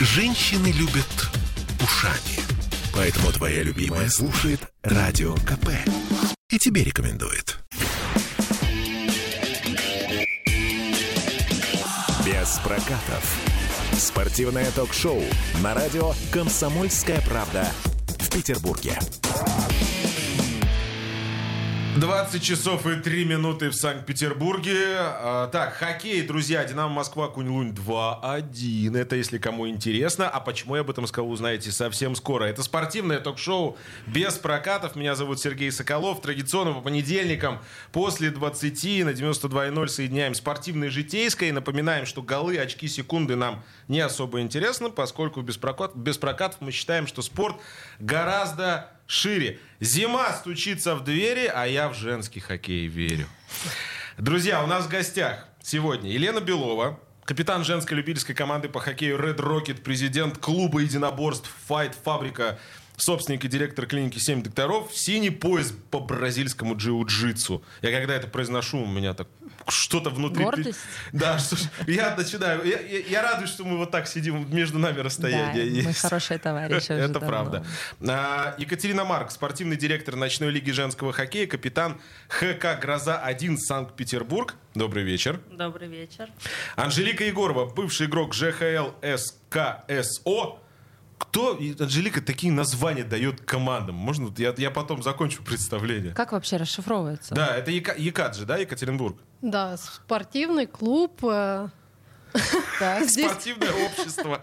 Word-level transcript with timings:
Женщины 0.00 0.68
любят 0.68 1.28
ушами. 1.82 2.40
Поэтому 2.94 3.32
твоя 3.32 3.64
любимая 3.64 4.08
слушает 4.08 4.60
Радио 4.82 5.34
КП. 5.34 5.70
И 6.50 6.58
тебе 6.58 6.84
рекомендует. 6.84 7.58
Без 12.24 12.60
прокатов. 12.62 13.36
Спортивное 13.98 14.70
ток-шоу 14.70 15.20
на 15.64 15.74
радио 15.74 16.14
«Комсомольская 16.30 17.20
правда» 17.22 17.68
в 18.20 18.30
Петербурге. 18.30 18.96
20 21.98 22.40
часов 22.40 22.86
и 22.86 22.94
3 22.94 23.24
минуты 23.24 23.70
в 23.70 23.74
Санкт-Петербурге. 23.74 24.76
А, 24.98 25.48
так, 25.48 25.74
хоккей, 25.74 26.22
друзья. 26.22 26.64
Динамо 26.64 26.94
Москва, 26.94 27.26
Кунь-Лунь 27.26 27.72
2-1. 27.72 28.96
Это 28.96 29.16
если 29.16 29.38
кому 29.38 29.68
интересно. 29.68 30.28
А 30.28 30.38
почему 30.38 30.76
я 30.76 30.82
об 30.82 30.90
этом 30.90 31.08
сказал, 31.08 31.28
узнаете 31.28 31.72
совсем 31.72 32.14
скоро. 32.14 32.44
Это 32.44 32.62
спортивное 32.62 33.18
ток-шоу 33.18 33.76
без 34.06 34.34
прокатов. 34.34 34.94
Меня 34.94 35.16
зовут 35.16 35.40
Сергей 35.40 35.72
Соколов. 35.72 36.22
Традиционно 36.22 36.72
по 36.72 36.82
понедельникам 36.82 37.58
после 37.90 38.30
20 38.30 39.04
на 39.04 39.10
92.0 39.10 39.88
соединяем 39.88 40.34
спортивное 40.34 40.88
и 40.88 40.90
житейское. 40.92 41.48
И 41.48 41.52
напоминаем, 41.52 42.06
что 42.06 42.22
голы, 42.22 42.58
очки, 42.58 42.86
секунды 42.86 43.34
нам 43.34 43.64
не 43.88 43.98
особо 43.98 44.40
интересны, 44.40 44.90
поскольку 44.90 45.40
без, 45.40 45.56
прокат, 45.56 45.96
без 45.96 46.16
прокатов 46.16 46.60
мы 46.60 46.70
считаем, 46.70 47.08
что 47.08 47.22
спорт 47.22 47.56
гораздо 47.98 48.90
шире. 49.08 49.58
Зима 49.80 50.32
стучится 50.34 50.94
в 50.94 51.02
двери, 51.02 51.50
а 51.52 51.66
я 51.66 51.88
в 51.88 51.94
женский 51.94 52.38
хоккей 52.38 52.86
верю. 52.86 53.26
Друзья, 54.16 54.62
у 54.62 54.66
нас 54.68 54.84
в 54.84 54.88
гостях 54.88 55.48
сегодня 55.62 56.10
Елена 56.12 56.40
Белова, 56.40 57.00
капитан 57.24 57.64
женской 57.64 57.96
любительской 57.96 58.34
команды 58.34 58.68
по 58.68 58.78
хоккею 58.78 59.18
Red 59.18 59.38
Rocket, 59.38 59.80
президент 59.82 60.38
клуба 60.38 60.80
единоборств 60.80 61.50
Fight 61.68 61.94
Фабрика 62.04 62.58
собственник 62.96 63.44
и 63.44 63.48
директор 63.48 63.86
клиники 63.86 64.18
«Семь 64.18 64.42
докторов», 64.42 64.90
синий 64.92 65.30
пояс 65.30 65.72
по 65.90 66.00
бразильскому 66.00 66.74
джиу-джитсу. 66.74 67.62
Я 67.80 67.92
когда 67.92 68.14
это 68.14 68.26
произношу, 68.26 68.82
у 68.82 68.86
меня 68.86 69.14
так 69.14 69.28
что-то 69.70 70.10
внутри... 70.10 70.44
Гордость? 70.44 70.78
Да, 71.12 71.38
что 71.38 71.56
ж, 71.56 71.60
я 71.86 72.14
начинаю... 72.16 72.64
Я, 72.64 72.80
я, 72.80 72.98
я 73.00 73.22
радуюсь, 73.22 73.50
что 73.50 73.64
мы 73.64 73.76
вот 73.78 73.90
так 73.90 74.06
сидим, 74.06 74.46
между 74.54 74.78
нами 74.78 75.00
расстояние 75.00 75.52
Да, 75.74 75.82
мы 75.82 75.88
есть. 75.90 76.00
хорошие 76.00 76.38
товарищи 76.38 76.92
уже 76.92 76.94
Это 76.94 77.14
давно. 77.14 77.28
правда. 77.28 77.66
А, 78.06 78.54
Екатерина 78.58 79.04
Марк, 79.04 79.30
спортивный 79.30 79.76
директор 79.76 80.16
ночной 80.16 80.50
лиги 80.50 80.70
женского 80.70 81.12
хоккея, 81.12 81.46
капитан 81.46 82.00
ХК 82.28 82.78
«Гроза-1» 82.80 83.56
Санкт-Петербург. 83.58 84.54
Добрый 84.74 85.04
вечер. 85.04 85.40
Добрый 85.50 85.88
вечер. 85.88 86.28
Анжелика 86.76 87.24
Егорова, 87.24 87.66
бывший 87.66 88.06
игрок 88.06 88.34
ЖХЛ 88.34 88.90
СКСО. 89.02 90.58
Кто, 91.30 91.58
Анжелика, 91.80 92.20
такие 92.20 92.52
названия 92.52 93.04
дает 93.04 93.40
командам? 93.42 93.94
Можно, 93.96 94.32
я, 94.38 94.54
я 94.56 94.70
потом 94.70 95.02
закончу 95.02 95.42
представление. 95.42 96.14
Как 96.14 96.32
вообще 96.32 96.56
расшифровывается? 96.56 97.34
Да, 97.34 97.56
это 97.56 97.70
Ека, 97.70 97.94
Екаджи, 97.96 98.44
да, 98.46 98.56
Екатеринбург? 98.56 99.18
Да, 99.42 99.76
спортивный 99.76 100.66
клуб. 100.66 101.20
э, 101.22 101.68
Так. 102.78 103.04
Здесь, 103.08 103.26
Спортивное 103.30 103.72
общество. 103.72 104.42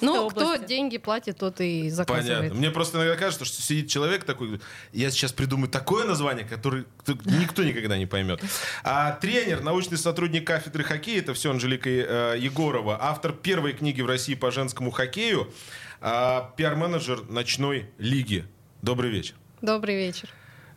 Ну, 0.00 0.28
кто 0.30 0.56
деньги 0.56 0.98
платит, 0.98 1.38
тот 1.38 1.60
и 1.60 1.88
заказывает. 1.90 2.38
Понятно. 2.38 2.58
Мне 2.58 2.70
просто 2.70 2.98
иногда 2.98 3.16
кажется, 3.16 3.44
что 3.44 3.62
сидит 3.62 3.88
человек 3.88 4.24
такой, 4.24 4.60
я 4.92 5.10
сейчас 5.10 5.32
придумаю 5.32 5.68
такое 5.68 6.04
название, 6.04 6.44
которое 6.44 6.84
кто- 6.98 7.12
никто 7.24 7.62
никогда 7.64 7.96
не 7.96 8.06
поймет. 8.06 8.42
А 8.84 9.12
тренер, 9.12 9.62
научный 9.62 9.98
сотрудник 9.98 10.46
кафедры 10.46 10.84
хоккея, 10.84 11.20
это 11.20 11.32
все 11.34 11.50
Анжелика 11.50 11.88
э, 11.90 12.36
Егорова, 12.38 12.98
автор 13.00 13.32
первой 13.32 13.72
книги 13.72 14.00
в 14.02 14.06
России 14.06 14.34
по 14.34 14.50
женскому 14.50 14.90
хоккею, 14.90 15.52
а, 16.00 16.52
пиар-менеджер 16.56 17.22
ночной 17.28 17.90
лиги. 17.98 18.46
Добрый 18.82 19.10
вечер. 19.10 19.34
Добрый 19.62 19.96
вечер. 19.96 20.28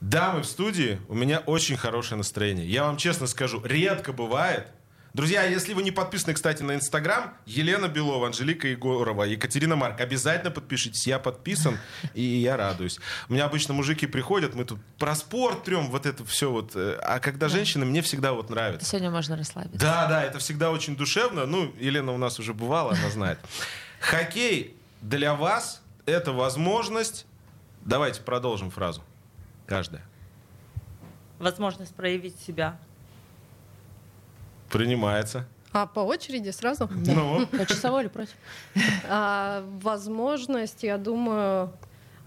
Дамы 0.02 0.42
в 0.42 0.46
студии, 0.46 1.00
у 1.10 1.14
меня 1.16 1.40
очень 1.40 1.76
хорошее 1.76 2.18
настроение. 2.18 2.66
Я 2.68 2.84
вам 2.86 2.98
честно 2.98 3.28
скажу, 3.28 3.62
редко 3.66 4.14
бывает. 4.14 4.68
Друзья, 5.14 5.44
если 5.44 5.74
вы 5.74 5.82
не 5.82 5.90
подписаны, 5.92 6.34
кстати, 6.36 6.62
на 6.62 6.76
Инстаграм, 6.76 7.34
Елена 7.48 7.88
Белова, 7.88 8.28
Анжелика 8.28 8.68
Егорова, 8.68 9.24
Екатерина 9.24 9.76
Марк, 9.76 10.00
обязательно 10.00 10.52
подпишитесь. 10.52 11.08
Я 11.08 11.18
подписан, 11.18 11.80
и 12.14 12.22
я 12.22 12.56
радуюсь. 12.56 13.00
У 13.28 13.34
меня 13.34 13.46
обычно 13.46 13.74
мужики 13.74 14.06
приходят, 14.06 14.54
мы 14.54 14.66
тут 14.66 14.80
про 15.00 15.16
спорт 15.16 15.64
трем, 15.64 15.90
вот 15.90 16.06
это 16.06 16.24
все 16.26 16.52
вот. 16.52 16.76
э, 16.76 16.98
А 17.02 17.20
когда 17.20 17.50
женщины, 17.50 17.86
мне 17.86 18.04
всегда 18.04 18.34
вот 18.34 18.52
нравится. 18.52 18.88
Сегодня 18.88 19.10
можно 19.10 19.36
расслабиться. 19.36 19.80
Да, 19.80 20.06
да, 20.08 20.24
это 20.24 20.38
всегда 20.38 20.70
очень 20.70 20.96
душевно. 20.96 21.48
Ну, 21.48 21.74
Елена 21.80 22.12
у 22.14 22.18
нас 22.18 22.40
уже 22.40 22.54
бывала, 22.54 22.92
она 22.94 23.10
знает. 23.10 23.40
Хоккей 24.00 24.76
для 25.02 25.34
вас— 25.36 25.82
это 26.06 26.32
возможность... 26.34 27.26
Давайте 27.86 28.22
продолжим 28.22 28.70
фразу. 28.72 29.02
Каждая. 29.66 30.04
Возможность 31.40 31.96
проявить 31.96 32.38
себя. 32.40 32.78
Принимается. 34.70 35.46
А 35.72 35.86
по 35.86 36.00
очереди 36.02 36.50
сразу? 36.50 36.90
Ну, 36.92 37.46
По 37.48 37.66
часовой 37.66 38.02
или 38.04 38.10
против? 38.10 38.34
А, 39.08 39.64
возможность, 39.82 40.84
я 40.84 40.98
думаю, 40.98 41.72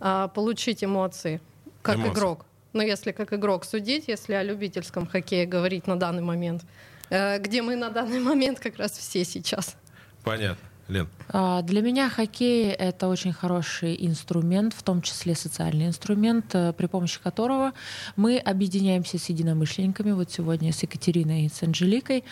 а, 0.00 0.28
получить 0.28 0.82
эмоции 0.84 1.40
как 1.82 1.96
Эмоции. 1.96 2.12
игрок. 2.12 2.46
Ну, 2.72 2.80
если 2.82 3.12
как 3.12 3.32
игрок 3.32 3.64
судить, 3.64 4.08
если 4.08 4.32
о 4.34 4.42
любительском 4.42 5.06
хоккее 5.06 5.44
говорить 5.46 5.86
на 5.86 5.98
данный 5.98 6.22
момент. 6.22 6.64
Э, 7.10 7.38
Где 7.38 7.60
мы 7.60 7.76
на 7.76 7.90
данный 7.90 8.20
момент 8.20 8.60
как 8.60 8.78
раз 8.78 8.92
все 8.92 9.24
сейчас. 9.24 9.76
понятно. 10.24 10.64
Лен. 10.92 11.08
А, 11.28 11.62
Для 11.62 11.82
меня 11.82 12.08
хоккей— 12.08 12.70
это 12.78 13.08
очень 13.08 13.32
хороший 13.32 13.96
инструмент, 14.06 14.74
в 14.74 14.82
том 14.82 15.02
числе 15.02 15.34
социальный 15.34 15.86
инструмент, 15.86 16.54
э, 16.54 16.72
при 16.72 16.86
помощи 16.86 17.20
которого 17.20 17.72
мы 18.16 18.38
объединяемся 18.38 19.18
с 19.18 19.28
единомышленниками, 19.28 20.12
вот 20.12 20.30
сегодня 20.30 20.72
с 20.72 20.82
Екатериной 20.82 21.46
и 21.46 21.48
с 21.48 21.62
Анжеликой, 21.62 22.24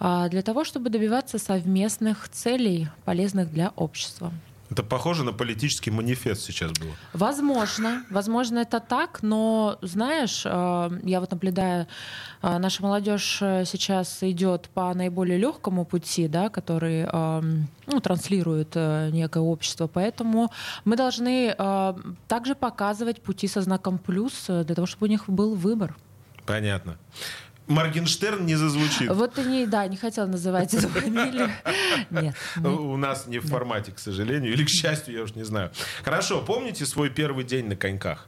а, 0.00 0.28
для 0.28 0.42
того, 0.42 0.64
чтобы 0.64 0.90
добиваться 0.90 1.38
совместных 1.38 2.28
целей, 2.28 2.88
полезных 3.04 3.52
для 3.52 3.72
общества. 3.76 4.32
Это 4.70 4.82
похоже 4.82 5.24
на 5.24 5.32
политический 5.32 5.90
манифест 5.90 6.42
сейчас 6.42 6.72
было. 6.72 6.90
Возможно, 7.14 8.04
возможно, 8.10 8.58
это 8.58 8.80
так, 8.80 9.22
но 9.22 9.78
знаешь, 9.80 10.42
э, 10.44 10.90
я 11.04 11.20
вот 11.20 11.30
наблюдаю, 11.30 11.86
э, 12.42 12.58
наша 12.58 12.82
молодежь 12.82 13.38
э, 13.40 13.64
сейчас 13.64 14.22
идет 14.22 14.68
по 14.74 14.92
наиболее 14.92 15.38
легкому 15.38 15.86
пути, 15.86 16.28
да, 16.28 16.50
который 16.50 17.06
э, 17.10 17.42
ну, 17.86 18.00
транслирует 18.00 18.74
некое 18.74 19.42
общество, 19.42 19.86
поэтому 19.86 20.50
мы 20.84 20.96
должны 20.96 21.54
также 22.28 22.54
показывать 22.54 23.22
пути 23.22 23.48
со 23.48 23.62
знаком 23.62 23.98
плюс 23.98 24.44
для 24.46 24.74
того, 24.74 24.86
чтобы 24.86 25.06
у 25.06 25.08
них 25.08 25.24
был 25.28 25.54
выбор. 25.54 25.96
Понятно. 26.44 26.98
Моргенштерн 27.68 28.44
не 28.44 28.56
зазвучит. 28.56 29.08
Вот 29.10 29.34
ты 29.34 29.44
не, 29.44 29.66
да, 29.66 29.86
не 29.86 29.96
хотела 29.96 30.26
называть 30.26 30.74
эту 30.74 30.88
фамилию. 30.88 31.50
Нет. 32.10 32.34
У 32.64 32.96
нас 32.96 33.26
не 33.26 33.38
в 33.38 33.46
формате, 33.46 33.92
к 33.92 33.98
сожалению. 33.98 34.52
Или 34.52 34.64
к 34.64 34.68
счастью, 34.68 35.14
я 35.14 35.22
уж 35.22 35.34
не 35.34 35.44
знаю. 35.44 35.70
Хорошо, 36.02 36.42
помните 36.42 36.86
свой 36.86 37.10
первый 37.10 37.44
день 37.44 37.66
на 37.66 37.76
коньках? 37.76 38.26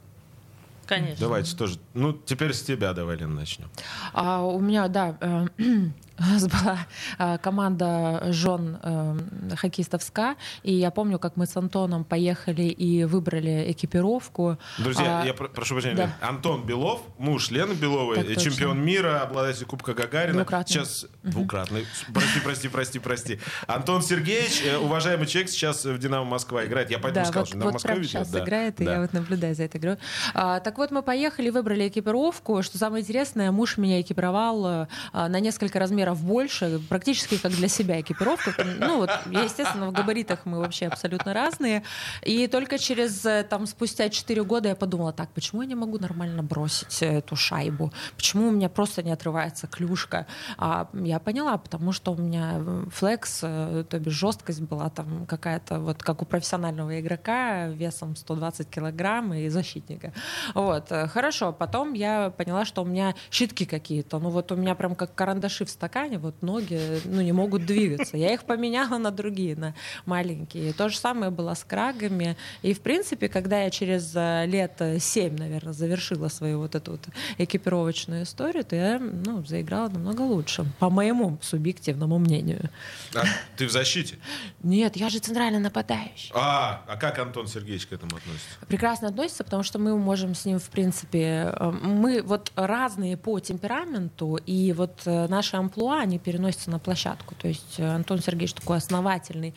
Конечно. 0.91 1.25
Давайте 1.25 1.55
тоже. 1.55 1.79
Ну, 1.93 2.11
теперь 2.13 2.53
с 2.53 2.61
тебя 2.63 2.91
давай, 2.93 3.15
Лен, 3.15 3.33
начнем. 3.33 3.69
А 4.13 4.43
у 4.43 4.59
меня, 4.59 4.87
да, 4.89 5.15
э, 5.21 5.47
у 6.19 6.21
нас 6.23 6.47
была 6.47 6.79
э, 7.17 7.37
команда 7.37 8.21
жен 8.33 8.77
э, 8.83 9.17
хоккеистов 9.55 10.03
СКА, 10.03 10.35
и 10.63 10.73
я 10.73 10.91
помню, 10.91 11.17
как 11.17 11.37
мы 11.37 11.45
с 11.47 11.55
Антоном 11.55 12.03
поехали 12.03 12.63
и 12.63 13.05
выбрали 13.05 13.71
экипировку. 13.71 14.57
Друзья, 14.79 15.21
А, 15.21 15.25
я 15.25 15.33
про- 15.33 15.47
прошу 15.47 15.75
прощения. 15.75 15.95
да. 15.95 16.27
Антон 16.27 16.65
Белов, 16.65 17.01
муж 17.17 17.49
Лены 17.51 17.73
Беловой, 17.73 18.17
Так 18.17 18.27
точно. 18.27 18.41
чемпион 18.51 18.83
мира, 18.83 19.21
обладатель 19.21 19.65
Кубка 19.65 19.93
Гагарина. 19.93 20.39
Двукратный. 20.39 20.73
Сейчас 20.73 21.05
двукратный. 21.23 21.85
Прости, 22.13 22.39
прости, 22.43 22.67
прости, 22.69 22.99
прости. 22.99 23.39
Антон 23.65 24.01
Сергеевич, 24.01 24.61
э, 24.65 24.77
уважаемый 24.77 25.25
человек, 25.25 25.49
сейчас 25.49 25.85
в 25.85 25.97
Динамо 25.97 26.25
Москва 26.25 26.65
играет. 26.65 26.91
Я 26.91 26.99
поэтому 26.99 27.23
Да, 27.25 27.31
сказал, 27.31 27.41
вот, 27.43 27.47
что 27.47 27.55
Динамо 27.55 27.71
вот 27.71 27.73
Москва 27.75 27.93
ведет. 27.95 28.09
сейчас 28.11 28.29
да. 28.29 28.43
играет, 28.43 28.81
и 28.81 28.83
Да. 28.85 28.93
я 28.95 29.01
вот 29.01 29.13
наблюдаю 29.13 29.55
за 29.55 29.63
этой 29.63 29.77
игрой. 29.79 29.97
А, 30.33 30.59
так 30.59 30.77
вот, 30.81 30.89
мы 30.89 31.03
поехали, 31.03 31.51
выбрали 31.51 31.87
экипировку. 31.87 32.63
Что 32.63 32.79
самое 32.79 33.03
интересное, 33.03 33.51
муж 33.51 33.77
меня 33.77 34.01
экипировал 34.01 34.65
э, 34.65 34.87
на 35.13 35.39
несколько 35.39 35.77
размеров 35.77 36.23
больше, 36.23 36.81
практически 36.89 37.37
как 37.37 37.51
для 37.51 37.67
себя 37.67 38.01
экипировка. 38.01 38.51
Ну 38.79 38.97
вот, 38.97 39.11
естественно, 39.29 39.87
в 39.87 39.91
габаритах 39.91 40.39
мы 40.45 40.57
вообще 40.57 40.87
абсолютно 40.87 41.35
разные. 41.35 41.83
И 42.23 42.47
только 42.47 42.79
через, 42.79 43.23
э, 43.25 43.43
там, 43.43 43.67
спустя 43.67 44.09
4 44.09 44.43
года 44.43 44.69
я 44.69 44.75
подумала, 44.75 45.13
так, 45.13 45.29
почему 45.29 45.61
я 45.61 45.67
не 45.67 45.75
могу 45.75 45.99
нормально 45.99 46.41
бросить 46.41 47.03
э, 47.03 47.19
эту 47.19 47.35
шайбу? 47.35 47.93
Почему 48.15 48.47
у 48.47 48.51
меня 48.51 48.67
просто 48.67 49.03
не 49.03 49.11
отрывается 49.11 49.67
клюшка? 49.67 50.25
А 50.57 50.87
я 50.93 51.19
поняла, 51.19 51.57
потому 51.57 51.91
что 51.91 52.13
у 52.13 52.17
меня 52.17 52.59
флекс, 52.91 53.41
то 53.41 53.99
бишь 53.99 54.13
жесткость 54.13 54.61
была 54.61 54.89
там 54.89 55.27
какая-то, 55.27 55.79
вот 55.79 56.01
как 56.01 56.23
у 56.23 56.25
профессионального 56.25 56.99
игрока, 56.99 57.67
весом 57.67 58.15
120 58.15 58.67
килограмм 58.67 59.33
и 59.35 59.47
защитника. 59.49 60.11
Вот. 60.55 60.70
Вот, 60.71 60.89
э, 60.91 61.07
хорошо. 61.07 61.51
Потом 61.51 61.93
я 61.93 62.29
поняла, 62.29 62.63
что 62.63 62.83
у 62.83 62.85
меня 62.85 63.13
щитки 63.29 63.65
какие-то. 63.65 64.19
Ну 64.19 64.29
вот 64.29 64.53
у 64.53 64.55
меня 64.55 64.73
прям 64.73 64.95
как 64.95 65.13
карандаши 65.13 65.65
в 65.65 65.69
стакане, 65.69 66.17
вот 66.17 66.41
ноги, 66.41 67.01
ну 67.03 67.21
не 67.21 67.33
могут 67.33 67.65
двигаться. 67.65 68.15
Я 68.15 68.33
их 68.33 68.45
поменяла 68.45 68.97
на 68.97 69.11
другие, 69.11 69.57
на 69.57 69.75
маленькие. 70.05 70.71
То 70.71 70.87
же 70.87 70.97
самое 70.97 71.29
было 71.29 71.55
с 71.55 71.65
крагами. 71.65 72.37
И 72.61 72.73
в 72.73 72.79
принципе, 72.79 73.27
когда 73.27 73.63
я 73.63 73.69
через 73.69 74.13
э, 74.15 74.45
лет 74.45 74.81
семь, 74.99 75.37
наверное, 75.37 75.73
завершила 75.73 76.29
свою 76.29 76.59
вот 76.59 76.75
эту 76.75 76.91
вот 76.91 77.01
экипировочную 77.37 78.23
историю, 78.23 78.63
то 78.63 78.75
я, 78.75 78.97
ну, 78.99 79.43
заиграла 79.43 79.89
намного 79.89 80.21
лучше, 80.21 80.65
по 80.79 80.89
моему 80.89 81.37
субъективному 81.41 82.17
мнению. 82.17 82.69
А 83.13 83.23
ты 83.57 83.67
в 83.67 83.71
защите? 83.71 84.15
Нет, 84.63 84.95
я 84.95 85.09
же 85.09 85.19
центральный 85.19 85.59
нападающий. 85.59 86.31
А, 86.33 86.85
а 86.87 86.95
как 86.95 87.19
Антон 87.19 87.47
Сергеевич 87.47 87.87
к 87.87 87.91
этому 87.91 88.15
относится? 88.15 88.65
прекрасно 88.67 89.09
относится, 89.09 89.43
потому 89.43 89.63
что 89.63 89.79
мы 89.79 89.97
можем 89.97 90.33
с 90.33 90.45
ним, 90.45 90.50
в 90.59 90.69
принципе, 90.69 91.53
э, 91.53 91.71
мы 91.71 92.21
вот 92.21 92.51
разные 92.55 93.17
по 93.17 93.39
темпераменту, 93.39 94.37
и 94.45 94.73
вот 94.73 95.01
э, 95.05 95.27
наши 95.27 95.57
амплуа, 95.57 95.99
они 95.99 96.19
переносятся 96.19 96.69
на 96.69 96.79
площадку. 96.79 97.35
То 97.35 97.47
есть 97.47 97.79
э, 97.79 97.87
Антон 97.87 98.19
Сергеевич 98.19 98.53
такой 98.53 98.77
основательный 98.77 99.53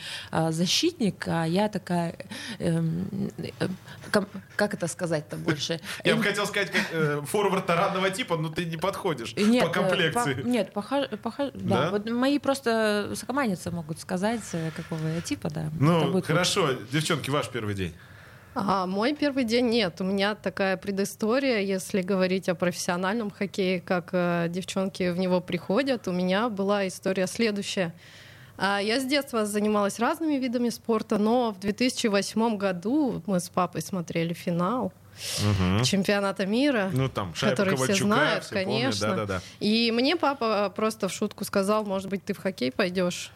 защитник, 0.50 1.26
а 1.28 1.44
я 1.44 1.68
такая, 1.68 2.16
эм, 2.58 3.30
как 4.56 4.74
это 4.74 4.86
сказать-то 4.86 5.36
больше? 5.36 5.80
Я 6.04 6.16
бы 6.16 6.22
хотел 6.22 6.46
сказать, 6.46 6.70
как 6.70 7.28
форвард 7.28 7.66
таранного 7.66 8.10
типа, 8.10 8.36
но 8.36 8.48
ты 8.48 8.64
не 8.64 8.76
подходишь 8.76 9.34
по 9.34 9.68
комплекции. 9.68 10.42
Нет, 10.44 10.72
да. 11.54 11.90
Вот 11.90 12.08
мои 12.10 12.38
просто 12.38 13.12
сокоманницы 13.14 13.70
могут 13.70 14.00
сказать, 14.00 14.42
какого 14.76 15.06
я 15.08 15.20
типа, 15.20 15.50
да. 15.50 15.70
Ну, 15.78 16.22
хорошо. 16.22 16.72
Девчонки, 16.92 17.30
ваш 17.30 17.48
первый 17.48 17.74
день. 17.74 17.94
А, 18.54 18.86
мой 18.86 19.14
первый 19.14 19.44
день 19.44 19.68
нет. 19.68 20.00
У 20.00 20.04
меня 20.04 20.34
такая 20.34 20.76
предыстория, 20.76 21.60
если 21.60 22.02
говорить 22.02 22.48
о 22.48 22.54
профессиональном 22.54 23.30
хоккее, 23.30 23.80
как 23.80 24.10
э, 24.12 24.46
девчонки 24.48 25.10
в 25.10 25.18
него 25.18 25.40
приходят. 25.40 26.06
У 26.06 26.12
меня 26.12 26.48
была 26.48 26.86
история 26.86 27.26
следующая. 27.26 27.92
А, 28.56 28.78
я 28.80 29.00
с 29.00 29.04
детства 29.04 29.44
занималась 29.44 29.98
разными 29.98 30.36
видами 30.36 30.68
спорта, 30.68 31.18
но 31.18 31.52
в 31.52 31.60
2008 31.60 32.56
году 32.56 33.22
мы 33.26 33.40
с 33.40 33.48
папой 33.48 33.82
смотрели 33.82 34.32
финал 34.32 34.92
угу. 35.40 35.84
чемпионата 35.84 36.46
мира, 36.46 36.90
ну, 36.92 37.08
там, 37.08 37.32
который 37.38 37.76
все 37.76 37.94
знают, 37.94 38.44
все 38.44 38.54
конечно. 38.54 39.08
Помнят, 39.08 39.26
да, 39.28 39.34
да, 39.34 39.40
да. 39.40 39.42
И 39.60 39.90
мне 39.90 40.16
папа 40.16 40.72
просто 40.74 41.08
в 41.08 41.12
шутку 41.12 41.44
сказал, 41.44 41.84
может 41.84 42.08
быть, 42.08 42.24
ты 42.24 42.34
в 42.34 42.38
хоккей 42.38 42.70
пойдешь. 42.70 43.32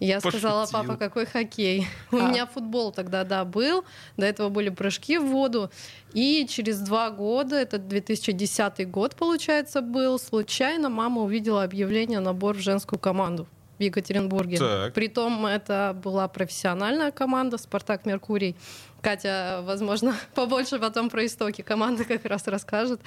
Я 0.00 0.16
Пошутил. 0.20 0.40
сказала, 0.40 0.66
папа, 0.72 0.96
какой 0.96 1.26
хоккей? 1.26 1.86
А. 2.10 2.16
У 2.16 2.28
меня 2.28 2.46
футбол 2.46 2.90
тогда, 2.90 3.22
да, 3.24 3.44
был. 3.44 3.84
До 4.16 4.26
этого 4.26 4.48
были 4.48 4.70
прыжки 4.70 5.18
в 5.18 5.26
воду. 5.26 5.70
И 6.12 6.46
через 6.48 6.80
два 6.80 7.10
года, 7.10 7.56
это 7.56 7.78
2010 7.78 8.90
год, 8.90 9.14
получается, 9.14 9.82
был, 9.82 10.18
случайно 10.18 10.88
мама 10.88 11.22
увидела 11.22 11.62
объявление 11.62 12.20
набор 12.20 12.56
в 12.56 12.60
женскую 12.60 12.98
команду 12.98 13.46
в 13.78 13.82
Екатеринбурге. 13.82 14.58
Так. 14.58 14.94
Притом 14.94 15.46
это 15.46 15.98
была 16.02 16.28
профессиональная 16.28 17.10
команда 17.10 17.58
«Спартак 17.58 18.06
Меркурий». 18.06 18.56
Катя, 19.00 19.60
возможно, 19.64 20.14
побольше 20.34 20.78
потом 20.78 21.10
про 21.10 21.24
истоки 21.26 21.62
команды 21.62 22.04
как 22.04 22.24
раз 22.24 22.46
расскажет. 22.46 23.00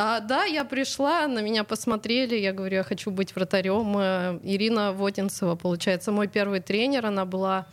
А, 0.00 0.20
да, 0.20 0.44
я 0.44 0.64
пришла, 0.64 1.26
на 1.26 1.40
меня 1.40 1.64
посмотрели, 1.64 2.36
я 2.36 2.52
говорю, 2.52 2.76
я 2.76 2.82
хочу 2.84 3.10
быть 3.10 3.34
вратарем. 3.34 3.98
Э, 3.98 4.38
Ирина 4.44 4.92
Водинцева, 4.92 5.56
получается, 5.56 6.12
мой 6.12 6.28
первый 6.28 6.60
тренер, 6.60 7.06
она 7.06 7.24
была 7.24 7.66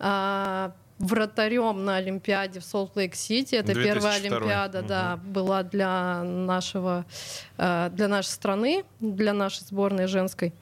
а, 0.00 0.72
вратарем 0.98 1.84
на 1.84 1.98
Олимпиаде 1.98 2.58
в 2.58 2.64
Солт-Лейк-Сити. 2.64 3.54
Это 3.54 3.74
первая 3.74 4.16
Олимпиада, 4.16 4.80
угу. 4.80 4.88
да, 4.88 5.20
была 5.24 5.62
для 5.62 6.24
нашего, 6.24 7.04
э, 7.58 7.90
для 7.92 8.08
нашей 8.08 8.30
страны, 8.30 8.84
для 8.98 9.32
нашей 9.32 9.62
сборной 9.62 10.08
женской. 10.08 10.52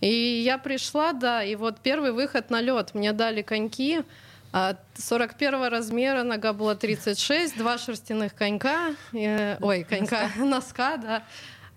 И 0.00 0.08
я 0.42 0.56
пришла, 0.56 1.12
да, 1.12 1.44
и 1.44 1.54
вот 1.54 1.80
первый 1.80 2.12
выход 2.12 2.48
на 2.48 2.62
лед. 2.62 2.94
Мне 2.94 3.12
дали 3.12 3.42
коньки, 3.42 4.04
41 4.52 5.68
размера, 5.68 6.22
нога 6.22 6.52
была 6.52 6.74
36, 6.74 7.56
два 7.56 7.78
шерстяных 7.78 8.34
конька, 8.34 8.94
э, 9.14 9.56
ой, 9.60 9.84
конька, 9.84 10.30
носка, 10.36 10.96
да. 10.98 11.22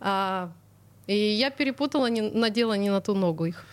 А, 0.01 0.51
и 1.07 1.15
я 1.15 1.51
перепутала, 1.51 2.07
не, 2.07 2.21
надела 2.21 2.73
не 2.73 2.89
на 2.89 2.99
ту 2.99 3.13
ногу 3.15 3.45
их. 3.45 3.65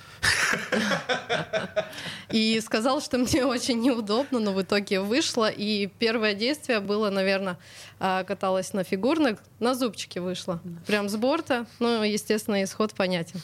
И 2.31 2.61
сказал, 2.61 3.01
что 3.03 3.19
мне 3.19 3.45
очень 3.45 3.81
неудобно, 3.81 4.41
но 4.41 4.53
в 4.53 4.63
итоге 4.63 5.01
вышло. 5.01 5.51
И 5.51 5.87
первое 5.99 6.35
действие 6.35 6.81
было, 6.81 7.11
наверное, 7.11 7.59
а, 8.01 8.25
каталась 8.25 8.73
на 8.73 8.85
фигурных, 8.85 9.39
на 9.61 9.75
зубчике 9.75 10.21
вышла. 10.21 10.61
Прям 10.87 11.09
с 11.09 11.17
борта. 11.17 11.67
Ну, 11.79 12.03
естественно, 12.03 12.65
исход 12.65 12.95
понятен. 12.95 13.41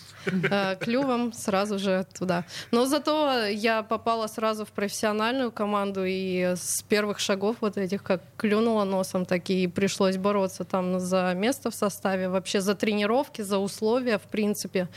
А, 0.50 0.76
клювом 0.76 1.32
сразу 1.32 1.78
же 1.78 2.06
туда. 2.18 2.44
Но 2.70 2.86
зато 2.86 3.44
я 3.46 3.82
попала 3.82 4.26
сразу 4.26 4.64
в 4.64 4.70
профессиональную 4.70 5.52
команду, 5.52 6.04
и 6.06 6.54
с 6.56 6.82
первых 6.88 7.18
шагов 7.18 7.56
вот 7.60 7.76
этих, 7.76 8.02
как 8.02 8.22
клюнула 8.36 8.84
носом, 8.84 9.26
так 9.26 9.50
и 9.50 9.66
пришлось 9.66 10.16
бороться 10.16 10.64
там 10.64 10.98
за 10.98 11.34
место 11.34 11.70
в 11.70 11.74
составе, 11.74 12.28
вообще 12.28 12.60
за 12.60 12.74
тренировки, 12.74 13.42
за 13.42 13.58
условия, 13.58 14.18
в 14.18 14.22
принципе. 14.22 14.88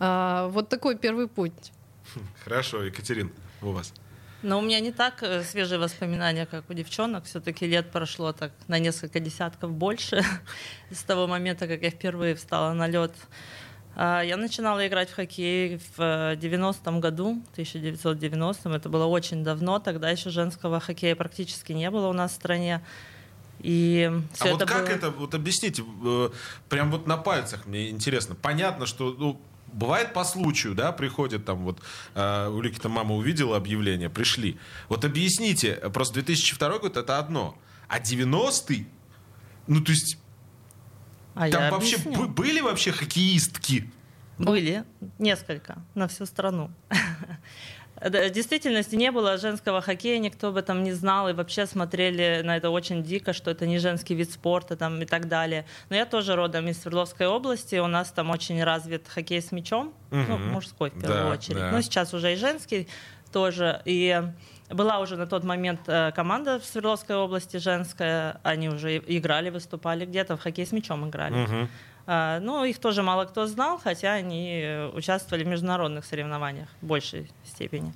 А, 0.00 0.48
вот 0.48 0.68
такой 0.68 0.96
первый 0.96 1.28
путь. 1.28 1.72
Хорошо, 2.42 2.82
Екатерин, 2.82 3.30
у 3.62 3.70
вас. 3.70 3.92
Но 4.42 4.58
у 4.58 4.62
меня 4.62 4.80
не 4.80 4.90
так 4.90 5.22
э, 5.22 5.44
свежие 5.44 5.78
воспоминания, 5.78 6.46
как 6.46 6.68
у 6.70 6.72
девчонок. 6.72 7.24
Все-таки 7.26 7.66
лет 7.66 7.90
прошло 7.90 8.32
так 8.32 8.52
на 8.68 8.78
несколько 8.78 9.20
десятков 9.20 9.72
больше 9.72 10.24
с 10.90 11.02
того 11.02 11.26
момента, 11.26 11.68
как 11.68 11.82
я 11.82 11.90
впервые 11.90 12.34
встала 12.34 12.72
на 12.72 12.86
лед. 12.88 13.12
А, 13.96 14.22
я 14.22 14.38
начинала 14.38 14.86
играть 14.86 15.10
в 15.10 15.14
хоккей 15.14 15.76
в 15.76 15.98
90-м 15.98 16.96
э, 16.96 17.00
году, 17.00 17.42
1990-м. 17.54 18.72
Это 18.72 18.88
было 18.88 19.04
очень 19.04 19.44
давно. 19.44 19.78
Тогда 19.78 20.08
еще 20.08 20.30
женского 20.30 20.80
хоккея 20.80 21.14
практически 21.14 21.72
не 21.72 21.90
было 21.90 22.08
у 22.08 22.14
нас 22.14 22.32
в 22.32 22.34
стране. 22.34 22.82
И 23.58 24.10
а 24.38 24.46
вот 24.46 24.60
как 24.60 24.86
было... 24.86 24.94
это, 24.94 25.10
вот 25.10 25.34
объясните, 25.34 25.84
э, 26.02 26.30
прям 26.70 26.90
вот 26.90 27.06
на 27.06 27.18
пальцах 27.18 27.66
мне 27.66 27.90
интересно. 27.90 28.34
Понятно, 28.34 28.86
что 28.86 29.14
ну, 29.18 29.38
Бывает 29.72 30.12
по 30.12 30.24
случаю, 30.24 30.74
да, 30.74 30.92
приходит 30.92 31.44
там 31.44 31.58
вот, 31.58 31.80
э, 32.14 32.48
у 32.48 32.60
Лики 32.60 32.78
там 32.78 32.92
мама 32.92 33.14
увидела 33.14 33.56
объявление, 33.56 34.10
пришли. 34.10 34.58
Вот 34.88 35.04
объясните, 35.04 35.74
просто 35.92 36.14
2002 36.14 36.78
год 36.78 36.96
это 36.96 37.18
одно, 37.18 37.56
а 37.88 37.98
90-й, 37.98 38.86
ну 39.66 39.80
то 39.80 39.92
есть, 39.92 40.18
а 41.34 41.48
там 41.50 41.70
вообще 41.70 41.98
были 41.98 42.60
вообще 42.60 42.92
хоккеистки? 42.92 43.90
Были, 44.38 44.84
несколько, 45.18 45.82
на 45.94 46.08
всю 46.08 46.26
страну. 46.26 46.70
В 48.00 48.30
действительности 48.30 48.96
не 48.96 49.10
было 49.10 49.36
женского 49.36 49.82
хоккея, 49.82 50.18
никто 50.18 50.48
об 50.48 50.56
этом 50.56 50.82
не 50.82 50.92
знал, 50.92 51.28
и 51.28 51.34
вообще 51.34 51.66
смотрели 51.66 52.40
на 52.42 52.56
это 52.56 52.70
очень 52.70 53.02
дико, 53.02 53.32
что 53.34 53.50
это 53.50 53.66
не 53.66 53.78
женский 53.78 54.14
вид 54.14 54.32
спорта 54.32 54.76
там, 54.76 55.02
и 55.02 55.04
так 55.04 55.28
далее. 55.28 55.66
Но 55.90 55.96
я 55.96 56.06
тоже 56.06 56.34
родом 56.34 56.68
из 56.68 56.80
Свердловской 56.80 57.26
области, 57.26 57.76
у 57.76 57.88
нас 57.88 58.10
там 58.10 58.30
очень 58.30 58.62
развит 58.64 59.06
хоккей 59.06 59.42
с 59.42 59.52
мячом, 59.52 59.88
угу. 60.10 60.20
ну, 60.28 60.38
мужской 60.38 60.90
в 60.90 61.00
первую 61.00 61.24
да, 61.24 61.30
очередь. 61.30 61.58
Да. 61.58 61.70
Ну, 61.72 61.82
сейчас 61.82 62.14
уже 62.14 62.32
и 62.32 62.36
женский 62.36 62.88
тоже. 63.32 63.82
И 63.84 64.22
была 64.70 65.00
уже 65.00 65.16
на 65.16 65.26
тот 65.26 65.44
момент 65.44 65.80
э, 65.86 66.12
команда 66.12 66.58
в 66.58 66.64
Свердловской 66.64 67.16
области 67.16 67.56
женская, 67.58 68.40
они 68.42 68.68
уже 68.68 68.98
играли, 68.98 69.50
выступали 69.50 70.06
где-то, 70.06 70.36
в 70.36 70.40
хоккей 70.40 70.64
с 70.64 70.72
мячом 70.72 71.08
играли. 71.08 71.44
Угу. 71.44 71.68
Ну, 72.10 72.64
их 72.64 72.78
тоже 72.78 73.02
мало 73.02 73.24
кто 73.24 73.46
знал, 73.46 73.78
хотя 73.78 74.14
они 74.14 74.60
э, 74.62 74.88
участвовали 74.88 75.44
в 75.44 75.46
международных 75.46 76.04
соревнованиях 76.04 76.68
в 76.80 76.86
большей 76.86 77.30
степени. 77.44 77.94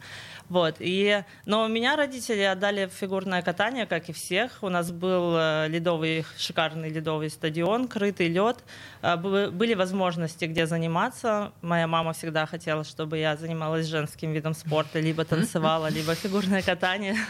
Вот. 0.49 0.77
И, 0.79 1.25
но 1.47 1.67
меня 1.69 1.97
родители 1.97 2.43
отдали 2.43 2.87
фигурное 2.87 3.43
катание, 3.43 3.87
как 3.87 4.09
и 4.09 4.13
всех. 4.13 4.59
У 4.63 4.69
нас 4.69 4.93
был 4.93 5.35
э, 5.37 5.69
ледовый, 5.69 6.25
шикарный 6.37 6.91
ледовый 6.91 7.31
стадион, 7.31 7.89
крытый 7.89 8.29
лед. 8.29 8.59
Э, 9.03 9.17
были 9.17 9.75
возможности, 9.75 10.45
где 10.45 10.67
заниматься. 10.67 11.53
Моя 11.63 11.87
мама 11.87 12.13
всегда 12.13 12.47
хотела, 12.47 12.85
чтобы 12.85 13.19
я 13.19 13.37
занималась 13.37 13.87
женским 13.87 14.33
видом 14.33 14.55
спорта, 14.55 15.01
либо 15.01 15.25
танцевала, 15.25 15.89
либо 15.89 16.15
фигурное 16.15 16.63
катание. 16.63 17.17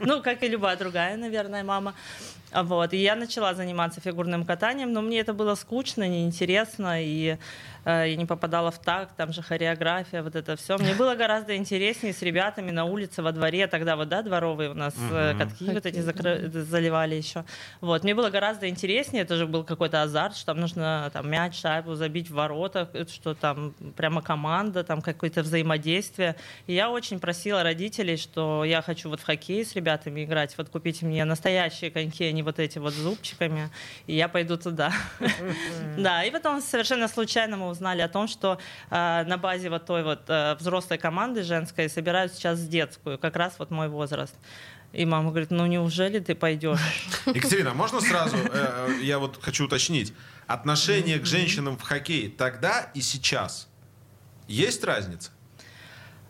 Ну, 0.00 0.22
как 0.22 0.42
и 0.42 0.48
любая 0.48 0.76
другая, 0.76 1.16
наверное, 1.16 1.64
мама. 1.64 1.94
Вот. 2.54 2.92
И 2.92 2.98
я 2.98 3.16
начала 3.16 3.54
заниматься 3.54 4.00
фигурным 4.00 4.44
катанием, 4.44 4.92
но 4.92 5.02
мне 5.02 5.20
это 5.20 5.34
было 5.34 5.54
скучно, 5.54 6.06
неинтересно. 6.06 7.02
И 7.02 7.36
я 7.84 8.16
не 8.16 8.26
попадала 8.26 8.70
в 8.70 8.78
такт, 8.78 9.16
там 9.16 9.32
же 9.32 9.42
хореография, 9.42 10.22
вот 10.22 10.34
это 10.34 10.56
все. 10.56 10.78
Мне 10.78 10.94
было 10.94 11.14
гораздо 11.14 11.56
интереснее 11.56 12.12
с 12.12 12.22
ребятами 12.22 12.70
на 12.70 12.84
улице, 12.84 13.22
во 13.22 13.32
дворе, 13.32 13.66
тогда 13.66 13.96
вот, 13.96 14.08
да, 14.08 14.22
дворовые 14.22 14.70
у 14.70 14.74
нас 14.74 14.94
uh-huh. 14.94 15.38
катки 15.38 15.64
вот 15.66 15.86
эти 15.86 16.00
закры... 16.00 16.48
заливали 16.50 17.14
еще. 17.14 17.44
Вот, 17.80 18.02
мне 18.04 18.14
было 18.14 18.30
гораздо 18.30 18.68
интереснее, 18.68 19.22
это 19.22 19.36
же 19.36 19.46
был 19.46 19.64
какой-то 19.64 20.02
азарт, 20.02 20.36
что 20.36 20.46
там 20.46 20.60
нужно 20.60 21.10
там 21.12 21.30
мяч, 21.30 21.60
шайбу 21.60 21.94
забить 21.94 22.30
в 22.30 22.34
воротах, 22.34 22.88
что 23.08 23.34
там 23.34 23.74
прямо 23.96 24.22
команда, 24.22 24.84
там 24.84 25.02
какое-то 25.02 25.42
взаимодействие. 25.42 26.36
И 26.66 26.74
я 26.74 26.90
очень 26.90 27.20
просила 27.20 27.62
родителей, 27.62 28.16
что 28.16 28.64
я 28.64 28.82
хочу 28.82 29.10
вот 29.10 29.20
в 29.20 29.24
хоккей 29.24 29.64
с 29.64 29.74
ребятами 29.74 30.24
играть, 30.24 30.56
вот 30.56 30.68
купите 30.68 31.06
мне 31.06 31.24
настоящие 31.24 31.90
коньки, 31.90 32.24
а 32.24 32.32
не 32.32 32.42
вот 32.42 32.58
эти 32.58 32.78
вот 32.78 32.94
зубчиками, 32.94 33.70
и 34.06 34.14
я 34.14 34.28
пойду 34.28 34.56
туда. 34.56 34.92
Да, 35.96 36.24
и 36.24 36.30
потом 36.30 36.60
совершенно 36.60 37.08
случайно 37.08 37.56
мы 37.56 37.73
узнали 37.74 38.00
о 38.00 38.08
том, 38.08 38.26
что 38.28 38.58
э, 38.90 39.24
на 39.24 39.36
базе 39.36 39.68
вот 39.68 39.86
той 39.86 40.02
вот 40.02 40.22
э, 40.28 40.54
взрослой 40.54 40.98
команды 40.98 41.42
женской 41.42 41.88
собирают 41.88 42.32
сейчас 42.32 42.66
детскую, 42.66 43.18
как 43.18 43.36
раз 43.36 43.56
вот 43.58 43.70
мой 43.70 43.88
возраст. 43.88 44.34
И 44.92 45.04
мама 45.04 45.30
говорит, 45.30 45.50
ну 45.50 45.66
неужели 45.66 46.20
ты 46.20 46.34
пойдешь? 46.34 46.78
Екатерина, 47.26 47.72
а 47.72 47.74
можно 47.74 48.00
сразу, 48.00 48.36
э, 48.36 48.98
я 49.02 49.18
вот 49.18 49.38
хочу 49.42 49.64
уточнить, 49.64 50.14
отношение 50.46 51.18
к 51.18 51.26
женщинам 51.26 51.76
в 51.76 51.82
хоккей 51.82 52.30
тогда 52.30 52.90
и 52.94 53.00
сейчас, 53.00 53.68
есть 54.48 54.84
разница? 54.84 55.30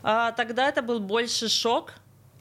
А, 0.03 0.33
тогда 0.33 0.69
это 0.69 0.83
был 0.83 1.01
больше 1.01 1.49
шок, 1.49 1.95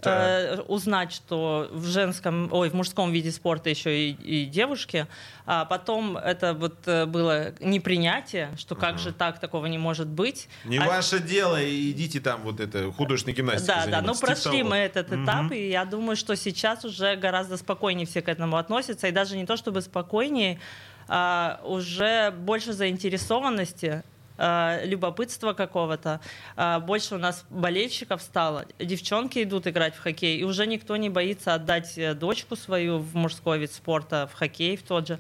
э, 0.10 0.62
узнать, 0.68 1.12
что 1.12 1.70
в 1.72 1.86
женском, 1.86 2.50
ой, 2.52 2.70
в 2.70 2.74
мужском 2.74 3.12
виде 3.12 3.32
спорта 3.32 3.70
еще 3.70 4.10
и, 4.10 4.12
и 4.12 4.46
девушки. 4.46 5.08
А 5.46 5.66
потом 5.66 6.18
это 6.18 6.54
вот 6.54 6.88
э, 6.88 7.06
было 7.06 7.54
непринятие, 7.60 8.52
что 8.58 8.76
как 8.76 8.96
uh-huh. 8.96 9.00
же 9.00 9.14
так, 9.14 9.40
такого 9.40 9.66
не 9.66 9.78
может 9.78 10.08
быть. 10.08 10.48
Не 10.66 10.78
а... 10.78 10.86
ваше 10.86 11.20
дело, 11.20 11.58
идите 11.64 12.20
там 12.20 12.42
вот 12.44 12.60
это 12.60 12.92
художественной 12.92 13.36
гимнастикой 13.36 13.76
Да, 13.86 13.88
да, 13.88 14.02
ну 14.02 14.16
прошли 14.16 14.60
того. 14.60 14.70
мы 14.70 14.78
этот 14.78 15.10
uh-huh. 15.10 15.24
этап, 15.24 15.52
и 15.52 15.70
я 15.70 15.86
думаю, 15.86 16.16
что 16.16 16.36
сейчас 16.36 16.86
уже 16.86 17.16
гораздо 17.16 17.58
спокойнее 17.58 18.06
все 18.06 18.22
к 18.22 18.30
этому 18.30 18.58
относятся, 18.58 19.08
и 19.08 19.12
даже 19.12 19.38
не 19.38 19.46
то 19.46 19.58
чтобы 19.58 19.82
спокойнее, 19.82 20.60
а 21.08 21.60
уже 21.66 22.32
больше 22.32 22.74
заинтересованности 22.74 24.04
любопытства 24.38 25.54
какого-то. 25.54 26.20
Э, 26.56 26.80
больше 26.80 27.16
у 27.16 27.18
нас 27.18 27.46
болельщиков 27.50 28.22
стало. 28.22 28.66
Девчонки 28.80 29.44
идут 29.44 29.68
играть 29.68 29.96
в 29.96 30.00
хоккей, 30.00 30.38
и 30.38 30.44
уже 30.44 30.66
никто 30.66 30.96
не 30.98 31.10
боится 31.10 31.54
отдать 31.54 31.98
э, 31.98 32.14
дочку 32.14 32.56
свою 32.56 33.00
в 33.00 33.16
мужской 33.16 33.60
вид 33.60 33.72
спорта, 33.72 34.30
в 34.32 34.36
хоккей 34.36 34.78
в 34.78 34.84
тот 34.84 35.08
же. 35.08 35.20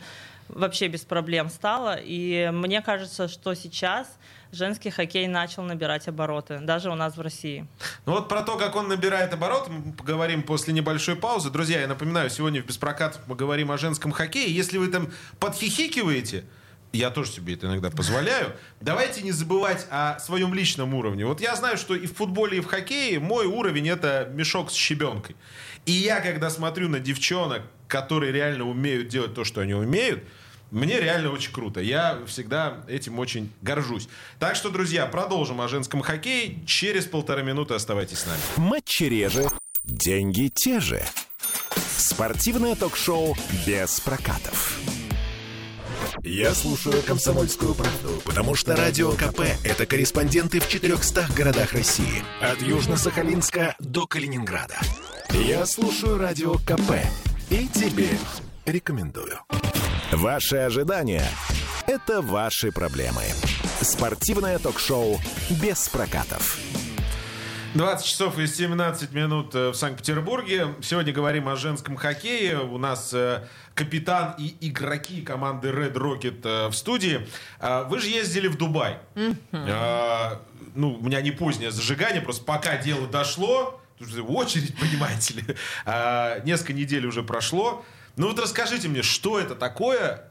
Вообще 0.49 0.87
без 0.87 1.01
проблем 1.01 1.49
стало. 1.49 1.97
И 1.99 2.49
мне 2.51 2.81
кажется, 2.81 3.27
что 3.27 3.53
сейчас 3.53 4.07
женский 4.51 4.89
хоккей 4.89 5.27
начал 5.27 5.63
набирать 5.63 6.07
обороты, 6.07 6.59
даже 6.59 6.91
у 6.91 6.95
нас 6.95 7.17
в 7.17 7.21
России. 7.21 7.65
Ну 8.05 8.13
вот 8.13 8.29
про 8.29 8.43
то, 8.43 8.57
как 8.57 8.75
он 8.75 8.87
набирает 8.87 9.33
обороты, 9.33 9.71
мы 9.71 9.93
поговорим 9.93 10.43
после 10.43 10.73
небольшой 10.73 11.15
паузы. 11.15 11.49
Друзья, 11.49 11.81
я 11.81 11.87
напоминаю, 11.87 12.29
сегодня 12.29 12.61
в 12.61 12.65
«Беспрокат» 12.65 13.19
мы 13.27 13.35
говорим 13.35 13.71
о 13.71 13.77
женском 13.77 14.11
хоккее. 14.11 14.53
Если 14.53 14.77
вы 14.77 14.87
там 14.89 15.11
подхихикиваете, 15.39 16.45
я 16.93 17.09
тоже 17.09 17.31
себе 17.31 17.55
это 17.55 17.67
иногда 17.67 17.89
позволяю. 17.89 18.53
Давайте 18.79 19.21
не 19.23 19.31
забывать 19.31 19.87
о 19.89 20.19
своем 20.19 20.53
личном 20.53 20.93
уровне. 20.93 21.25
Вот 21.25 21.41
я 21.41 21.55
знаю, 21.55 21.77
что 21.77 21.95
и 21.95 22.05
в 22.05 22.15
футболе, 22.15 22.59
и 22.59 22.61
в 22.61 22.67
хоккее 22.67 23.19
мой 23.19 23.47
уровень 23.47 23.89
это 23.89 24.29
мешок 24.31 24.71
с 24.71 24.75
щебенкой. 24.75 25.35
И 25.85 25.91
я, 25.91 26.21
когда 26.21 26.49
смотрю 26.49 26.87
на 26.87 26.99
девчонок, 26.99 27.63
которые 27.87 28.31
реально 28.31 28.69
умеют 28.69 29.07
делать 29.07 29.33
то, 29.33 29.43
что 29.43 29.61
они 29.61 29.73
умеют, 29.73 30.23
мне 30.71 30.99
реально 30.99 31.31
очень 31.31 31.51
круто. 31.51 31.81
Я 31.81 32.19
всегда 32.25 32.83
этим 32.87 33.19
очень 33.19 33.51
горжусь. 33.61 34.07
Так 34.39 34.55
что, 34.55 34.69
друзья, 34.69 35.05
продолжим 35.05 35.61
о 35.61 35.67
женском 35.67 36.01
хоккее. 36.01 36.65
Через 36.65 37.05
полторы 37.05 37.43
минуты 37.43 37.73
оставайтесь 37.73 38.19
с 38.19 38.25
нами. 38.25 38.41
Матчи 38.57 39.03
реже, 39.03 39.47
деньги 39.83 40.51
те 40.53 40.79
же. 40.79 41.03
Спортивное 41.97 42.75
ток-шоу 42.75 43.35
без 43.65 43.99
прокатов. 43.99 44.79
Я 46.25 46.55
слушаю 46.55 47.03
«Комсомольскую 47.03 47.75
правду», 47.75 48.21
потому 48.23 48.55
что 48.55 48.77
«Радио 48.77 49.11
КП»— 49.11 49.41
это 49.65 49.85
корреспонденты 49.85 50.61
в 50.61 50.69
400 50.69 51.27
городах 51.35 51.73
России. 51.73 52.23
От 52.39 52.61
Южно-Сахалинска 52.61 53.75
до 53.79 54.07
Калининграда. 54.07 54.79
Я 55.31 55.65
слушаю 55.65 56.17
«Радио 56.17 56.53
КП» 56.59 56.93
и 57.49 57.67
тебе 57.67 58.07
рекомендую. 58.65 59.37
Ваши 60.13 60.55
ожидания— 60.55 61.27
это 61.87 62.21
ваши 62.21 62.71
проблемы. 62.71 63.23
Спортивное 63.81 64.59
ток-шоу 64.59 65.19
«Без 65.49 65.89
прокатов». 65.89 66.57
20 67.73 68.05
часов 68.05 68.37
и 68.37 68.45
17 68.45 69.13
минут 69.13 69.55
э, 69.55 69.69
в 69.69 69.73
Санкт-Петербурге. 69.73 70.75
Сегодня 70.83 71.11
говорим 71.11 71.49
о 71.49 71.55
женском 71.55 71.95
хоккее. 71.95 72.59
У 72.59 72.77
нас 72.77 73.11
э, 73.13 73.47
капитан 73.73 74.35
и 74.37 74.55
игроки 74.61 75.23
команды 75.23 75.69
Red 75.69 75.93
Rocket 75.93 76.41
э, 76.43 76.67
в 76.67 76.75
студии. 76.75 77.27
А, 77.59 77.83
вы 77.85 77.99
же 77.99 78.09
ездили 78.09 78.47
в 78.47 78.57
Дубай. 78.57 78.99
Mm-hmm. 79.15 80.39
Ну, 80.75 80.93
у 80.93 81.03
меня 81.03 81.21
не 81.21 81.31
позднее 81.31 81.71
зажигание, 81.71 82.21
просто 82.21 82.43
пока 82.43 82.77
дело 82.77 83.07
дошло, 83.07 83.81
очередь, 84.27 84.75
понимаете 84.79 85.35
ли, 85.35 85.43
а, 85.85 86.41
несколько 86.41 86.73
недель 86.73 87.07
уже 87.07 87.23
прошло. 87.23 87.83
Ну 88.17 88.27
вот 88.27 88.39
расскажите 88.39 88.87
мне, 88.87 89.01
что 89.01 89.39
это 89.39 89.55
такое? 89.55 90.29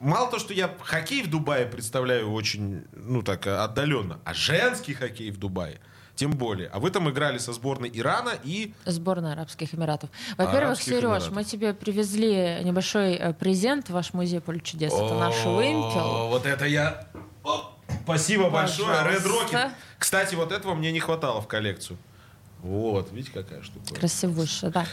Мало 0.00 0.28
то, 0.32 0.40
что 0.40 0.52
я 0.52 0.74
хоккей 0.82 1.22
в 1.22 1.30
Дубае 1.30 1.66
представляю 1.66 2.32
очень, 2.32 2.86
ну 2.92 3.22
так, 3.22 3.46
отдаленно, 3.46 4.18
а 4.24 4.34
женский 4.34 4.94
хоккей 4.94 5.30
в 5.30 5.38
Дубае– 5.38 5.80
тем 6.14 6.32
более. 6.32 6.68
А 6.68 6.78
вы 6.78 6.90
там 6.90 7.08
играли 7.10 7.38
со 7.38 7.52
сборной 7.52 7.90
Ирана 7.92 8.32
и... 8.44 8.74
Сборной 8.84 9.32
Арабских 9.32 9.74
Эмиратов. 9.74 10.10
Во-первых, 10.36 10.80
Сереж, 10.80 11.30
мы 11.30 11.44
тебе 11.44 11.74
привезли 11.74 12.60
небольшой 12.62 13.14
э, 13.14 13.32
презент 13.32 13.88
в 13.88 13.92
ваш 13.92 14.12
музей 14.12 14.40
поле 14.40 14.60
чудес. 14.60 14.92
Это 14.92 15.14
наш 15.14 15.44
вымпел. 15.44 16.28
Вот 16.28 16.46
это 16.46 16.66
я... 16.66 17.06
Спасибо 18.04 18.50
большое, 18.50 18.96
Red 18.98 19.24
Rocket. 19.24 19.70
Кстати, 19.98 20.34
вот 20.34 20.52
этого 20.52 20.74
мне 20.74 20.92
не 20.92 21.00
хватало 21.00 21.40
в 21.40 21.48
коллекцию. 21.48 21.98
Вот, 22.62 23.10
видите, 23.10 23.32
какая 23.34 23.60
штука. 23.60 23.92
Красивущая, 23.92 24.70
да. 24.70 24.86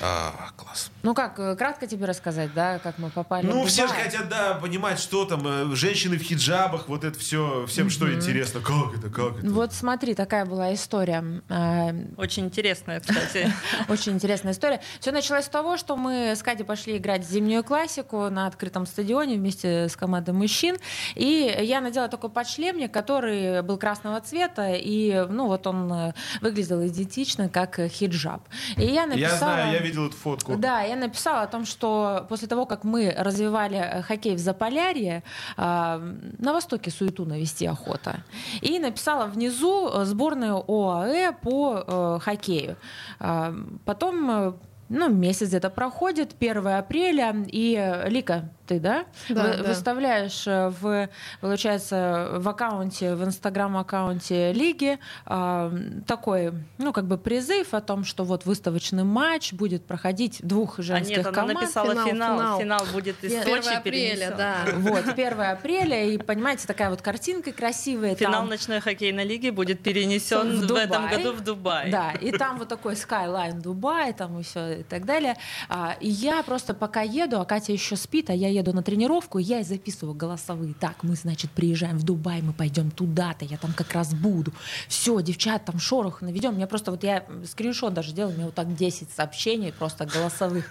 А, 0.00 0.50
класс. 0.56 0.92
Ну 1.02 1.12
как, 1.12 1.40
э, 1.40 1.56
кратко 1.56 1.88
тебе 1.88 2.06
рассказать, 2.06 2.54
да, 2.54 2.78
как 2.78 2.98
мы 2.98 3.10
попали 3.10 3.44
Ну, 3.44 3.64
в 3.64 3.68
все 3.68 3.88
же 3.88 3.94
хотят, 3.94 4.28
да, 4.28 4.54
понимать, 4.54 5.00
что 5.00 5.24
там, 5.24 5.42
э, 5.44 5.74
женщины 5.74 6.18
в 6.18 6.22
хиджабах, 6.22 6.88
вот 6.88 7.02
это 7.02 7.18
все, 7.18 7.66
всем 7.66 7.88
mm-hmm. 7.88 7.90
что 7.90 8.14
интересно, 8.14 8.60
как 8.60 8.96
это, 8.96 9.10
как 9.10 9.38
это. 9.38 9.50
Вот 9.50 9.72
смотри, 9.72 10.14
такая 10.14 10.46
была 10.46 10.72
история. 10.72 11.42
А, 11.48 11.92
Очень 12.16 12.44
интересная, 12.44 13.00
кстати. 13.00 13.52
Очень 13.88 14.12
интересная 14.12 14.52
история. 14.52 14.80
Все 15.00 15.10
началось 15.10 15.46
с 15.46 15.48
того, 15.48 15.76
что 15.76 15.96
мы 15.96 16.36
с 16.36 16.44
Кадей 16.44 16.64
пошли 16.64 16.96
играть 16.96 17.26
зимнюю 17.28 17.64
классику 17.64 18.30
на 18.30 18.46
открытом 18.46 18.86
стадионе 18.86 19.34
вместе 19.34 19.88
с 19.88 19.96
командой 19.96 20.30
мужчин, 20.30 20.76
и 21.16 21.56
я 21.60 21.80
надела 21.80 22.06
такой 22.06 22.30
подшлемник, 22.30 22.92
который 22.92 23.62
был 23.62 23.78
красного 23.78 24.20
цвета, 24.20 24.74
и, 24.74 25.26
ну, 25.28 25.48
вот 25.48 25.66
он 25.66 25.92
э, 25.92 26.12
выглядел 26.40 26.86
идентично 26.86 27.15
идентично, 27.16 27.48
как 27.48 27.80
хиджаб. 27.88 28.42
И 28.76 28.84
я 28.84 29.06
написала... 29.06 29.30
Я 29.30 29.36
знаю, 29.36 29.72
я 29.72 29.78
видел 29.78 30.06
эту 30.06 30.16
фотку. 30.16 30.56
Да, 30.56 30.82
я 30.82 30.96
написала 30.96 31.42
о 31.42 31.46
том, 31.46 31.64
что 31.64 32.26
после 32.28 32.48
того, 32.48 32.66
как 32.66 32.84
мы 32.84 33.14
развивали 33.16 33.78
э, 33.78 34.02
хоккей 34.02 34.34
в 34.34 34.38
Заполярье, 34.38 35.22
э, 35.56 35.62
на 36.38 36.52
Востоке 36.52 36.90
суету 36.90 37.24
навести 37.24 37.66
охота. 37.66 38.24
И 38.60 38.78
написала 38.78 39.26
внизу 39.26 39.90
сборную 40.04 40.62
ОАЭ 40.68 41.32
по 41.32 41.84
э, 41.86 42.18
хоккею. 42.22 42.76
Потом 43.84 44.58
ну, 44.88 45.08
месяц 45.08 45.48
где-то 45.48 45.70
проходит, 45.70 46.34
1 46.38 46.66
апреля, 46.68 47.34
и 47.46 48.02
Лика, 48.06 48.50
ты, 48.66 48.80
да? 48.80 49.06
Да, 49.28 49.42
Вы, 49.42 49.56
да. 49.56 49.62
Выставляешь 49.68 50.46
э, 50.46 50.68
в, 50.80 51.08
получается, 51.40 52.30
в 52.34 52.48
аккаунте, 52.48 53.14
в 53.14 53.24
инстаграм-аккаунте 53.24 54.52
лиги 54.52 54.98
э, 55.26 55.70
такой, 56.06 56.52
ну, 56.78 56.92
как 56.92 57.06
бы 57.06 57.16
призыв 57.16 57.74
о 57.74 57.80
том, 57.80 58.04
что 58.04 58.24
вот 58.24 58.44
выставочный 58.44 59.04
матч 59.04 59.52
будет 59.52 59.84
проходить 59.84 60.40
двух 60.42 60.78
женских 60.78 61.18
а 61.18 61.22
нет, 61.22 61.26
команд. 61.34 61.50
она 61.50 61.60
написала 61.60 61.94
финал, 61.94 62.06
финал, 62.06 62.38
финал, 62.38 62.60
финал 62.60 62.86
будет 62.92 63.22
из 63.24 63.42
Сочи 63.42 63.74
апреля, 63.74 64.34
да. 64.36 64.56
Вот, 64.76 65.08
1 65.08 65.40
апреля, 65.40 66.04
и, 66.04 66.18
понимаете, 66.18 66.66
такая 66.66 66.90
вот 66.90 67.02
картинка 67.02 67.52
красивая. 67.52 68.14
Финал 68.14 68.42
там... 68.42 68.48
ночной 68.50 68.80
хоккейной 68.80 69.24
лиги 69.24 69.50
будет 69.50 69.80
перенесен 69.82 70.60
в, 70.60 70.66
в 70.66 70.74
этом 70.74 71.08
году 71.08 71.32
в 71.32 71.42
Дубай. 71.42 71.90
Да, 71.90 72.12
и 72.12 72.32
там 72.32 72.58
вот 72.58 72.68
такой 72.68 72.96
skyline 72.96 73.60
Дубай, 73.60 74.12
там 74.12 74.40
и 74.40 74.42
все 74.42 74.80
и 74.80 74.82
так 74.82 75.04
далее. 75.04 75.36
А, 75.68 75.96
и 76.00 76.08
я 76.08 76.42
просто 76.42 76.74
пока 76.74 77.02
еду, 77.02 77.40
а 77.40 77.44
Катя 77.44 77.72
еще 77.72 77.96
спит, 77.96 78.30
а 78.30 78.34
я 78.34 78.48
еду 78.56 78.72
на 78.72 78.82
тренировку, 78.82 79.38
я 79.38 79.60
и 79.60 79.64
записываю 79.64 80.14
голосовые. 80.14 80.74
Так, 80.74 81.02
мы, 81.02 81.14
значит, 81.14 81.50
приезжаем 81.50 81.98
в 81.98 82.02
Дубай, 82.02 82.42
мы 82.42 82.52
пойдем 82.52 82.90
туда-то, 82.90 83.44
я 83.44 83.56
там 83.56 83.72
как 83.72 83.92
раз 83.92 84.14
буду. 84.14 84.52
Все, 84.88 85.20
девчат, 85.20 85.64
там 85.64 85.78
шорох 85.78 86.22
наведем. 86.22 86.54
Мне 86.54 86.66
просто 86.66 86.90
вот 86.90 87.04
я 87.04 87.24
скриншот 87.44 87.94
даже 87.94 88.12
делал, 88.12 88.30
у 88.30 88.34
меня 88.34 88.46
вот 88.46 88.54
так 88.54 88.74
10 88.74 89.10
сообщений 89.10 89.72
просто 89.72 90.06
голосовых. 90.06 90.66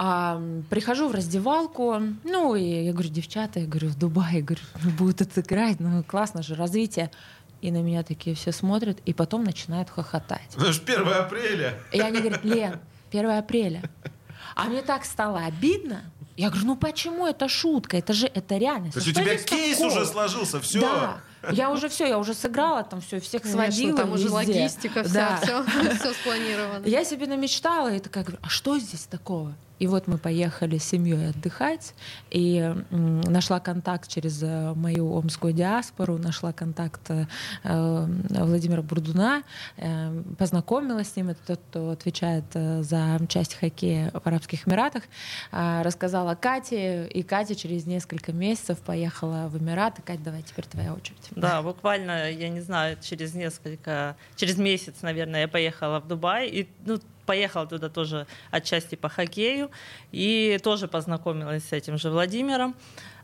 А, 0.00 0.40
прихожу 0.70 1.08
в 1.08 1.12
раздевалку, 1.12 1.98
ну, 2.22 2.54
и 2.54 2.84
я 2.84 2.92
говорю, 2.92 3.08
девчата, 3.08 3.60
я 3.60 3.66
говорю, 3.66 3.88
в 3.88 3.98
Дубае, 3.98 4.42
говорю, 4.42 4.62
«Ну, 4.82 4.90
будут 4.90 5.22
это 5.22 5.40
играть, 5.40 5.80
ну, 5.80 6.04
классно 6.04 6.42
же, 6.42 6.54
развитие. 6.54 7.10
И 7.60 7.72
на 7.72 7.82
меня 7.82 8.04
такие 8.04 8.36
все 8.36 8.52
смотрят, 8.52 8.98
и 9.04 9.12
потом 9.12 9.42
начинают 9.42 9.90
хохотать. 9.90 10.54
Ну 10.56 10.72
же 10.72 10.80
1 10.80 11.08
апреля. 11.08 11.74
И 11.92 12.00
они 12.00 12.20
говорят, 12.20 12.44
Лен, 12.44 12.78
1 13.10 13.30
апреля. 13.30 13.82
А 14.54 14.64
мне 14.64 14.82
так 14.82 15.04
стало 15.04 15.40
обидно. 15.40 16.02
Я 16.38 16.50
говорю, 16.50 16.66
ну 16.68 16.76
почему 16.76 17.26
это 17.26 17.48
шутка? 17.48 17.96
Это 17.96 18.12
же 18.12 18.26
это 18.28 18.56
реальность. 18.58 18.94
То 18.94 19.00
Ну 19.00 19.06
есть 19.06 19.18
у 19.18 19.20
что 19.20 19.24
тебя 19.24 19.44
кейс 19.44 19.76
такого? 19.78 19.96
уже 19.96 20.06
сложился, 20.06 20.60
все. 20.60 20.80
Да. 20.80 21.20
Я 21.50 21.70
уже 21.70 21.88
все, 21.88 22.06
я 22.06 22.16
уже 22.18 22.32
сыграла 22.32 22.84
там 22.84 23.00
все, 23.00 23.18
всех 23.20 23.42
Конечно, 23.42 23.62
сводила. 23.64 23.96
там 23.98 24.12
уже 24.12 24.24
везде. 24.24 24.34
логистика 24.34 25.02
Да. 25.08 25.36
вся, 25.42 25.64
все, 25.64 25.94
все 25.98 26.12
спланировано. 26.14 26.86
Я 26.86 27.04
себе 27.04 27.26
намечтала 27.26 27.92
и 27.92 27.98
такая 27.98 28.22
говорю, 28.24 28.38
а 28.42 28.48
что 28.48 28.78
здесь 28.78 29.04
такого? 29.10 29.52
И 29.78 29.86
вот 29.86 30.06
мы 30.06 30.18
поехали 30.18 30.78
с 30.78 30.84
семьей 30.84 31.30
отдыхать, 31.30 31.94
и 32.30 32.74
нашла 32.90 33.60
контакт 33.60 34.08
через 34.08 34.42
э, 34.42 34.74
мою 34.74 35.12
омскую 35.12 35.52
диаспору, 35.52 36.18
нашла 36.18 36.52
контакт 36.52 37.02
э, 37.10 37.26
э, 37.64 38.06
Владимира 38.30 38.82
Бурдуна, 38.82 39.42
познакомилась 40.38 41.10
с 41.10 41.16
ним, 41.16 41.30
это 41.30 41.40
тот, 41.46 41.60
кто 41.70 41.90
отвечает 41.90 42.44
за 42.52 43.18
часть 43.28 43.54
хоккея 43.54 44.10
в 44.12 44.26
Арабских 44.26 44.66
Эмиратах, 44.66 45.02
э, 45.52 45.82
рассказала 45.82 46.34
Кате, 46.34 47.06
и 47.06 47.22
Катя 47.22 47.54
через 47.54 47.86
несколько 47.86 48.32
месяцев 48.32 48.78
поехала 48.78 49.48
в 49.48 49.58
Эмираты. 49.58 50.02
Катя, 50.02 50.20
давай 50.24 50.42
теперь 50.42 50.66
твоя 50.66 50.94
очередь. 50.94 51.28
Да, 51.32 51.62
буквально, 51.62 52.30
я 52.30 52.48
не 52.48 52.60
знаю, 52.60 52.96
через 53.00 53.34
несколько, 53.34 54.16
через 54.36 54.56
месяц, 54.58 54.96
наверное, 55.02 55.42
я 55.42 55.48
поехала 55.48 56.00
в 56.00 56.08
Дубай 56.08 56.48
и 56.48 56.68
ну, 56.84 56.98
поехала 57.28 57.66
туда 57.66 57.90
тоже 57.90 58.26
отчасти 58.50 58.94
по 58.94 59.10
хоккею 59.10 59.70
и 60.12 60.58
тоже 60.64 60.88
познакомилась 60.88 61.64
с 61.68 61.72
этим 61.74 61.98
же 61.98 62.08
Владимиром. 62.08 62.74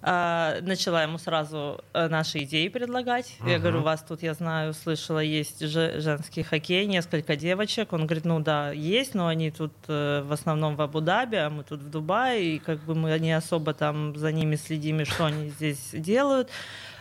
А, 0.02 0.58
начала 0.60 1.02
ему 1.02 1.16
сразу 1.16 1.80
э, 1.94 2.08
наши 2.08 2.40
идеи 2.40 2.68
предлагать. 2.68 3.38
Я 3.46 3.58
говорю, 3.58 3.78
у 3.78 3.82
вас 3.82 4.04
тут, 4.06 4.22
я 4.22 4.34
знаю, 4.34 4.74
слышала, 4.74 5.20
есть 5.20 5.60
же- 5.66 5.98
женский 6.02 6.42
хоккей, 6.42 6.84
несколько 6.84 7.36
девочек. 7.36 7.94
Он 7.94 8.06
говорит, 8.06 8.26
ну 8.26 8.40
да, 8.40 8.70
есть, 8.72 9.14
но 9.14 9.28
они 9.28 9.50
тут 9.50 9.72
э, 9.88 10.22
в 10.22 10.32
основном 10.32 10.76
в 10.76 10.82
Абу-Даби, 10.82 11.36
а 11.36 11.48
мы 11.48 11.64
тут 11.64 11.80
в 11.80 11.88
Дубае, 11.88 12.56
и 12.56 12.58
как 12.58 12.80
бы 12.84 12.94
мы 12.94 13.18
не 13.18 13.32
особо 13.32 13.72
там 13.72 14.14
за 14.16 14.30
ними 14.32 14.56
следим, 14.56 15.00
и 15.00 15.04
что 15.04 15.24
они 15.24 15.48
здесь 15.48 15.88
делают. 15.94 16.50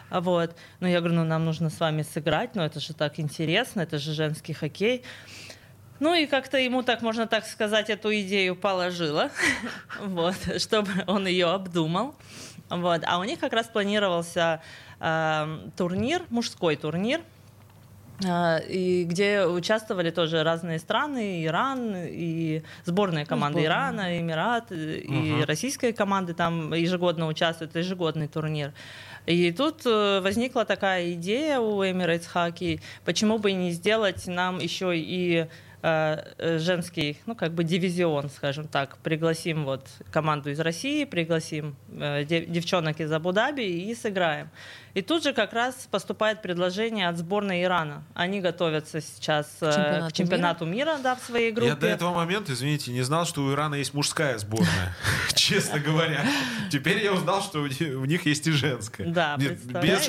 А 0.10 0.22
Вот. 0.22 0.56
Ну, 0.80 0.88
я 0.88 1.00
говорю, 1.00 1.16
ну, 1.16 1.24
нам 1.26 1.44
нужно 1.44 1.70
с 1.70 1.80
вами 1.80 2.04
сыграть, 2.04 2.56
но 2.56 2.64
это 2.64 2.80
же 2.80 2.94
так 2.94 3.20
интересно, 3.20 3.82
это 3.82 3.98
же 3.98 4.14
женский 4.14 4.54
хоккей. 4.54 5.04
Ну 6.04 6.14
и 6.14 6.26
как-то 6.26 6.58
ему, 6.58 6.84
так 6.84 7.02
можно 7.02 7.28
так 7.28 7.46
сказать, 7.46 7.90
эту 7.90 8.14
идею 8.14 8.58
положила, 8.58 9.32
вот, 10.02 10.36
чтобы 10.58 10.92
он 11.08 11.28
ее 11.28 11.46
обдумал. 11.46 12.14
Вот. 12.70 13.04
А 13.06 13.20
у 13.20 13.24
них 13.24 13.40
как 13.40 13.54
раз 13.54 13.68
планировался 13.68 14.62
э, 15.00 15.70
турнир, 15.78 16.24
мужской 16.30 16.76
турнир, 16.76 17.22
э, 18.22 18.68
и 18.68 19.06
где 19.06 19.46
участвовали 19.46 20.10
тоже 20.10 20.44
разные 20.44 20.80
страны, 20.80 21.46
Иран, 21.46 21.94
и 21.96 22.64
сборные 22.84 23.26
команды 23.26 23.60
сборные. 23.60 23.68
Ирана, 23.68 24.20
Эмират, 24.20 24.74
и 24.74 25.06
Мгм. 25.08 25.44
российские 25.46 25.94
команды 25.94 26.34
там 26.34 26.74
ежегодно 26.74 27.28
участвуют, 27.28 27.72
это 27.72 27.80
ежегодный 27.80 28.28
турнир. 28.28 28.74
И 29.26 29.54
тут 29.54 29.86
э, 29.86 30.20
возникла 30.20 30.66
такая 30.66 31.14
идея 31.14 31.60
у 31.62 31.82
Emirates 31.82 32.26
Hockey, 32.34 32.82
почему 33.06 33.38
бы 33.38 33.54
не 33.54 33.72
сделать 33.72 34.28
нам 34.28 34.60
еще 34.60 34.92
и 34.98 35.48
женский, 35.84 37.20
ну, 37.26 37.36
как 37.36 37.54
бы 37.54 37.64
дивизион, 37.64 38.30
скажем 38.30 38.68
так. 38.68 38.98
Пригласим 39.00 39.66
вот 39.66 39.86
команду 40.12 40.50
из 40.50 40.60
России, 40.60 41.04
пригласим 41.06 41.76
э, 41.92 42.24
дев- 42.24 42.50
девчонок 42.50 43.00
из 43.02 43.12
Абу-Даби 43.12 43.64
и 43.64 43.94
сыграем. 43.94 44.50
И 44.94 45.02
тут 45.02 45.24
же 45.24 45.34
как 45.34 45.54
раз 45.54 45.88
поступает 45.92 46.42
предложение 46.42 47.10
от 47.10 47.18
сборной 47.18 47.64
Ирана. 47.64 48.04
Они 48.14 48.40
готовятся 48.42 49.02
сейчас 49.02 49.48
э, 49.62 49.72
чемпионату 49.72 50.10
к 50.10 50.14
чемпионату 50.14 50.66
мира, 50.66 50.98
да, 51.04 51.16
в 51.16 51.20
своей 51.24 51.52
группе. 51.52 51.70
Я 51.72 51.76
до 51.76 51.88
этого 51.88 52.14
момента, 52.14 52.54
извините, 52.54 52.92
не 52.92 53.02
знал, 53.02 53.26
что 53.26 53.44
у 53.44 53.52
Ирана 53.52 53.76
есть 53.76 53.94
мужская 53.94 54.38
сборная, 54.38 54.96
честно 55.36 55.80
говоря. 55.80 56.24
Теперь 56.72 57.04
я 57.04 57.12
узнал, 57.14 57.42
что 57.42 57.60
у 57.62 57.66
них- 57.68 58.26
есть 58.26 58.48
и 58.48 58.52
женская. 58.52 59.08
Да, 59.08 59.36
Причем 59.38 59.58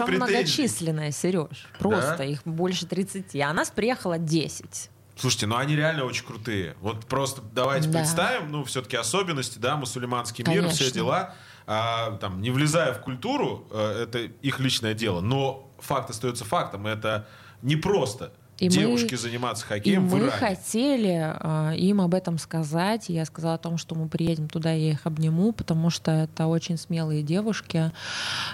претензий. 0.07 0.16
многочисленная, 0.16 1.11
Сереж. 1.11 1.66
Просто 1.78 2.23
их 2.25 2.43
больше 2.45 2.87
30. 2.87 3.35
А 3.40 3.52
нас 3.52 3.71
приехало 3.71 4.19
10. 4.19 4.90
Слушайте, 5.16 5.47
ну 5.47 5.56
они 5.56 5.76
реально 5.76 6.04
очень 6.04 6.25
крутые. 6.25 6.76
Вот 6.80 7.06
просто 7.06 7.40
давайте 7.52 7.88
Да. 7.88 7.99
представим, 8.00 8.50
ну, 8.50 8.64
все-таки 8.64 8.97
особенности, 8.97 9.59
да, 9.59 9.76
мусульманский 9.76 10.44
мир, 10.47 10.68
все 10.68 10.78
Конечно. 10.78 10.94
дела. 10.94 11.35
А, 11.66 12.16
там, 12.18 12.42
не 12.42 12.50
влезая 12.50 12.92
в 12.92 13.00
культуру, 13.00 13.66
э, 13.71 14.02
это 14.02 14.18
их 14.18 14.61
личное 14.61 14.92
дело. 14.92 15.21
Но 15.21 15.71
факт 15.78 16.11
остается 16.11 16.44
фактом. 16.44 16.87
Это 16.87 17.26
не 17.62 17.76
И 18.59 18.67
мы- 18.69 18.71
девушке 18.75 19.17
заниматься 19.17 19.65
И 19.65 19.69
хоккеем 19.69 20.09
в 20.09 20.13
мы 20.13 20.19
Иране. 20.21 20.31
хотели 20.33 21.35
э, 21.41 21.77
им 21.77 22.01
об 22.01 22.15
этом 22.15 22.39
сказать. 22.39 23.11
И 23.11 23.13
Я 23.13 23.25
сказала 23.25 23.55
о 23.55 23.59
том, 23.59 23.79
что 23.79 23.95
мы 23.95 24.09
приедем 24.09 24.49
туда, 24.49 24.71
я 24.73 24.90
их 24.93 25.07
обниму, 25.07 25.53
потому 25.53 25.90
что 25.90 26.11
это 26.12 26.47
очень 26.47 26.77
смелые 26.79 27.23
девушки. 27.23 27.90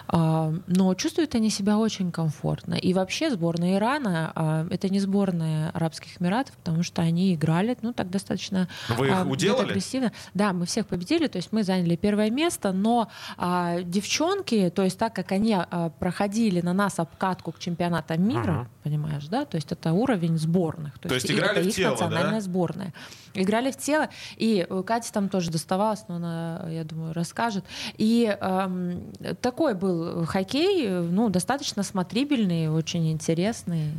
А, 0.08 0.52
но 0.66 0.94
чувствуют 0.94 1.34
они 1.34 1.50
себя 1.50 1.78
очень 1.78 2.10
комфортно. 2.12 2.74
И 2.74 2.92
вообще 2.94 3.30
сборная 3.30 3.76
Ирана 3.76 4.32
а, 4.34 4.66
это 4.70 4.88
не 4.88 5.00
сборная 5.00 5.70
Арабских 5.70 6.20
Эмиратов, 6.20 6.56
потому 6.56 6.82
что 6.82 7.02
они 7.02 7.34
играли, 7.34 7.76
ну, 7.82 7.92
так 7.92 8.10
достаточно 8.10 8.68
Вы 8.88 9.08
их 9.08 9.14
а, 9.16 9.24
уделали? 9.24 9.70
агрессивно. 9.70 10.12
Да, 10.34 10.52
мы 10.52 10.66
всех 10.66 10.86
победили, 10.86 11.26
то 11.26 11.36
есть 11.36 11.52
мы 11.52 11.62
заняли 11.62 11.96
первое 11.96 12.30
место, 12.30 12.72
но 12.72 13.08
а, 13.36 13.82
девчонки, 13.82 14.70
то 14.74 14.82
есть 14.82 14.98
так 14.98 15.14
как 15.14 15.32
они 15.32 15.54
а, 15.58 15.90
проходили 15.90 16.60
на 16.60 16.72
нас 16.72 16.98
обкатку 16.98 17.52
к 17.52 17.58
чемпионатам 17.58 18.22
мира, 18.26 18.40
Ага. 18.40 18.68
понимаешь, 18.82 19.26
да, 19.26 19.44
то 19.44 19.56
есть 19.56 19.70
это 19.72 19.89
уровень 19.92 20.38
сборных. 20.38 20.98
То 20.98 21.14
есть 21.14 21.28
и 21.30 21.34
играли 21.34 21.58
это 21.58 21.62
в 21.62 21.66
их 21.66 21.74
тело, 21.74 21.96
да? 21.96 22.04
национальная 22.04 22.40
сборная. 22.40 22.94
Играли 23.34 23.70
в 23.70 23.76
тело, 23.76 24.08
и 24.36 24.66
э, 24.68 24.82
Катя 24.84 25.12
там 25.12 25.28
тоже 25.28 25.50
доставалась, 25.50 26.04
но 26.08 26.16
она, 26.16 26.66
я 26.68 26.84
думаю, 26.84 27.12
расскажет. 27.12 27.64
И 27.96 28.36
эм, 28.40 29.12
такой 29.40 29.74
был 29.74 30.26
хоккей, 30.26 30.88
ну, 30.88 31.28
достаточно 31.28 31.82
смотрибельный, 31.82 32.68
очень 32.68 33.10
интересный. 33.12 33.92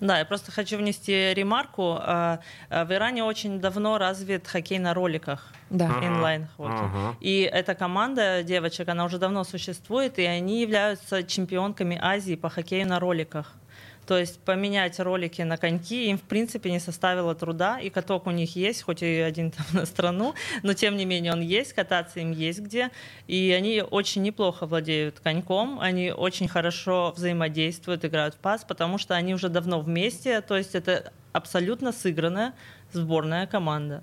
Да, 0.00 0.18
я 0.18 0.24
просто 0.24 0.52
хочу 0.52 0.76
внести 0.78 1.34
ремарку. 1.34 1.96
А, 1.98 2.40
а, 2.70 2.84
В 2.84 2.92
Иране 2.92 3.24
очень 3.24 3.60
давно 3.60 3.98
развит 3.98 4.46
хоккей 4.46 4.78
на 4.78 4.94
роликах. 4.94 5.52
Да. 5.70 5.86
Инлайн 6.02 6.46
хоккей. 6.56 6.86
Ага. 6.86 7.16
И 7.20 7.40
эта 7.40 7.74
команда 7.74 8.42
девочек, 8.42 8.88
она 8.88 9.04
уже 9.04 9.18
давно 9.18 9.44
существует, 9.44 10.18
и 10.18 10.24
они 10.24 10.60
являются 10.60 11.22
чемпионками 11.24 11.98
Азии 12.00 12.36
по 12.36 12.48
хоккею 12.48 12.86
на 12.86 13.00
роликах. 13.00 13.54
То 14.08 14.18
есть 14.18 14.40
поменять 14.40 14.98
ролики 15.00 15.42
на 15.42 15.58
коньки 15.58 16.06
им, 16.06 16.16
в 16.16 16.22
принципе, 16.22 16.70
не 16.70 16.80
составило 16.80 17.34
труда. 17.34 17.78
И 17.78 17.90
каток 17.90 18.26
у 18.26 18.30
них 18.30 18.56
есть, 18.56 18.82
хоть 18.82 19.02
и 19.02 19.20
один 19.20 19.50
там 19.56 19.66
на 19.72 19.84
страну, 19.84 20.34
но 20.62 20.72
тем 20.72 20.96
не 20.96 21.04
менее 21.04 21.34
он 21.34 21.42
есть, 21.42 21.74
кататься 21.74 22.20
им 22.20 22.32
есть 22.32 22.60
где. 22.60 22.90
И 23.26 23.54
они 23.54 23.82
очень 23.82 24.22
неплохо 24.22 24.64
владеют 24.64 25.20
коньком, 25.20 25.78
они 25.78 26.10
очень 26.10 26.48
хорошо 26.48 27.12
взаимодействуют, 27.14 28.02
играют 28.06 28.34
в 28.34 28.38
пас, 28.38 28.64
потому 28.64 28.96
что 28.96 29.14
они 29.14 29.34
уже 29.34 29.50
давно 29.50 29.78
вместе. 29.78 30.40
То 30.40 30.56
есть 30.56 30.74
это 30.74 31.12
абсолютно 31.34 31.92
сыгранная 31.92 32.54
сборная 32.92 33.46
команда. 33.46 34.02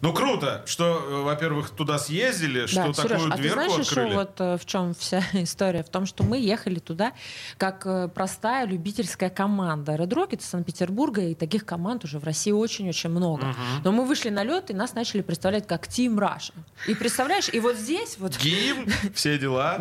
Ну, 0.00 0.12
круто, 0.12 0.62
что, 0.66 1.02
э, 1.08 1.22
во-первых, 1.22 1.70
туда 1.70 1.98
съездили, 1.98 2.66
что 2.66 2.86
Да, 2.88 2.92
Сереж, 2.92 3.10
такую 3.10 3.32
а 3.32 3.36
ты 3.36 3.50
знаешь 3.50 3.72
еще 3.72 3.80
открыли. 3.80 4.14
вот 4.14 4.40
э, 4.40 4.58
в 4.58 4.66
чем 4.66 4.94
вся 4.94 5.22
история? 5.32 5.82
В 5.82 5.88
том, 5.88 6.06
что 6.06 6.22
мы 6.24 6.38
ехали 6.38 6.78
туда 6.78 7.12
как 7.56 7.86
э, 7.86 8.08
простая 8.08 8.66
любительская 8.66 9.30
команда. 9.30 9.94
Red 9.94 10.10
Rocket 10.10 10.40
из 10.40 10.46
Санкт-Петербурга, 10.46 11.22
и 11.22 11.34
таких 11.34 11.64
команд 11.64 12.04
уже 12.04 12.18
в 12.18 12.24
России 12.24 12.52
очень-очень 12.52 13.10
много. 13.10 13.54
Но 13.84 13.92
мы 13.92 14.04
вышли 14.04 14.28
на 14.28 14.44
лед, 14.44 14.70
и 14.70 14.74
нас 14.74 14.94
начали 14.94 15.22
представлять 15.22 15.66
как 15.66 15.86
Team 15.86 16.16
Russia. 16.16 16.52
И 16.86 16.94
представляешь, 16.94 17.48
и 17.52 17.60
вот 17.60 17.76
здесь 17.76 18.16
вот 18.18 18.36
Гимн, 18.42 18.86
все 19.14 19.38
дела. 19.38 19.78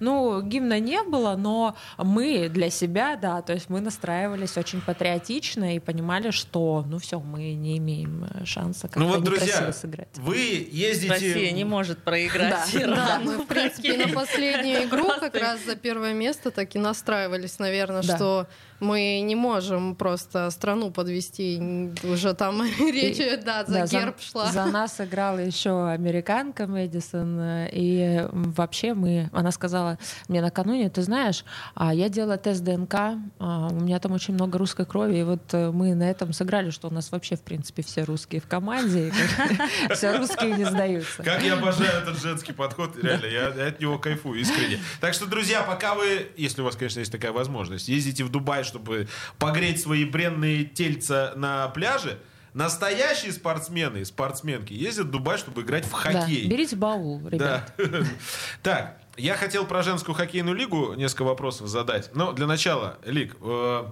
ну, 0.00 0.42
гимна 0.42 0.80
не 0.80 1.02
было, 1.02 1.36
но 1.36 1.76
мы 1.98 2.48
для 2.48 2.70
себя, 2.70 3.16
да, 3.16 3.42
то 3.42 3.52
есть 3.52 3.70
мы 3.70 3.80
настраивались 3.80 4.56
очень 4.56 4.80
патриотично 4.80 5.76
и 5.76 5.78
понимали, 5.78 6.30
что, 6.30 6.84
ну 6.88 6.98
все, 6.98 7.20
мы 7.20 7.54
не 7.54 7.78
имеем 7.78 8.26
шанса 8.44 8.90
Ну 8.96 9.06
вот, 9.06 9.22
друзья, 9.22 9.53
некрасиво 9.54 9.72
сыграть. 9.72 10.08
вы 10.16 10.68
ездите... 10.70 11.12
Россия 11.12 11.50
не 11.52 11.64
может 11.64 11.98
проиграть. 12.02 12.70
Да. 12.74 13.20
Мы, 13.22 13.38
в 13.38 13.46
принципе, 13.46 13.96
на 13.96 14.08
последнюю 14.08 14.84
игру 14.84 15.08
как 15.20 15.34
раз 15.34 15.60
за 15.64 15.76
первое 15.76 16.12
место 16.12 16.50
так 16.50 16.74
и 16.74 16.78
настраивались, 16.78 17.58
наверное, 17.58 18.02
что 18.02 18.46
мы 18.80 19.20
не 19.20 19.34
можем 19.34 19.94
просто 19.94 20.50
страну 20.50 20.90
подвести, 20.90 21.92
уже 22.02 22.34
там 22.34 22.62
речь, 22.78 23.18
да, 23.44 23.64
за 23.64 23.72
да, 23.72 23.86
герб 23.86 24.16
за, 24.20 24.26
шла. 24.26 24.52
За 24.52 24.66
нас 24.66 25.00
играла 25.00 25.38
еще 25.38 25.88
американка 25.88 26.66
Мэдисон, 26.66 27.66
и 27.72 28.26
вообще 28.30 28.94
мы, 28.94 29.30
она 29.32 29.50
сказала 29.52 29.98
мне 30.28 30.40
накануне, 30.40 30.90
ты 30.90 31.02
знаешь, 31.02 31.44
а 31.74 31.94
я 31.94 32.08
делала 32.08 32.36
тест 32.36 32.62
ДНК, 32.62 32.94
а, 33.38 33.68
у 33.70 33.80
меня 33.80 33.98
там 33.98 34.12
очень 34.12 34.34
много 34.34 34.58
русской 34.58 34.86
крови, 34.86 35.18
и 35.18 35.22
вот 35.22 35.42
э, 35.52 35.70
мы 35.70 35.94
на 35.94 36.10
этом 36.10 36.32
сыграли, 36.32 36.70
что 36.70 36.88
у 36.88 36.90
нас 36.90 37.10
вообще, 37.12 37.36
в 37.36 37.42
принципе, 37.42 37.82
все 37.82 38.04
русские 38.04 38.40
в 38.40 38.46
команде, 38.46 39.12
все 39.94 40.16
русские 40.16 40.54
не 40.54 40.64
сдаются. 40.64 41.22
Как 41.22 41.42
я 41.42 41.54
обожаю 41.54 42.02
этот 42.02 42.20
женский 42.20 42.52
подход, 42.52 42.96
реально, 43.02 43.26
я 43.26 43.68
от 43.68 43.80
него 43.80 43.98
кайфую 43.98 44.40
искренне. 44.40 44.80
Так 45.00 45.14
что, 45.14 45.26
друзья, 45.26 45.62
пока 45.62 45.94
вы, 45.94 46.28
если 46.36 46.62
у 46.62 46.64
вас, 46.64 46.76
конечно, 46.76 47.00
есть 47.00 47.12
такая 47.12 47.32
возможность, 47.32 47.88
ездите 47.88 48.24
в 48.24 48.30
Дубай, 48.30 48.64
чтобы 48.74 49.06
погреть 49.38 49.80
свои 49.80 50.04
бренные 50.04 50.64
тельца 50.64 51.32
на 51.36 51.68
пляже, 51.68 52.18
Настоящие 52.54 53.32
спортсмены 53.32 53.98
и 53.98 54.04
спортсменки 54.04 54.72
ездят 54.72 55.06
в 55.06 55.10
Дубай, 55.10 55.38
чтобы 55.38 55.62
играть 55.62 55.84
в 55.84 55.90
хоккей. 55.90 56.44
Да, 56.44 56.50
берите 56.50 56.76
баул, 56.76 57.20
ребят. 57.28 57.74
Да. 57.76 58.04
Так, 58.62 59.00
я 59.16 59.34
хотел 59.34 59.66
про 59.66 59.82
женскую 59.82 60.14
хоккейную 60.14 60.54
лигу 60.54 60.94
несколько 60.94 61.24
вопросов 61.24 61.66
задать. 61.66 62.14
Но 62.14 62.30
для 62.30 62.46
начала, 62.46 62.98
Лик, 63.04 63.34
э, 63.40 63.84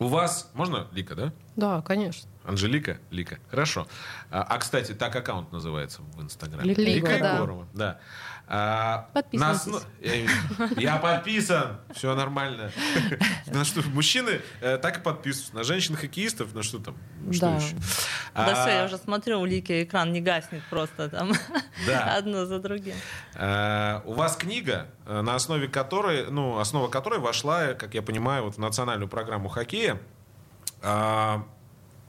у 0.00 0.08
вас... 0.08 0.50
Можно 0.54 0.88
Лика, 0.90 1.14
да? 1.14 1.32
Да, 1.54 1.80
конечно. 1.82 2.28
Анжелика? 2.44 2.98
Лика. 3.12 3.38
Хорошо. 3.48 3.86
А, 4.32 4.42
а 4.42 4.58
кстати, 4.58 4.94
так 4.94 5.14
аккаунт 5.14 5.52
называется 5.52 6.02
в 6.02 6.22
Инстаграме. 6.22 6.64
Лика, 6.74 6.80
Лика 6.80 7.18
да. 7.20 7.34
Егорова. 7.36 7.68
Да. 7.72 8.00
А, 8.54 9.08
Подписывайтесь. 9.14 9.66
Нас, 9.66 9.86
я, 10.02 10.14
я 10.76 10.96
подписан. 10.98 11.78
Все 11.94 12.14
нормально. 12.14 12.70
На 13.46 13.64
что, 13.64 13.80
мужчины 13.88 14.42
э, 14.60 14.76
так 14.76 14.98
и 14.98 15.00
подписываются. 15.00 15.54
На 15.54 15.64
женщин-хоккеистов, 15.64 16.52
на 16.52 16.62
что 16.62 16.78
там? 16.78 16.94
Что 17.32 17.46
да. 17.46 17.56
еще? 17.56 17.74
Да 18.34 18.52
а, 18.52 18.54
все, 18.54 18.70
я 18.76 18.84
уже 18.84 18.98
смотрю, 18.98 19.40
у 19.40 19.46
Лики 19.46 19.84
экран 19.84 20.12
не 20.12 20.20
гаснет 20.20 20.62
просто 20.68 21.08
там. 21.08 21.32
Да. 21.86 22.14
Одно 22.18 22.44
за 22.44 22.58
другим. 22.58 22.94
А, 23.36 24.02
у 24.04 24.12
вас 24.12 24.36
книга, 24.36 24.88
э, 25.06 25.22
на 25.22 25.34
основе 25.34 25.66
которой, 25.66 26.30
ну, 26.30 26.58
основа 26.58 26.88
которой 26.88 27.20
вошла, 27.20 27.72
как 27.72 27.94
я 27.94 28.02
понимаю, 28.02 28.44
вот 28.44 28.56
в 28.56 28.58
национальную 28.58 29.08
программу 29.08 29.48
хоккея. 29.48 29.98
А, 30.82 31.46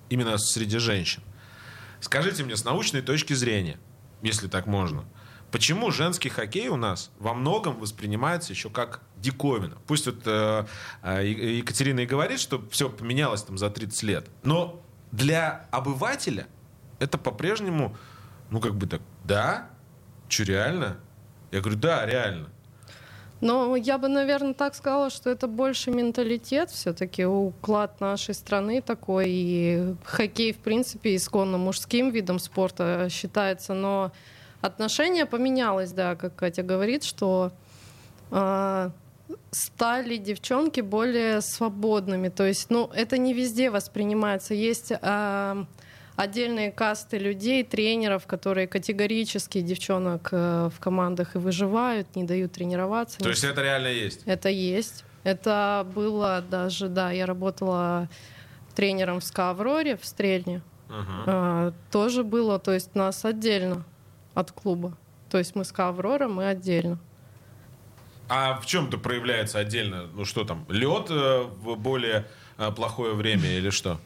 именно 0.10 0.38
среди 0.38 0.78
женщин. 0.78 1.24
Скажите 2.02 2.44
мне 2.44 2.58
с 2.58 2.66
научной 2.66 3.02
точки 3.02 3.32
зрения, 3.32 3.80
если 4.22 4.50
так 4.50 4.66
можно, 4.66 5.06
почему 5.54 5.92
женский 5.92 6.30
хоккей 6.30 6.68
у 6.70 6.78
нас 6.78 7.12
во 7.20 7.36
многом 7.36 7.78
воспринимается 7.80 8.52
еще 8.52 8.72
как 8.72 9.02
диковина? 9.18 9.78
Пусть 9.86 10.08
вот 10.08 10.24
э, 10.26 10.66
э, 11.04 11.28
Екатерина 11.28 12.00
и 12.00 12.06
говорит, 12.08 12.40
что 12.40 12.60
все 12.72 12.90
поменялось 12.90 13.44
там 13.44 13.60
за 13.60 13.70
30 13.70 14.04
лет, 14.04 14.26
но 14.42 14.82
для 15.12 15.68
обывателя 15.70 16.48
это 16.98 17.20
по-прежнему, 17.20 17.96
ну 18.50 18.60
как 18.60 18.74
бы 18.74 18.88
так, 18.88 19.02
да, 19.24 19.70
что 20.28 20.44
реально? 20.44 20.98
Я 21.52 21.62
говорю, 21.62 21.78
да, 21.78 22.04
реально. 22.08 22.50
Но 23.40 23.76
я 23.76 24.00
бы, 24.00 24.08
наверное, 24.08 24.56
так 24.56 24.74
сказала, 24.74 25.12
что 25.12 25.30
это 25.30 25.48
больше 25.48 25.92
менталитет 25.92 26.72
все-таки, 26.72 27.26
уклад 27.26 28.00
нашей 28.02 28.34
страны 28.34 28.82
такой. 28.82 29.26
И 29.30 29.96
хоккей, 30.04 30.54
в 30.54 30.58
принципе, 30.58 31.16
исконно 31.16 31.60
мужским 31.60 32.10
видом 32.10 32.40
спорта 32.40 33.08
считается. 33.12 33.74
Но 33.74 34.14
отношение 34.64 35.26
поменялось, 35.26 35.92
да, 35.92 36.16
как 36.16 36.36
Катя 36.36 36.64
говорит, 36.64 37.04
что 37.04 37.52
э, 38.32 38.90
стали 39.52 40.16
девчонки 40.18 40.80
более 40.80 41.42
свободными. 41.42 42.30
То 42.30 42.46
есть, 42.46 42.70
ну, 42.70 42.90
это 42.96 43.18
не 43.18 43.34
везде 43.34 43.70
воспринимается. 43.70 44.54
Есть 44.54 44.94
э, 44.94 45.66
отдельные 46.16 46.72
касты 46.72 47.18
людей, 47.18 47.64
тренеров, 47.66 48.26
которые 48.26 48.68
категорически 48.68 49.60
девчонок 49.60 50.30
э, 50.32 50.70
в 50.74 50.80
командах 50.80 51.36
и 51.36 51.40
выживают, 51.40 52.16
не 52.16 52.24
дают 52.24 52.54
тренироваться. 52.54 53.20
То 53.20 53.30
есть 53.30 53.44
это 53.44 53.62
реально 53.62 53.88
есть? 53.88 54.22
Это 54.26 54.48
есть. 54.48 55.04
Это 55.24 55.86
было 55.94 56.42
даже, 56.50 56.88
да, 56.88 57.12
я 57.12 57.26
работала 57.26 58.08
тренером 58.76 59.20
в 59.20 59.26
СКА 59.26 59.50
«Авроре» 59.50 59.98
в 59.98 60.06
Стрельне. 60.06 60.62
Uh-huh. 60.88 61.24
А, 61.26 61.74
тоже 61.92 62.24
было, 62.24 62.60
то 62.60 62.72
есть 62.72 62.96
нас 62.96 63.26
отдельно 63.26 63.84
от 64.34 64.52
клуба. 64.52 64.98
То 65.30 65.38
есть 65.38 65.56
мы 65.56 65.64
СКА 65.66 65.90
«Аврора», 65.90 66.28
мы 66.28 66.48
отдельно. 66.48 67.00
А 68.30 68.60
в 68.60 68.66
чем-то 68.66 68.98
проявляется 68.98 69.60
отдельно? 69.60 70.08
Ну 70.14 70.26
что 70.26 70.44
там, 70.44 70.66
лед 70.70 71.08
э, 71.10 71.44
в 71.44 71.76
более 71.76 72.26
э, 72.58 72.72
плохое 72.72 73.14
время 73.14 73.50
или 73.58 73.70
что? 73.70 74.00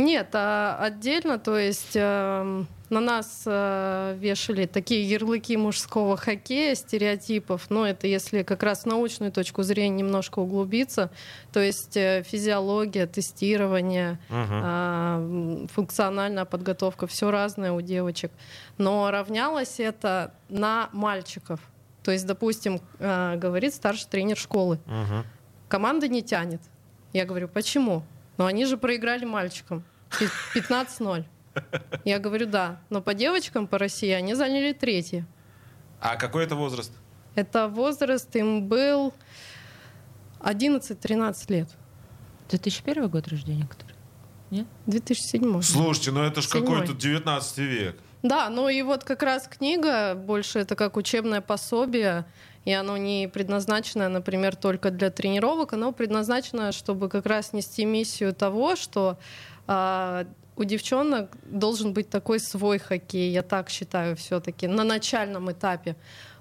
Нет, 0.00 0.30
а 0.32 0.78
отдельно, 0.80 1.38
то 1.38 1.58
есть 1.58 1.92
э, 1.94 2.64
на 2.88 3.00
нас 3.00 3.42
э, 3.44 4.16
вешали 4.18 4.64
такие 4.64 5.06
ярлыки 5.06 5.58
мужского 5.58 6.16
хоккея, 6.16 6.74
стереотипов, 6.74 7.68
но 7.68 7.86
это 7.86 8.06
если 8.06 8.42
как 8.42 8.62
раз 8.62 8.86
научную 8.86 9.30
точку 9.30 9.62
зрения 9.62 9.98
немножко 9.98 10.38
углубиться, 10.38 11.10
то 11.52 11.60
есть 11.60 11.98
э, 11.98 12.22
физиология, 12.26 13.06
тестирование, 13.06 14.18
uh-huh. 14.30 15.64
э, 15.64 15.66
функциональная 15.74 16.46
подготовка, 16.46 17.06
все 17.06 17.30
разное 17.30 17.72
у 17.72 17.82
девочек. 17.82 18.32
Но 18.78 19.10
равнялось 19.10 19.80
это 19.80 20.32
на 20.48 20.88
мальчиков. 20.94 21.60
То 22.02 22.10
есть, 22.10 22.26
допустим, 22.26 22.80
э, 23.00 23.36
говорит 23.36 23.74
старший 23.74 24.08
тренер 24.08 24.38
школы, 24.38 24.78
uh-huh. 24.86 25.24
команда 25.68 26.08
не 26.08 26.22
тянет. 26.22 26.62
Я 27.12 27.26
говорю, 27.26 27.48
почему? 27.48 28.02
Но 28.38 28.46
они 28.46 28.64
же 28.64 28.78
проиграли 28.78 29.26
мальчикам. 29.26 29.84
15-0. 30.54 31.24
Я 32.04 32.18
говорю, 32.18 32.46
да. 32.46 32.80
Но 32.90 33.00
по 33.00 33.14
девочкам 33.14 33.66
по 33.66 33.78
России 33.78 34.10
они 34.10 34.34
заняли 34.34 34.72
третье. 34.72 35.26
А 36.00 36.16
какой 36.16 36.44
это 36.44 36.54
возраст? 36.54 36.92
Это 37.34 37.68
возраст 37.68 38.34
им 38.36 38.66
был 38.66 39.12
11-13 40.40 41.52
лет. 41.52 41.68
2001 42.48 43.08
год 43.08 43.28
рождения, 43.28 43.66
который? 43.66 43.94
Нет? 44.50 44.66
2007. 44.86 45.62
Слушайте, 45.62 46.10
ну 46.10 46.22
это 46.22 46.40
же 46.40 46.48
какой-то 46.48 46.92
19 46.92 47.58
век. 47.58 47.96
Да, 48.22 48.50
ну 48.50 48.68
и 48.68 48.82
вот 48.82 49.04
как 49.04 49.22
раз 49.22 49.48
книга, 49.48 50.14
больше 50.14 50.58
это 50.58 50.76
как 50.76 50.96
учебное 50.96 51.40
пособие, 51.40 52.26
и 52.66 52.72
оно 52.72 52.98
не 52.98 53.28
предназначено, 53.32 54.08
например, 54.10 54.56
только 54.56 54.90
для 54.90 55.10
тренировок, 55.10 55.72
оно 55.72 55.92
предназначено, 55.92 56.72
чтобы 56.72 57.08
как 57.08 57.24
раз 57.24 57.54
нести 57.54 57.86
миссию 57.86 58.34
того, 58.34 58.76
что 58.76 59.18
у 59.66 60.64
девчонок 60.64 61.30
должен 61.44 61.92
быть 61.92 62.10
такой 62.10 62.38
свой 62.38 62.78
хоккей, 62.78 63.30
я 63.30 63.42
так 63.42 63.70
считаю 63.70 64.16
все-таки, 64.16 64.66
на 64.66 64.84
начальном 64.84 65.50
этапе. 65.50 65.96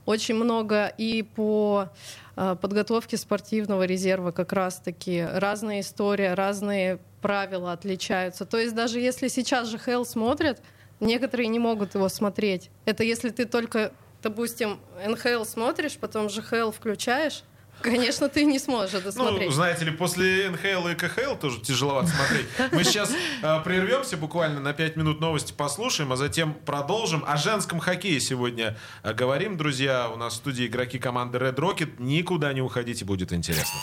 Очень 0.06 0.36
много 0.36 0.88
и 0.88 1.22
по 1.22 1.90
э, 2.36 2.56
подготовке 2.60 3.16
спортивного 3.16 3.84
резерва 3.84 4.32
как 4.32 4.54
раз-таки 4.54 5.24
разные 5.24 5.82
истории, 5.82 6.26
разные 6.26 7.00
правила 7.22 7.72
отличаются. 7.74 8.46
То 8.46 8.58
есть 8.58 8.76
даже 8.76 9.00
если 9.00 9.28
сейчас 9.28 9.68
же 9.68 9.78
Хелл 9.78 10.06
смотрят, 10.06 10.62
некоторые 11.00 11.48
не 11.48 11.60
могут 11.60 11.96
его 11.96 12.10
смотреть. 12.10 12.72
Это 12.86 13.04
если 13.04 13.30
ты 13.30 13.46
только 13.46 13.92
допустим, 14.22 14.80
НХЛ 15.06 15.44
смотришь, 15.44 15.98
потом 15.98 16.30
же 16.30 16.42
ХЛ 16.42 16.72
включаешь, 16.72 17.44
Конечно, 17.82 18.30
ты 18.30 18.46
не 18.46 18.60
сможешь 18.60 18.96
это 18.96 19.08
ну, 19.08 19.12
смотреть. 19.12 19.50
Ну, 19.50 19.52
знаете 19.52 19.86
ли, 19.86 19.92
после 19.92 20.50
НХЛ 20.50 20.88
и 20.90 20.96
КХЛ 20.96 21.36
тоже 21.36 21.60
тяжеловато 21.62 22.10
смотреть. 22.10 22.46
Мы 22.72 22.84
сейчас 22.84 23.12
э, 23.42 23.60
прервемся 23.64 24.18
буквально 24.18 24.60
на 24.60 24.74
5 24.74 24.96
минут 24.96 25.20
новости 25.20 25.54
послушаем, 25.54 26.12
а 26.12 26.16
затем 26.16 26.54
продолжим. 26.54 27.24
О 27.26 27.38
женском 27.38 27.80
хоккее 27.80 28.20
сегодня 28.20 28.78
э, 29.04 29.14
говорим, 29.14 29.58
друзья. 29.58 30.10
У 30.10 30.18
нас 30.18 30.34
в 30.34 30.36
студии 30.38 30.68
игроки 30.68 31.00
команды 31.00 31.38
Red 31.38 31.56
Rocket. 31.56 31.96
Никуда 32.00 32.54
не 32.54 32.62
уходите, 32.62 33.06
будет 33.06 33.34
интересно. 33.34 33.80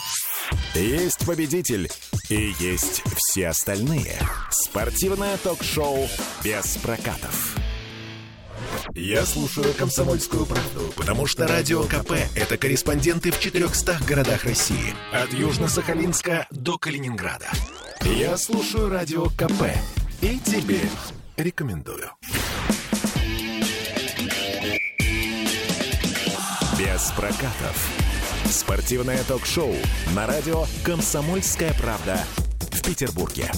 Есть 0.74 1.26
победитель 1.26 1.90
и 2.28 2.54
есть 2.58 3.02
все 3.16 3.48
остальные. 3.48 4.18
Спортивное 4.50 5.36
ток-шоу 5.38 6.08
без 6.44 6.76
прокатов. 6.76 7.56
Я 8.94 9.24
слушаю 9.26 9.74
«Комсомольскую 9.74 10.46
правду», 10.46 10.92
потому 10.96 11.26
что 11.26 11.46
«Радио 11.46 11.82
КП»— 11.84 12.12
это 12.36 12.56
корреспонденты 12.56 13.30
в 13.30 13.40
400 13.40 13.98
городах 14.06 14.44
России. 14.44 14.94
От 15.12 15.30
Южно-Сахалинска 15.32 16.46
до 16.50 16.78
Калининграда. 16.78 17.46
Я 18.02 18.36
слушаю 18.36 18.88
«Радио 18.88 19.26
КП» 19.30 19.72
и 20.20 20.38
тебе 20.38 20.80
рекомендую. 21.36 22.10
Без 26.78 27.10
прокатов. 27.16 27.88
Спортивное 28.50 29.22
ток-шоу 29.24 29.74
на 30.14 30.26
радио 30.26 30.64
«Комсомольская 30.84 31.74
правда» 31.74 32.24
в 32.70 32.82
Петербурге. 32.82 33.50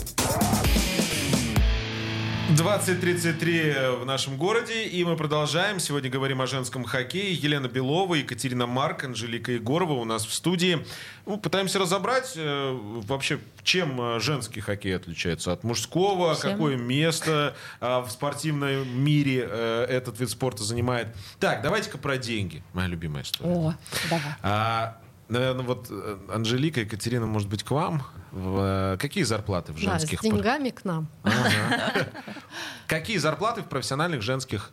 20.33 2.48 4.00
в 4.00 4.06
нашем 4.06 4.38
городе, 4.38 4.84
и 4.84 5.04
мы 5.04 5.16
продолжаем. 5.16 5.78
Сегодня 5.78 6.08
говорим 6.08 6.40
о 6.40 6.46
женском 6.46 6.82
хоккее. 6.84 7.34
Елена 7.34 7.68
Белова, 7.68 8.14
Екатерина 8.14 8.66
Марк, 8.66 9.04
Анжелика 9.04 9.52
Егорова 9.52 9.92
у 9.92 10.06
нас 10.06 10.24
в 10.24 10.32
студии. 10.32 10.84
Ну, 11.26 11.36
пытаемся 11.36 11.78
разобрать 11.78 12.32
э, 12.36 12.78
вообще, 13.06 13.38
чем 13.64 14.00
э, 14.00 14.20
женский 14.20 14.60
хоккей 14.60 14.96
отличается 14.96 15.52
от 15.52 15.62
мужского, 15.62 16.34
Всем. 16.34 16.52
какое 16.52 16.76
место 16.78 17.54
э, 17.82 17.98
в 18.00 18.08
спортивном 18.10 18.98
мире 18.98 19.46
э, 19.46 19.86
этот 19.90 20.18
вид 20.18 20.30
спорта 20.30 20.64
занимает. 20.64 21.08
Так, 21.38 21.60
давайте-ка 21.60 21.98
про 21.98 22.16
деньги. 22.16 22.62
Моя 22.72 22.88
любимая 22.88 23.24
история. 23.24 23.52
О, 23.52 23.74
давай. 24.08 24.34
А, 24.42 24.96
наверное, 25.28 25.64
вот 25.64 25.86
э, 25.90 26.18
Анжелика, 26.32 26.80
Екатерина, 26.80 27.26
может 27.26 27.48
быть, 27.48 27.62
к 27.62 27.70
вам? 27.70 28.02
В, 28.32 28.94
э, 28.94 28.96
какие 28.98 29.24
зарплаты 29.24 29.72
в 29.72 29.78
женских? 29.78 30.22
Да, 30.22 30.28
с 30.28 30.30
деньгами 30.30 30.70
к 30.70 30.84
нам. 30.84 31.08
Какие 32.86 33.18
зарплаты 33.18 33.62
в 33.62 33.66
профессиональных 33.66 34.22
женских 34.22 34.70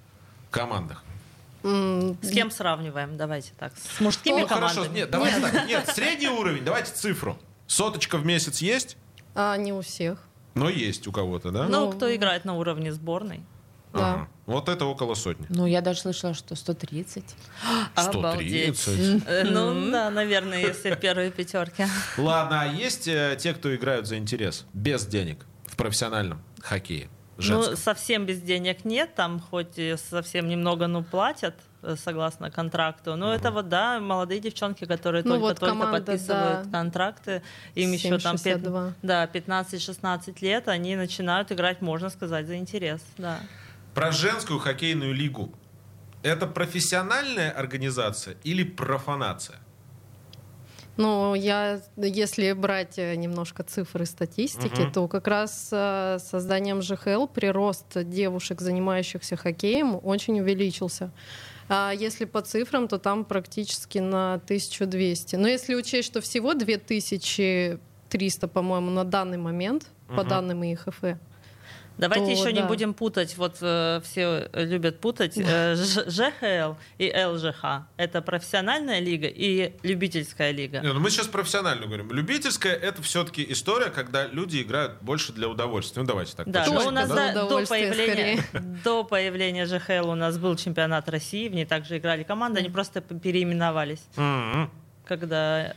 командах? 0.51 1.03
С 1.63 2.29
кем 2.31 2.51
сравниваем? 2.51 3.17
Давайте 3.17 3.51
так. 3.57 3.73
С 3.75 3.99
мужскими 3.99 4.41
ну, 4.41 4.47
командами? 4.47 4.75
Хорошо, 4.75 4.93
нет, 4.93 5.09
давайте 5.09 5.39
нет. 5.39 5.51
так. 5.51 5.67
Нет, 5.67 5.89
средний 5.89 6.29
уровень, 6.29 6.63
давайте 6.63 6.91
цифру. 6.93 7.37
Соточка 7.65 8.17
в 8.17 8.25
месяц 8.25 8.59
есть? 8.59 8.97
А, 9.33 9.57
не 9.57 9.73
у 9.73 9.81
всех. 9.81 10.19
Но 10.53 10.69
есть 10.69 11.07
у 11.07 11.11
кого-то, 11.11 11.51
да? 11.51 11.67
Ну, 11.67 11.91
кто 11.91 12.13
играет 12.15 12.45
на 12.45 12.55
уровне 12.55 12.93
сборной. 12.93 13.43
Да. 13.95 14.13
Ага. 14.13 14.27
Вот 14.45 14.69
это 14.69 14.85
около 14.85 15.15
сотни. 15.15 15.45
Ну, 15.49 15.65
я 15.65 15.81
даже 15.81 16.01
слышала, 16.01 16.33
что 16.33 16.55
130. 16.55 17.23
130? 17.95 19.23
Э, 19.27 19.43
ну, 19.43 19.91
да, 19.91 20.09
наверное, 20.11 20.59
если 20.59 20.91
в 20.91 20.99
первой 20.99 21.31
пятерке. 21.31 21.87
Ладно, 22.17 22.61
а 22.61 22.65
есть 22.65 23.07
э, 23.07 23.37
те, 23.39 23.53
кто 23.53 23.75
играют 23.75 24.07
за 24.07 24.17
интерес, 24.17 24.65
без 24.73 25.05
денег, 25.05 25.45
в 25.65 25.75
профессиональном 25.75 26.43
хоккее? 26.61 27.09
Женском? 27.37 27.71
Ну, 27.71 27.77
совсем 27.77 28.25
без 28.25 28.41
денег 28.41 28.85
нет, 28.85 29.15
там 29.15 29.39
хоть 29.39 29.79
совсем 30.09 30.47
немного, 30.47 30.87
ну, 30.87 31.03
платят 31.03 31.55
э, 31.81 31.95
согласно 31.97 32.51
контракту. 32.51 33.15
Но 33.15 33.27
угу. 33.27 33.35
это 33.35 33.51
вот, 33.51 33.67
да, 33.67 33.99
молодые 33.99 34.39
девчонки, 34.39 34.85
которые 34.85 35.23
ну, 35.23 35.39
только-только 35.39 35.73
вот 35.73 35.81
только 35.81 35.91
подписывают 35.91 36.69
да. 36.69 36.79
контракты, 36.79 37.41
им 37.73 37.97
7, 37.97 38.13
еще 38.13 38.19
там 38.19 38.37
5, 38.37 38.61
да, 39.01 39.25
15-16 39.25 40.35
лет, 40.41 40.67
они 40.67 40.95
начинают 40.95 41.51
играть, 41.51 41.81
можно 41.81 42.09
сказать, 42.09 42.45
за 42.45 42.57
интерес, 42.57 43.01
да. 43.17 43.39
Про 43.95 44.11
женскую 44.11 44.59
хоккейную 44.59 45.13
лигу. 45.13 45.53
Это 46.21 46.47
профессиональная 46.47 47.49
организация 47.49 48.35
или 48.43 48.63
профанация? 48.63 49.57
Ну, 50.97 51.33
я, 51.33 51.81
если 51.95 52.51
брать 52.51 52.97
э, 52.97 53.15
немножко 53.15 53.63
цифры 53.63 54.05
статистики, 54.05 54.81
uh-huh. 54.81 54.91
то 54.91 55.07
как 55.07 55.27
раз 55.27 55.69
э, 55.71 56.17
созданием 56.19 56.81
ЖХЛ 56.81 57.27
прирост 57.27 58.03
девушек, 58.03 58.59
занимающихся 58.59 59.37
хоккеем, 59.37 59.97
очень 60.03 60.41
увеличился. 60.41 61.11
А 61.69 61.91
если 61.91 62.25
по 62.25 62.41
цифрам, 62.41 62.89
то 62.89 62.97
там 62.97 63.23
практически 63.23 63.99
на 63.99 64.35
1200. 64.35 65.37
Но 65.37 65.47
если 65.47 65.73
учесть, 65.73 66.07
что 66.07 66.19
всего 66.19 66.53
2300, 66.53 68.47
по-моему, 68.47 68.89
на 68.89 69.05
данный 69.05 69.37
момент, 69.37 69.87
uh-huh. 70.09 70.15
по 70.17 70.23
данным 70.25 70.63
ИХФ, 70.63 71.17
Давайте 71.97 72.25
то, 72.25 72.31
еще 72.31 72.45
да. 72.45 72.51
не 72.51 72.67
будем 72.67 72.93
путать, 72.93 73.37
вот 73.37 73.57
э, 73.61 74.01
все 74.03 74.49
любят 74.53 74.99
путать, 74.99 75.33
э, 75.37 75.75
ЖХЛ 76.07 76.75
и 76.97 77.13
ЛЖХ. 77.13 77.87
Это 77.97 78.21
профессиональная 78.21 78.99
лига 78.99 79.27
и 79.27 79.73
любительская 79.83 80.51
лига. 80.51 80.79
Не, 80.81 80.93
ну 80.93 80.99
мы 80.99 81.09
сейчас 81.09 81.27
профессионально 81.27 81.85
говорим. 81.85 82.11
Любительская 82.11 82.73
это 82.73 83.01
все-таки 83.01 83.45
история, 83.49 83.89
когда 83.89 84.27
люди 84.27 84.61
играют 84.61 85.01
больше 85.01 85.33
для 85.33 85.47
удовольствия. 85.47 86.01
Ну 86.01 86.07
давайте 86.07 86.35
так. 86.35 86.49
Да, 86.49 86.65
но 86.67 86.87
у 86.87 86.91
нас 86.91 87.09
да? 87.09 87.33
до, 87.33 87.49
до, 87.49 87.65
появления, 87.65 88.43
до 88.83 89.03
появления 89.03 89.65
ЖХЛ 89.65 90.09
у 90.09 90.15
нас 90.15 90.37
был 90.37 90.55
чемпионат 90.55 91.09
России, 91.09 91.47
в 91.47 91.55
ней 91.55 91.65
также 91.65 91.97
играли 91.97 92.23
команды, 92.23 92.59
они 92.59 92.69
просто 92.69 93.01
переименовались. 93.01 94.03
Mm-hmm. 94.15 94.69
Когда 95.05 95.75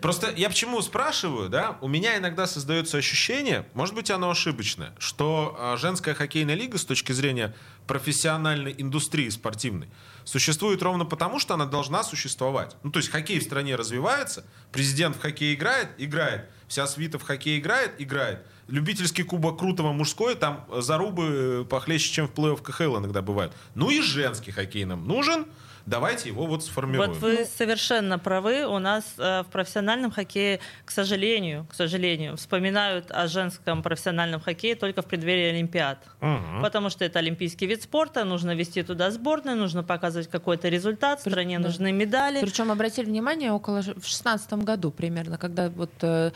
Просто 0.00 0.32
я 0.36 0.48
почему 0.48 0.80
спрашиваю, 0.82 1.48
да, 1.48 1.78
у 1.80 1.88
меня 1.88 2.16
иногда 2.16 2.46
создается 2.46 2.98
ощущение, 2.98 3.66
может 3.74 3.94
быть, 3.94 4.10
оно 4.10 4.30
ошибочное, 4.30 4.94
что 4.98 5.56
а, 5.58 5.76
женская 5.76 6.14
хоккейная 6.14 6.54
лига 6.54 6.78
с 6.78 6.84
точки 6.84 7.12
зрения 7.12 7.54
профессиональной 7.86 8.74
индустрии 8.76 9.28
спортивной 9.28 9.88
существует 10.24 10.82
ровно 10.82 11.04
потому, 11.04 11.38
что 11.38 11.54
она 11.54 11.66
должна 11.66 12.02
существовать. 12.02 12.76
Ну, 12.82 12.90
то 12.90 12.98
есть 12.98 13.10
хоккей 13.10 13.38
в 13.38 13.44
стране 13.44 13.76
развивается, 13.76 14.44
президент 14.72 15.16
в 15.16 15.20
хоккей 15.20 15.54
играет, 15.54 15.88
играет, 15.98 16.50
вся 16.66 16.86
свита 16.86 17.18
в 17.18 17.22
хоккей 17.22 17.58
играет, 17.58 17.92
играет. 17.98 18.44
Любительский 18.68 19.22
кубок 19.22 19.58
Крутого 19.58 19.92
мужской, 19.92 20.34
там 20.34 20.66
зарубы 20.78 21.66
похлеще, 21.68 22.12
чем 22.12 22.28
в 22.28 22.32
плей-офф 22.32 22.62
КХЛ 22.62 22.98
иногда 22.98 23.22
бывают. 23.22 23.52
Ну 23.74 23.90
и 23.90 24.00
женский 24.00 24.50
хоккей 24.50 24.84
нам 24.84 25.06
нужен, 25.06 25.46
Давайте 25.86 26.30
его 26.30 26.46
вот 26.46 26.64
сформируем. 26.64 27.12
Вот 27.12 27.20
вы 27.20 27.44
совершенно 27.44 28.18
правы. 28.18 28.66
У 28.66 28.80
нас 28.80 29.04
э, 29.18 29.42
в 29.42 29.46
профессиональном 29.46 30.10
хоккее, 30.10 30.58
к 30.84 30.90
сожалению, 30.90 31.64
к 31.70 31.74
сожалению, 31.74 32.36
вспоминают 32.36 33.12
о 33.12 33.28
женском 33.28 33.84
профессиональном 33.84 34.40
хоккее 34.40 34.74
только 34.74 35.02
в 35.02 35.06
преддверии 35.06 35.50
Олимпиад. 35.50 35.98
Угу. 36.20 36.62
Потому 36.62 36.90
что 36.90 37.04
это 37.04 37.20
олимпийский 37.20 37.66
вид 37.66 37.84
спорта, 37.84 38.24
нужно 38.24 38.56
вести 38.56 38.82
туда 38.82 39.12
сборную, 39.12 39.56
нужно 39.56 39.84
показывать 39.84 40.28
какой-то 40.28 40.68
результат, 40.68 41.20
стране 41.20 41.60
да. 41.60 41.68
нужны 41.68 41.92
медали. 41.92 42.40
Причем 42.40 42.72
обратили 42.72 43.06
внимание 43.06 43.52
около 43.52 43.82
в 43.82 44.04
шестнадцатом 44.04 44.64
году 44.64 44.90
примерно, 44.90 45.38
когда 45.38 45.70
вот 45.70 45.92
э, 46.02 46.32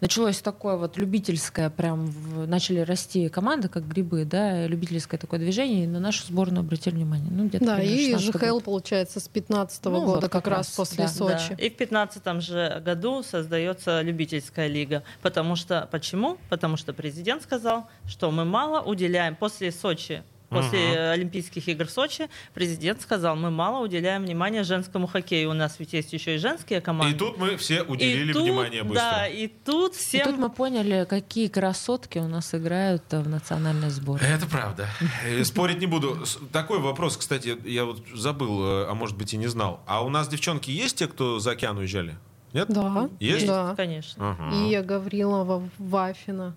началось 0.00 0.40
такое 0.40 0.76
вот 0.76 0.96
любительское, 0.96 1.68
прям 1.76 2.06
в, 2.06 2.46
начали 2.46 2.80
расти 2.80 3.28
команды, 3.28 3.68
как 3.68 3.86
грибы, 3.86 4.24
да, 4.24 4.66
любительское 4.66 5.20
такое 5.20 5.40
движение, 5.40 5.84
и 5.84 5.86
на 5.86 6.00
нашу 6.00 6.26
сборную 6.26 6.60
обратили 6.60 6.94
внимание. 6.94 7.30
Ну, 7.30 7.50
да, 7.60 7.82
и 7.82 8.16
ЖХЛ, 8.16 8.60
получается, 8.60 8.94
получается, 8.94 9.20
с 9.20 9.28
15 9.28 9.84
ну, 9.84 9.90
года, 9.90 10.06
вот 10.06 10.22
как, 10.22 10.32
как 10.32 10.46
раз, 10.48 10.58
раз 10.58 10.76
после 10.76 11.04
да, 11.04 11.08
Сочи. 11.08 11.48
Да. 11.50 11.64
И 11.64 11.70
в 11.70 11.76
15 11.76 12.42
же 12.42 12.82
году 12.84 13.22
создается 13.22 14.02
любительская 14.02 14.68
лига. 14.68 15.02
Потому 15.22 15.56
что, 15.56 15.88
почему? 15.90 16.38
Потому 16.48 16.76
что 16.76 16.92
президент 16.92 17.42
сказал, 17.42 17.88
что 18.06 18.30
мы 18.30 18.44
мало 18.44 18.80
уделяем 18.80 19.36
после 19.36 19.72
Сочи 19.72 20.22
После 20.48 20.90
угу. 20.90 21.12
Олимпийских 21.12 21.68
игр 21.68 21.86
в 21.86 21.90
Сочи 21.90 22.28
президент 22.52 23.00
сказал, 23.00 23.34
мы 23.34 23.50
мало 23.50 23.84
уделяем 23.84 24.24
внимания 24.24 24.62
женскому 24.62 25.06
хоккею. 25.06 25.50
У 25.50 25.52
нас 25.52 25.76
ведь 25.78 25.92
есть 25.92 26.12
еще 26.12 26.36
и 26.36 26.38
женские 26.38 26.80
команды. 26.80 27.14
И 27.14 27.18
тут 27.18 27.38
мы 27.38 27.56
все 27.56 27.82
уделили 27.82 28.30
и 28.30 28.32
тут, 28.32 28.42
внимание 28.42 28.82
быстро. 28.82 29.02
Да, 29.02 29.26
и 29.26 29.48
тут 29.48 29.94
всем... 29.94 30.20
И 30.20 30.24
тут 30.24 30.38
мы 30.38 30.50
поняли, 30.50 31.06
какие 31.08 31.48
красотки 31.48 32.18
у 32.18 32.28
нас 32.28 32.54
играют 32.54 33.02
в 33.10 33.28
национальной 33.28 33.90
сборной. 33.90 34.28
Это 34.28 34.46
правда. 34.46 34.88
Э, 35.24 35.42
спорить 35.44 35.78
не 35.80 35.86
буду. 35.86 36.24
Такой 36.52 36.78
вопрос, 36.78 37.16
кстати, 37.16 37.56
я 37.64 37.84
вот 37.84 38.02
забыл, 38.14 38.62
э, 38.64 38.86
а 38.88 38.94
может 38.94 39.16
быть 39.16 39.34
и 39.34 39.36
не 39.36 39.46
знал. 39.46 39.80
А 39.86 40.04
у 40.04 40.08
нас 40.08 40.28
девчонки 40.28 40.70
есть 40.70 40.98
те, 40.98 41.08
кто 41.08 41.38
за 41.38 41.52
океан 41.52 41.78
уезжали? 41.78 42.16
Нет? 42.52 42.68
Да. 42.68 43.08
Есть? 43.18 43.46
Да. 43.46 43.74
Конечно. 43.76 44.36
Ага. 44.38 44.54
И 44.56 44.80
Гаврилова, 44.80 45.68
Вафина. 45.78 46.54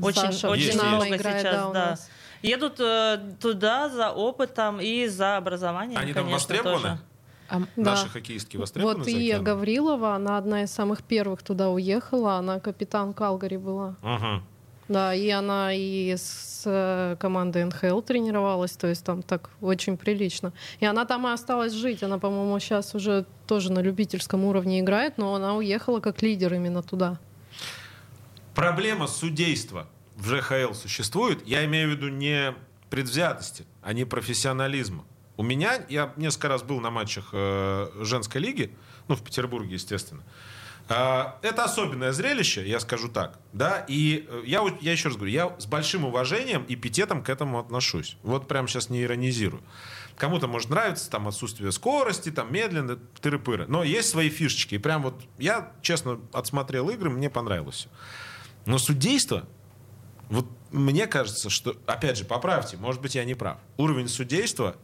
Очень, 0.00 0.32
Саша, 0.32 0.50
очень 0.50 0.74
много 0.74 1.08
играет, 1.08 1.42
сейчас, 1.42 1.54
да, 1.54 1.72
да. 1.72 1.98
Едут 2.42 2.80
э, 2.80 3.18
туда 3.40 3.88
за 3.88 4.10
опытом 4.10 4.80
и 4.80 5.06
за 5.06 5.36
образованием. 5.36 5.98
Они 5.98 6.12
конечно, 6.12 6.22
там 6.22 6.32
востребованы? 6.32 6.82
Тоже. 6.82 6.98
А, 7.50 7.60
Наши 7.76 8.04
да. 8.04 8.10
хоккеистки 8.10 8.56
востребованы? 8.56 8.98
Вот 8.98 9.08
Ия 9.08 9.40
Гаврилова, 9.40 10.14
она 10.14 10.36
одна 10.36 10.62
из 10.62 10.70
самых 10.70 11.02
первых 11.02 11.42
туда 11.42 11.70
уехала, 11.70 12.34
она 12.34 12.60
капитан 12.60 13.14
Калгари 13.14 13.56
была. 13.56 13.96
Ага. 14.02 14.42
Да, 14.88 15.14
и 15.14 15.28
она 15.28 15.72
и 15.74 16.14
с 16.16 16.62
э, 16.64 17.16
командой 17.20 17.64
НХЛ 17.64 18.00
тренировалась, 18.00 18.72
то 18.72 18.86
есть 18.86 19.04
там 19.04 19.22
так 19.22 19.50
очень 19.60 19.98
прилично. 19.98 20.52
И 20.80 20.86
она 20.86 21.04
там 21.04 21.26
и 21.26 21.30
осталась 21.30 21.74
жить. 21.74 22.02
Она, 22.02 22.18
по-моему, 22.18 22.58
сейчас 22.58 22.94
уже 22.94 23.26
тоже 23.46 23.70
на 23.70 23.80
любительском 23.80 24.44
уровне 24.44 24.80
играет, 24.80 25.18
но 25.18 25.34
она 25.34 25.56
уехала 25.56 26.00
как 26.00 26.22
лидер 26.22 26.54
именно 26.54 26.82
туда. 26.82 27.18
Проблема 28.54 29.06
судейства 29.06 29.86
в 30.18 30.26
ЖХЛ 30.26 30.74
существует, 30.74 31.46
я 31.46 31.64
имею 31.64 31.88
в 31.88 31.92
виду 31.92 32.08
не 32.08 32.54
предвзятости, 32.90 33.64
а 33.82 33.92
не 33.92 34.04
профессионализма. 34.04 35.04
У 35.36 35.44
меня, 35.44 35.80
я 35.88 36.12
несколько 36.16 36.48
раз 36.48 36.64
был 36.64 36.80
на 36.80 36.90
матчах 36.90 37.28
э, 37.32 37.90
женской 38.00 38.40
лиги, 38.40 38.74
ну, 39.06 39.14
в 39.14 39.22
Петербурге, 39.22 39.74
естественно. 39.74 40.24
Э, 40.88 41.34
это 41.42 41.62
особенное 41.62 42.10
зрелище, 42.10 42.68
я 42.68 42.80
скажу 42.80 43.08
так. 43.08 43.38
Да? 43.52 43.84
И 43.86 44.26
э, 44.28 44.42
я, 44.44 44.64
я 44.80 44.90
еще 44.90 45.08
раз 45.08 45.16
говорю, 45.16 45.32
я 45.32 45.54
с 45.58 45.66
большим 45.66 46.04
уважением 46.04 46.64
и 46.64 46.74
пикетом 46.74 47.22
к 47.22 47.28
этому 47.28 47.60
отношусь. 47.60 48.16
Вот 48.24 48.48
прямо 48.48 48.66
сейчас 48.66 48.90
не 48.90 49.04
иронизирую. 49.04 49.62
Кому-то 50.16 50.48
может 50.48 50.70
нравиться 50.70 51.08
там 51.08 51.28
отсутствие 51.28 51.70
скорости, 51.70 52.32
там 52.32 52.52
медленно, 52.52 52.98
тыры-пыры. 53.22 53.66
Но 53.68 53.84
есть 53.84 54.08
свои 54.08 54.30
фишечки. 54.30 54.74
И 54.74 54.78
прям 54.78 55.02
вот 55.02 55.22
я, 55.38 55.72
честно, 55.80 56.18
отсмотрел 56.32 56.90
игры, 56.90 57.08
мне 57.08 57.30
понравилось. 57.30 57.86
Но 58.66 58.78
судейство 58.78 59.46
вот 60.28 60.46
мне 60.70 61.06
кажется, 61.06 61.50
что, 61.50 61.76
опять 61.86 62.18
же, 62.18 62.24
поправьте, 62.24 62.76
может 62.76 63.00
быть, 63.00 63.14
я 63.14 63.24
не 63.24 63.34
прав. 63.34 63.58
Уровень 63.76 64.08
судейства, 64.08 64.76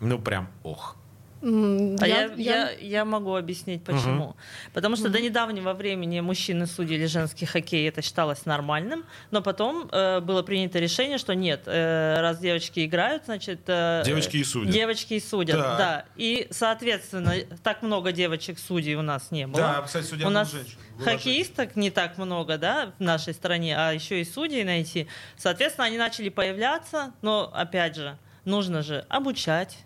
ну, 0.00 0.18
прям 0.18 0.48
ох. 0.62 0.96
А 1.42 2.06
я, 2.06 2.24
я, 2.24 2.32
я... 2.36 2.70
я 2.70 3.04
могу 3.04 3.34
объяснить, 3.34 3.82
почему. 3.82 4.24
Угу. 4.24 4.36
Потому 4.74 4.96
что 4.96 5.06
угу. 5.06 5.14
до 5.14 5.20
недавнего 5.20 5.72
времени 5.72 6.20
мужчины 6.20 6.66
судили 6.66 7.06
женский 7.06 7.46
хоккей, 7.46 7.88
это 7.88 8.02
считалось 8.02 8.44
нормальным, 8.44 9.04
но 9.30 9.40
потом 9.40 9.88
э, 9.90 10.20
было 10.20 10.42
принято 10.42 10.78
решение, 10.78 11.18
что 11.18 11.34
нет, 11.34 11.62
э, 11.66 12.20
раз 12.20 12.38
девочки 12.38 12.84
играют, 12.84 13.24
значит... 13.24 13.60
Э, 13.68 14.02
девочки 14.04 14.36
и 14.36 14.44
судят. 14.44 14.72
Девочки 14.72 15.14
и 15.14 15.20
судят, 15.20 15.56
да. 15.56 15.76
да. 15.76 16.04
И, 16.16 16.46
соответственно, 16.50 17.34
так 17.62 17.82
много 17.82 18.12
девочек-судей 18.12 18.96
у 18.96 19.02
нас 19.02 19.30
не 19.30 19.46
было. 19.46 19.62
Да, 19.62 19.82
кстати, 19.82 20.04
судья 20.04 20.26
у 20.26 20.30
нас 20.30 20.52
женщин. 20.52 20.78
Хоккеисток 21.02 21.76
не 21.76 21.90
так 21.90 22.18
много, 22.18 22.58
да, 22.58 22.92
в 22.98 23.02
нашей 23.02 23.32
стране, 23.32 23.74
а 23.76 23.92
еще 23.92 24.20
и 24.20 24.24
судей 24.24 24.64
найти. 24.64 25.06
Соответственно, 25.36 25.86
они 25.86 25.96
начали 25.96 26.28
появляться, 26.28 27.14
но, 27.22 27.50
опять 27.54 27.96
же, 27.96 28.18
нужно 28.44 28.82
же 28.82 29.06
обучать, 29.08 29.78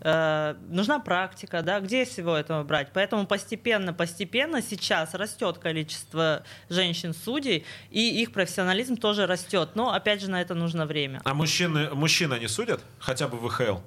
э, 0.00 0.54
нужна 0.68 0.98
практика, 0.98 1.62
да, 1.62 1.80
где 1.80 2.04
всего 2.04 2.36
этого 2.36 2.62
брать. 2.64 2.88
Поэтому 2.92 3.26
постепенно, 3.26 3.92
постепенно 3.92 4.62
сейчас 4.62 5.14
растет 5.14 5.58
количество 5.58 6.42
женщин-судей, 6.68 7.64
и 7.90 8.22
их 8.22 8.32
профессионализм 8.32 8.96
тоже 8.96 9.26
растет. 9.26 9.70
Но, 9.74 9.92
опять 9.92 10.20
же, 10.20 10.30
на 10.30 10.40
это 10.40 10.54
нужно 10.54 10.86
время. 10.86 11.20
А 11.24 11.34
мужчины, 11.34 11.90
мужчины 11.94 12.38
не 12.38 12.48
судят? 12.48 12.80
Хотя 12.98 13.28
бы 13.28 13.38
в 13.38 13.48
ВХЛ? 13.48 13.78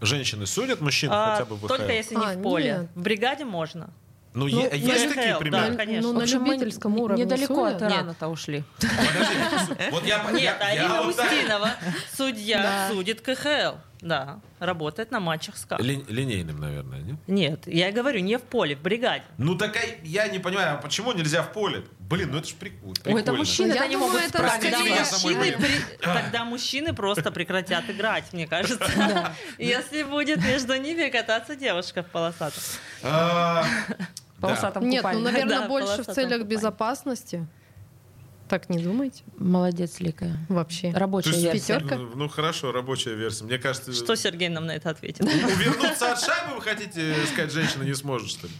Женщины 0.00 0.46
судят 0.46 0.80
мужчин 0.80 1.08
а, 1.12 1.32
хотя 1.32 1.44
бы 1.44 1.56
в 1.56 1.60
ВХЛ? 1.60 1.68
Только 1.68 1.92
если 1.92 2.14
не 2.14 2.24
а, 2.24 2.34
в 2.34 2.42
поле. 2.42 2.64
Нет. 2.64 2.90
В 2.94 3.02
бригаде 3.02 3.44
можно. 3.44 3.90
Ну, 4.34 4.48
ну 4.48 4.68
есть 4.72 5.06
ХЛ, 5.06 5.14
такие 5.14 5.36
примеры? 5.38 5.70
Да, 5.70 5.76
конечно. 5.76 6.12
Ну, 6.12 6.18
на 6.18 6.24
любительском 6.24 6.98
уровне 6.98 7.24
Недалеко 7.24 7.64
от 7.64 7.80
Ирана-то 7.80 8.26
ушли. 8.26 8.64
Подожди, 8.80 9.90
вот 9.92 10.04
я... 10.04 10.28
Нет, 10.32 10.56
Арина 10.60 11.08
Устинова, 11.08 11.70
судья, 12.12 12.88
судит 12.90 13.20
КХЛ. 13.20 13.76
Да, 14.04 14.40
работает 14.58 15.10
на 15.10 15.18
матчах 15.18 15.56
СКА. 15.56 15.78
Ли- 15.80 16.04
линейным, 16.08 16.60
наверное, 16.60 17.00
нет? 17.00 17.16
Нет, 17.26 17.66
я 17.66 17.90
говорю, 17.90 18.20
не 18.20 18.36
в 18.36 18.42
поле, 18.42 18.76
в 18.76 18.82
бригаде. 18.82 19.24
Ну 19.38 19.54
так 19.54 19.78
я 20.02 20.28
не 20.28 20.38
понимаю, 20.38 20.74
а 20.74 20.76
почему 20.76 21.12
нельзя 21.12 21.42
в 21.42 21.52
поле? 21.54 21.84
Блин, 22.00 22.30
ну 22.30 22.38
это 22.38 22.48
же 22.48 22.54
прикольно. 22.56 22.94
Ой, 23.06 23.22
это 23.22 23.32
мужчины, 23.32 23.72
я 23.72 23.86
не 23.86 23.96
могут 23.96 24.20
это 24.20 24.32
тогда 24.32 24.78
мужчины, 24.78 25.52
при... 25.52 25.96
тогда 26.02 26.44
мужчины 26.44 26.92
просто 26.92 27.32
прекратят 27.32 27.88
играть, 27.88 28.30
мне 28.34 28.46
кажется. 28.46 28.86
Если 29.58 30.02
будет 30.02 30.44
между 30.44 30.76
ними 30.76 31.08
кататься 31.08 31.56
девушка 31.56 32.02
в 32.02 32.06
полосатом. 32.06 32.62
А, 33.02 33.64
полосатом 34.38 34.86
Нет, 34.86 35.02
ну, 35.02 35.20
наверное, 35.20 35.66
больше 35.66 36.02
в 36.02 36.06
целях 36.06 36.42
безопасности. 36.42 37.46
Так 38.48 38.68
не 38.68 38.78
думаете? 38.78 39.24
Молодец, 39.38 40.00
Лика. 40.00 40.36
Вообще. 40.48 40.92
Рабочая 40.92 41.30
есть, 41.30 41.44
версия. 41.44 41.74
Пятерка? 41.74 41.96
Ну, 41.96 42.10
ну 42.14 42.28
хорошо, 42.28 42.72
рабочая 42.72 43.14
версия. 43.14 43.44
Мне 43.44 43.58
кажется... 43.58 43.92
Что 43.92 44.14
Сергей 44.16 44.48
нам 44.48 44.66
на 44.66 44.72
это 44.72 44.90
ответит? 44.90 45.22
Увернуться 45.24 46.12
от 46.12 46.20
шайбы 46.20 46.56
вы 46.56 46.60
хотите 46.60 47.14
сказать, 47.32 47.52
женщина 47.52 47.84
не 47.84 47.94
сможет, 47.94 48.28
что 48.28 48.46
ли? 48.46 48.52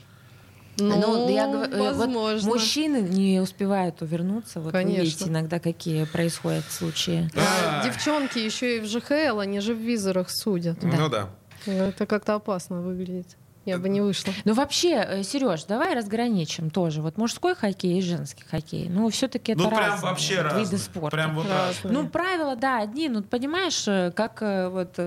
Ну, 0.79 1.01
ну 1.01 1.29
я 1.29 1.47
говорю, 1.47 1.73
э, 1.73 1.93
возможно. 1.93 2.49
Вот 2.49 2.55
мужчины 2.59 2.97
не 2.97 3.41
успевают 3.41 4.03
увернуться. 4.03 4.61
Вот 4.61 4.73
Конечно. 4.73 4.99
вы 4.99 5.05
видите 5.05 5.25
иногда, 5.29 5.61
какие 5.61 6.05
происходят 6.05 6.65
случаи. 6.71 7.31
А, 7.37 7.85
девчонки 7.85 8.39
еще 8.39 8.79
и 8.79 8.81
в 8.81 8.87
ЖХЛ, 8.87 9.39
они 9.39 9.61
же 9.61 9.75
в 9.75 9.79
визорах 9.79 10.31
судят. 10.31 10.79
Да. 10.81 10.97
Ну 10.97 11.09
да. 11.09 11.31
Это 11.67 12.07
как-то 12.07 12.35
опасно 12.35 12.81
выглядит. 12.81 13.37
Я 13.65 13.79
бы 13.79 13.89
не 13.89 14.01
вышла. 14.01 14.33
Ну 14.45 14.53
вообще, 14.53 15.05
э, 15.09 15.23
Сереж, 15.23 15.65
давай 15.65 15.95
разграничим 15.95 16.71
тоже. 16.71 17.01
Вот 17.01 17.17
мужской 17.17 17.55
хоккей 17.55 17.99
и 17.99 18.03
женский 18.03 18.45
хоккей. 18.45 18.89
Ну 18.89 19.09
все-таки 19.09 19.53
это 19.53 19.63
ну, 19.63 19.69
прям 19.69 19.81
разные 19.81 20.11
вообще 20.11 20.43
вот, 20.43 20.59
виды 20.59 20.79
спорта. 20.79 21.17
Прям 21.17 21.35
вот 21.35 21.47
разные. 21.49 21.95
Ну 21.95 22.09
правила, 22.09 22.57
да, 22.57 22.81
одни. 22.81 23.09
Ну 23.09 23.23
понимаешь, 23.23 23.85
э, 23.89 24.13
как 24.15 24.43
э, 24.43 24.69
вот 24.69 24.99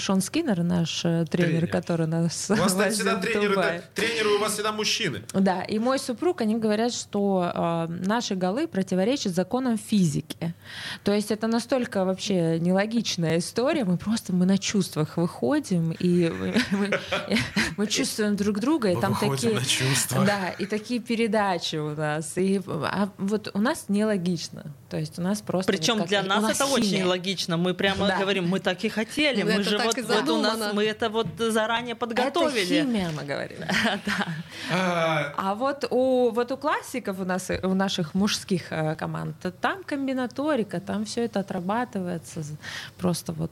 Шон 0.00 0.20
Скиннер, 0.20 0.62
наш 0.62 1.00
тренер, 1.00 1.26
тренер. 1.28 1.66
который 1.66 2.06
нас 2.06 2.50
У 2.50 2.54
вас 2.54 2.72
всегда 2.72 3.16
тренеры, 3.16 3.82
тренеры 3.94 4.28
у 4.36 4.38
вас 4.38 4.52
всегда 4.52 4.72
мужчины. 4.72 5.22
Да, 5.32 5.62
и 5.62 5.78
мой 5.78 5.98
супруг, 5.98 6.42
они 6.42 6.56
говорят, 6.56 6.92
что 6.92 7.50
э, 7.54 7.86
наши 7.88 8.34
голы 8.34 8.68
противоречат 8.68 9.34
законам 9.34 9.78
физики. 9.78 10.54
То 11.04 11.12
есть 11.12 11.30
это 11.30 11.46
настолько 11.46 12.04
вообще 12.04 12.58
нелогичная 12.60 13.38
история. 13.38 13.84
Мы 13.84 13.96
просто 13.96 14.34
мы 14.34 14.44
на 14.44 14.58
чувствах 14.58 15.16
выходим 15.16 15.94
и 15.98 16.30
мы, 17.70 17.84
мы 17.84 17.86
чувствуем 17.86 18.36
друг 18.36 18.58
друга, 18.60 18.90
и 18.90 18.94
Мы 18.94 19.00
там 19.00 19.14
такие, 19.14 19.58
да, 20.10 20.50
и 20.50 20.66
такие 20.66 21.00
передачи 21.00 21.76
у 21.76 21.94
нас, 21.94 22.36
и 22.36 22.60
а 22.66 23.08
вот 23.18 23.50
у 23.54 23.58
нас 23.58 23.86
нелогично, 23.88 24.64
то 24.88 24.96
есть 24.96 25.18
у 25.18 25.22
нас 25.22 25.40
просто 25.40 25.72
причем 25.72 25.98
вот 25.98 26.08
для 26.08 26.22
нас, 26.22 26.42
нас 26.42 26.56
это 26.56 26.66
химия. 26.66 26.78
очень 26.78 27.04
логично, 27.04 27.56
мы 27.56 27.74
прямо 27.74 28.06
да. 28.06 28.18
говорим, 28.18 28.48
мы 28.48 28.60
так 28.60 28.84
и 28.84 28.88
хотели, 28.88 29.42
мы 29.42 29.62
же 29.62 29.78
вот, 29.78 29.96
вот 29.96 30.28
у 30.28 30.40
нас 30.40 30.72
мы 30.74 30.84
это 30.84 31.08
вот 31.08 31.28
заранее 31.38 31.94
подготовили. 31.94 32.62
Это 32.62 32.86
химия, 32.86 33.10
мы 33.10 33.24
говорим. 33.24 33.58
А, 34.70 35.32
а 35.36 35.54
вот 35.54 35.86
у 35.90 36.30
вот 36.30 36.52
у 36.52 36.56
классиков 36.56 37.18
у 37.20 37.24
нас 37.24 37.50
у 37.62 37.74
наших 37.74 38.14
мужских 38.14 38.70
э, 38.70 38.94
команд 38.94 39.36
там 39.60 39.82
комбинаторика, 39.82 40.80
там 40.80 41.04
все 41.04 41.24
это 41.24 41.40
отрабатывается 41.40 42.42
просто 42.96 43.32
вот. 43.32 43.50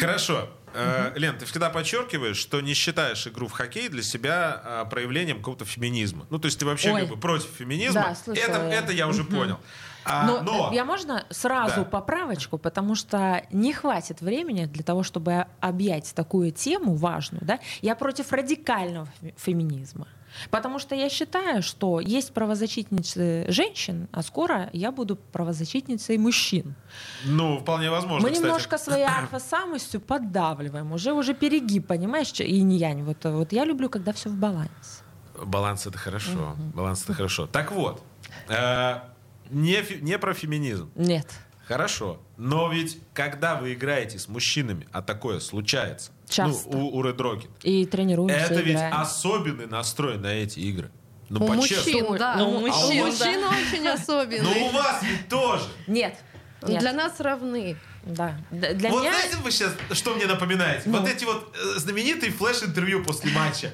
Хорошо. 0.00 0.48
Э, 0.74 1.12
Лен, 1.16 1.38
ты 1.38 1.46
всегда 1.46 1.70
подчеркиваешь, 1.70 2.36
что 2.36 2.60
не 2.60 2.74
считаешь 2.74 3.26
игру 3.26 3.46
в 3.46 3.52
хоккей 3.52 3.88
для 3.88 4.02
себя 4.02 4.60
э, 4.64 4.84
проявлением 4.90 5.38
какого-то 5.38 5.64
феминизма. 5.64 6.26
Ну, 6.30 6.38
то 6.38 6.46
есть 6.46 6.58
ты 6.58 6.66
вообще 6.66 6.92
как 6.92 7.08
бы 7.08 7.16
против 7.16 7.48
феминизма. 7.56 8.16
Да, 8.26 8.32
это, 8.34 8.58
это 8.58 8.92
я 8.92 9.06
уже 9.08 9.24
понял. 9.24 9.58
А, 10.04 10.26
но, 10.26 10.42
но 10.42 10.70
я 10.72 10.84
можно 10.84 11.24
сразу 11.30 11.76
да. 11.76 11.84
поправочку, 11.84 12.58
потому 12.58 12.94
что 12.94 13.46
не 13.50 13.72
хватит 13.72 14.20
времени 14.20 14.66
для 14.66 14.82
того, 14.82 15.02
чтобы 15.02 15.46
объять 15.60 16.12
такую 16.14 16.50
тему 16.52 16.94
важную. 16.94 17.42
Да? 17.44 17.58
Я 17.80 17.94
против 17.94 18.32
радикального 18.32 19.08
феминизма. 19.36 20.06
Потому 20.50 20.78
что 20.78 20.94
я 20.94 21.08
считаю, 21.08 21.62
что 21.62 22.00
есть 22.00 22.32
правозащитницы 22.32 23.46
женщин, 23.48 24.08
а 24.12 24.22
скоро 24.22 24.70
я 24.72 24.92
буду 24.92 25.16
правозащитницей 25.16 26.18
мужчин. 26.18 26.74
Ну, 27.24 27.58
вполне 27.58 27.90
возможно. 27.90 28.28
Мы 28.28 28.32
кстати. 28.32 28.46
немножко 28.46 28.78
своей 28.78 29.04
альфа-самостью 29.18 30.00
поддавливаем. 30.00 30.92
Уже 30.92 31.12
уже 31.12 31.34
перегиб, 31.34 31.86
понимаешь? 31.86 32.32
И 32.40 32.62
не 32.62 32.76
я, 32.76 32.92
не 32.94 33.02
вот, 33.02 33.24
вот 33.24 33.52
я 33.52 33.64
люблю, 33.64 33.88
когда 33.88 34.12
все 34.12 34.28
в 34.28 34.36
балансе. 34.36 35.02
Баланс 35.44 35.86
это 35.86 35.98
хорошо. 35.98 36.54
Угу. 36.58 36.62
Баланс 36.74 37.04
это 37.04 37.14
хорошо. 37.14 37.46
Так 37.46 37.72
вот, 37.72 38.02
э, 38.48 39.00
не, 39.50 39.84
не 40.00 40.18
про 40.18 40.34
феминизм. 40.34 40.90
Нет. 40.94 41.26
Хорошо. 41.66 42.20
Но 42.36 42.70
ведь 42.70 42.98
когда 43.12 43.56
вы 43.56 43.74
играете 43.74 44.18
с 44.18 44.28
мужчинами, 44.28 44.86
а 44.92 45.02
такое 45.02 45.40
случается, 45.40 46.12
Часто. 46.28 46.70
ну, 46.70 46.88
у, 46.88 46.98
у 46.98 47.02
Red 47.02 47.16
Rocket, 47.16 47.50
и 47.62 47.86
тренируемся, 47.86 48.36
это 48.36 48.60
ведь 48.60 48.76
играем. 48.76 48.94
особенный 48.94 49.66
настрой 49.66 50.18
на 50.18 50.28
эти 50.28 50.60
игры. 50.60 50.90
Ну, 51.30 51.44
у 51.44 51.52
мужчин, 51.54 52.16
да. 52.18 52.36
Ну, 52.36 52.50
у 52.56 52.60
мужчин, 52.60 53.00
а 53.00 53.04
у 53.04 53.06
мужчин 53.06 53.40
да. 53.40 53.48
очень 53.48 53.88
особенный. 53.88 54.44
Но 54.60 54.66
у 54.66 54.70
вас 54.70 55.02
ведь 55.02 55.28
тоже. 55.28 55.64
Нет. 55.86 56.16
Нет. 56.62 56.80
Для 56.80 56.92
нас 56.92 57.18
равны. 57.18 57.76
Да. 58.04 58.36
Для 58.50 58.90
вот 58.90 59.00
меня... 59.00 59.12
знаете, 59.12 59.36
вы 59.38 59.50
сейчас, 59.50 59.72
что 59.92 60.14
мне 60.14 60.26
напоминаете? 60.26 60.82
Ну. 60.86 60.98
Вот 60.98 61.08
эти 61.08 61.24
вот 61.24 61.54
э, 61.56 61.78
знаменитые 61.78 62.32
флеш-интервью 62.32 63.02
после 63.02 63.30
матча. 63.32 63.70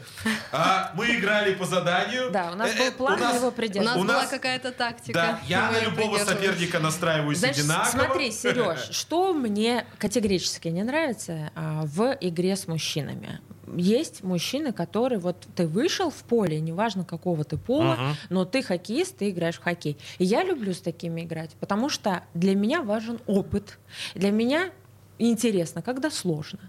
А, 0.52 0.92
мы 0.94 1.10
играли 1.16 1.54
по 1.54 1.64
заданию. 1.64 2.30
Да, 2.30 2.52
у 2.52 2.54
нас 2.54 2.72
был 2.74 2.84
э, 2.84 2.92
план, 2.92 3.14
у 3.14 3.24
нас, 3.24 3.36
его 3.36 3.52
У 3.52 3.82
нас 3.82 3.96
у 3.96 4.04
была 4.04 4.26
какая-то 4.26 4.70
тактика. 4.70 5.18
Да, 5.18 5.40
я 5.46 5.70
на 5.70 5.80
любого 5.80 6.18
соперника 6.18 6.78
настраиваюсь 6.78 7.38
Значит, 7.38 7.64
одинаково. 7.64 7.90
Смотри, 7.90 8.30
Сереж, 8.32 8.90
что 8.90 9.32
мне 9.32 9.84
категорически 9.98 10.68
не 10.68 10.84
нравится 10.84 11.50
а, 11.54 11.82
в 11.84 12.16
игре 12.20 12.54
с 12.56 12.68
мужчинами? 12.68 13.40
Есть 13.76 14.22
мужчины, 14.22 14.72
которые 14.72 15.18
вот 15.18 15.46
ты 15.54 15.66
вышел 15.66 16.10
в 16.10 16.22
поле, 16.24 16.60
неважно 16.60 17.04
какого 17.04 17.44
ты 17.44 17.56
пола, 17.56 17.96
uh-huh. 17.98 18.14
но 18.30 18.44
ты 18.44 18.62
хоккеист, 18.62 19.18
ты 19.18 19.30
играешь 19.30 19.56
в 19.56 19.62
хоккей. 19.62 19.96
И 20.18 20.24
я 20.24 20.44
люблю 20.44 20.72
с 20.72 20.80
такими 20.80 21.22
играть, 21.22 21.50
потому 21.60 21.88
что 21.88 22.22
для 22.34 22.54
меня 22.54 22.82
важен 22.82 23.20
опыт. 23.26 23.78
Для 24.14 24.30
меня 24.30 24.70
интересно, 25.18 25.82
когда 25.82 26.10
сложно. 26.10 26.60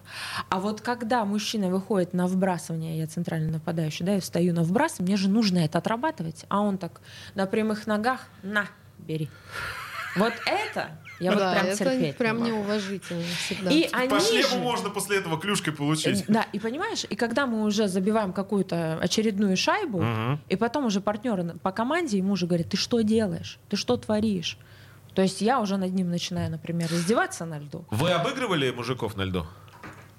А 0.50 0.60
вот 0.60 0.82
когда 0.82 1.26
мужчина 1.26 1.70
выходит 1.70 2.14
на 2.14 2.28
вбрасывание, 2.28 2.98
я 2.98 3.08
центральный 3.08 3.52
нападающий, 3.52 4.06
да, 4.06 4.14
я 4.14 4.22
встаю 4.22 4.54
на 4.54 4.64
вбрасывание, 4.64 5.16
мне 5.16 5.18
же 5.18 5.30
нужно 5.30 5.60
это 5.60 5.78
отрабатывать, 5.78 6.46
а 6.50 6.62
он 6.62 6.78
так 6.78 7.02
на 7.34 7.46
прямых 7.46 7.88
ногах, 7.88 8.28
на, 8.44 8.68
бери. 9.00 9.30
Вот 10.16 10.34
это 10.46 10.98
я 11.22 11.36
да, 11.36 11.50
вот 11.50 11.54
прям 11.54 11.66
это 11.68 11.78
терпеть 11.78 12.18
прям 12.18 12.44
неуважительно 12.44 13.24
всегда. 13.38 13.70
И 13.70 13.88
они 13.92 14.10
По 14.10 14.20
шлему 14.20 14.50
же... 14.50 14.58
можно 14.58 14.90
после 14.90 15.18
этого 15.18 15.40
клюшкой 15.40 15.72
получить. 15.72 16.26
Да, 16.28 16.48
и 16.52 16.60
понимаешь, 16.60 17.06
и 17.08 17.16
когда 17.16 17.46
мы 17.46 17.64
уже 17.64 17.88
забиваем 17.88 18.34
какую-то 18.34 18.98
очередную 19.00 19.56
шайбу, 19.56 20.00
угу. 20.00 20.40
и 20.50 20.56
потом 20.56 20.86
уже 20.86 21.00
партнеры 21.00 21.44
по 21.62 21.72
команде 21.72 22.18
ему 22.18 22.34
уже 22.34 22.48
говорят, 22.48 22.70
ты 22.70 22.78
что 22.78 23.02
делаешь, 23.02 23.60
ты 23.70 23.78
что 23.78 23.98
творишь? 23.98 24.58
То 25.14 25.22
есть 25.22 25.42
я 25.42 25.60
уже 25.60 25.78
над 25.78 25.94
ним 25.94 26.10
начинаю, 26.10 26.50
например, 26.50 26.92
издеваться 26.92 27.46
на 27.46 27.60
льду. 27.60 27.86
Вы 27.92 28.12
обыгрывали 28.12 28.72
мужиков 28.72 29.16
на 29.16 29.24
льду? 29.24 29.46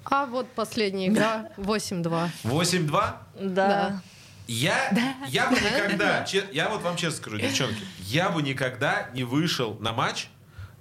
А 0.05 0.25
вот 0.25 0.47
последняя 0.55 1.07
игра 1.07 1.49
8-2. 1.57 2.29
8-2? 2.43 2.89
Да. 2.91 3.17
да. 3.41 4.01
Я, 4.47 4.89
да. 4.91 5.15
я 5.27 5.49
бы 5.49 5.55
никогда, 5.55 6.25
я 6.51 6.69
вот 6.69 6.81
вам 6.81 6.95
честно 6.95 7.17
скажу, 7.17 7.37
девчонки, 7.37 7.81
я 7.99 8.29
бы 8.29 8.41
никогда 8.41 9.09
не 9.13 9.23
вышел 9.23 9.77
на 9.79 9.93
матч 9.93 10.27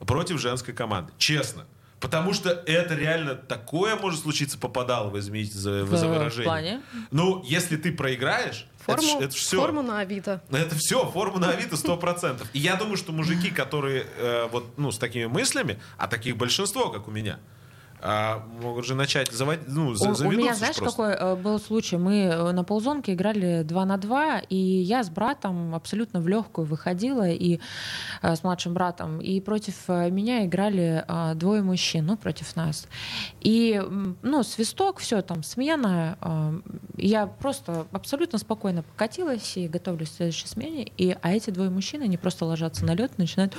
против 0.00 0.40
женской 0.40 0.74
команды. 0.74 1.12
Честно. 1.18 1.66
Потому 2.00 2.32
что 2.32 2.50
это 2.50 2.96
реально 2.96 3.36
такое 3.36 3.94
может 3.94 4.22
случиться 4.22 4.58
попадало, 4.58 5.16
извините 5.16 5.56
за, 5.56 5.86
за 5.86 6.08
выражение. 6.08 6.42
В 6.42 6.44
плане? 6.44 6.82
Ну, 7.12 7.44
если 7.44 7.76
ты 7.76 7.92
проиграешь, 7.92 8.66
Форму, 8.84 9.16
это, 9.16 9.24
это 9.26 9.34
все. 9.34 9.60
Форму 9.60 9.82
на 9.82 10.00
Авито. 10.00 10.42
Это 10.50 10.74
все, 10.74 11.08
форму 11.08 11.38
на 11.38 11.50
Авито 11.50 11.76
сто 11.76 11.96
процентов. 11.96 12.48
И 12.52 12.58
я 12.58 12.74
думаю, 12.74 12.96
что 12.96 13.12
мужики, 13.12 13.50
которые 13.50 14.06
э, 14.18 14.48
вот, 14.50 14.76
ну, 14.76 14.90
с 14.90 14.98
такими 14.98 15.26
мыслями, 15.26 15.78
а 15.96 16.08
таких 16.08 16.36
большинство, 16.36 16.90
как 16.90 17.06
у 17.06 17.12
меня, 17.12 17.38
а 18.04 18.42
могут 18.60 18.84
же 18.84 18.96
начать 18.96 19.30
заводить, 19.30 19.68
ну, 19.68 19.90
у, 19.90 20.26
у 20.26 20.30
меня, 20.32 20.54
знаешь, 20.54 20.76
просто. 20.76 20.96
какой 20.96 21.12
э, 21.12 21.36
был 21.36 21.60
случай? 21.60 21.96
Мы 21.96 22.22
э, 22.24 22.50
на 22.50 22.64
ползонке 22.64 23.14
играли 23.14 23.62
2 23.62 23.84
на 23.84 23.96
2, 23.96 24.40
и 24.48 24.56
я 24.56 25.04
с 25.04 25.08
братом 25.08 25.72
абсолютно 25.72 26.20
в 26.20 26.26
легкую 26.26 26.66
выходила, 26.66 27.28
и 27.28 27.60
э, 28.22 28.34
с 28.34 28.42
младшим 28.42 28.74
братом, 28.74 29.20
и 29.20 29.40
против 29.40 29.88
меня 29.88 30.44
играли 30.44 31.04
двое 31.36 31.62
мужчин, 31.62 32.06
ну, 32.06 32.16
против 32.16 32.56
нас. 32.56 32.88
И, 33.40 33.80
ну, 34.22 34.42
свисток, 34.42 34.98
все 34.98 35.22
там, 35.22 35.44
смена. 35.44 36.62
Я 36.96 37.26
просто 37.26 37.86
абсолютно 37.92 38.38
спокойно 38.38 38.82
покатилась 38.82 39.56
и 39.56 39.68
готовлюсь 39.68 40.10
к 40.10 40.14
следующей 40.14 40.48
смене, 40.48 40.90
и, 40.96 41.16
а 41.22 41.32
эти 41.32 41.50
двое 41.50 41.70
мужчин, 41.70 42.02
они 42.02 42.16
просто 42.16 42.46
ложатся 42.46 42.84
на 42.84 42.94
лед 42.94 43.12
и 43.16 43.22
начинают 43.22 43.56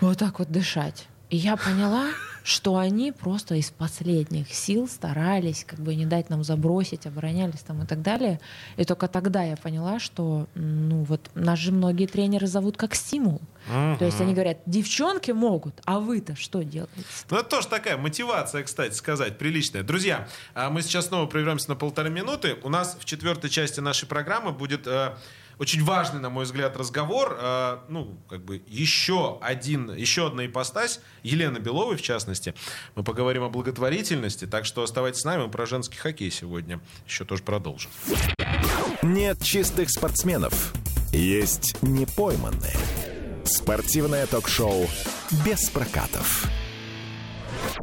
вот 0.00 0.18
так 0.18 0.38
вот 0.38 0.50
дышать. 0.50 1.08
И 1.28 1.36
я 1.36 1.56
поняла, 1.56 2.10
что 2.44 2.76
они 2.76 3.10
просто 3.10 3.56
из 3.56 3.70
последних 3.70 4.54
сил 4.54 4.86
старались 4.86 5.64
как 5.64 5.80
бы 5.80 5.96
не 5.96 6.06
дать 6.06 6.30
нам 6.30 6.44
забросить, 6.44 7.04
оборонялись 7.04 7.58
там 7.60 7.82
и 7.82 7.86
так 7.86 8.02
далее. 8.02 8.38
И 8.76 8.84
только 8.84 9.08
тогда 9.08 9.42
я 9.42 9.56
поняла, 9.56 9.98
что 9.98 10.46
ну 10.54 11.02
вот 11.02 11.28
нас 11.34 11.58
же 11.58 11.72
многие 11.72 12.06
тренеры 12.06 12.46
зовут 12.46 12.76
как 12.76 12.94
стимул. 12.94 13.40
Угу. 13.68 13.96
То 13.98 14.04
есть 14.04 14.20
они 14.20 14.32
говорят, 14.32 14.58
девчонки 14.66 15.32
могут, 15.32 15.74
а 15.84 15.98
вы-то 15.98 16.36
что 16.36 16.62
делаете? 16.62 17.02
Ну 17.30 17.38
это 17.38 17.48
тоже 17.48 17.66
такая 17.66 17.96
мотивация, 17.96 18.62
кстати 18.62 18.94
сказать, 18.94 19.38
приличная. 19.38 19.82
Друзья, 19.82 20.28
а 20.54 20.70
мы 20.70 20.82
сейчас 20.82 21.06
снова 21.06 21.26
прервемся 21.26 21.70
на 21.70 21.74
полторы 21.74 22.10
минуты. 22.10 22.56
У 22.62 22.68
нас 22.68 22.96
в 23.00 23.04
четвертой 23.04 23.50
части 23.50 23.80
нашей 23.80 24.06
программы 24.06 24.52
будет 24.52 24.86
э, 24.86 25.16
очень 25.58 25.82
важный, 25.82 26.20
на 26.20 26.30
мой 26.30 26.44
взгляд, 26.44 26.76
разговор. 26.76 27.36
Э, 27.40 27.78
ну, 27.88 28.18
как 28.28 28.44
бы 28.44 28.62
еще 28.66 29.38
один, 29.40 29.94
еще 29.94 30.26
одна 30.26 30.46
ипостась 30.46 31.00
Елены 31.22 31.58
Беловой, 31.58 31.96
в 31.96 32.02
частности. 32.02 32.54
Мы 32.94 33.04
поговорим 33.04 33.42
о 33.42 33.48
благотворительности, 33.48 34.46
так 34.46 34.64
что 34.64 34.82
оставайтесь 34.82 35.20
с 35.20 35.24
нами. 35.24 35.44
Мы 35.44 35.50
про 35.50 35.66
женский 35.66 35.96
хоккей 35.98 36.30
сегодня 36.30 36.80
еще 37.06 37.24
тоже 37.24 37.42
продолжим. 37.42 37.90
Нет 39.02 39.42
чистых 39.42 39.90
спортсменов. 39.90 40.72
Есть 41.12 41.80
непойманные. 41.82 42.76
Спортивное 43.44 44.26
ток-шоу 44.26 44.86
«Без 45.44 45.70
прокатов». 45.70 46.48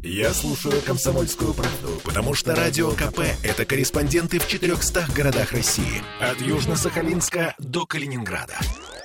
Я 0.01 0.33
слушаю 0.33 0.81
«Комсомольскую 0.81 1.53
правду», 1.53 2.01
потому 2.03 2.33
что 2.33 2.55
«Радио 2.55 2.91
КП»— 2.91 3.19
это 3.43 3.65
корреспонденты 3.65 4.39
в 4.39 4.47
400 4.47 5.07
городах 5.15 5.51
России. 5.51 6.01
От 6.19 6.39
Южно-Сахалинска 6.41 7.53
до 7.59 7.85
Калининграда. 7.85 8.57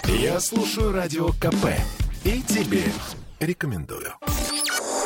Я 0.06 0.40
слушаю 0.40 0.92
«Радио 0.92 1.28
КП» 1.32 1.66
и 2.24 2.42
тебе 2.42 2.84
рекомендую. 3.38 4.14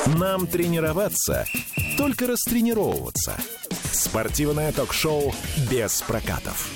Нам 0.07 0.47
тренироваться, 0.47 1.47
только 1.97 2.27
растренировываться. 2.27 3.37
Спортивное 3.93 4.73
ток-шоу 4.73 5.35
«Без 5.71 6.01
прокатов» 6.03 6.71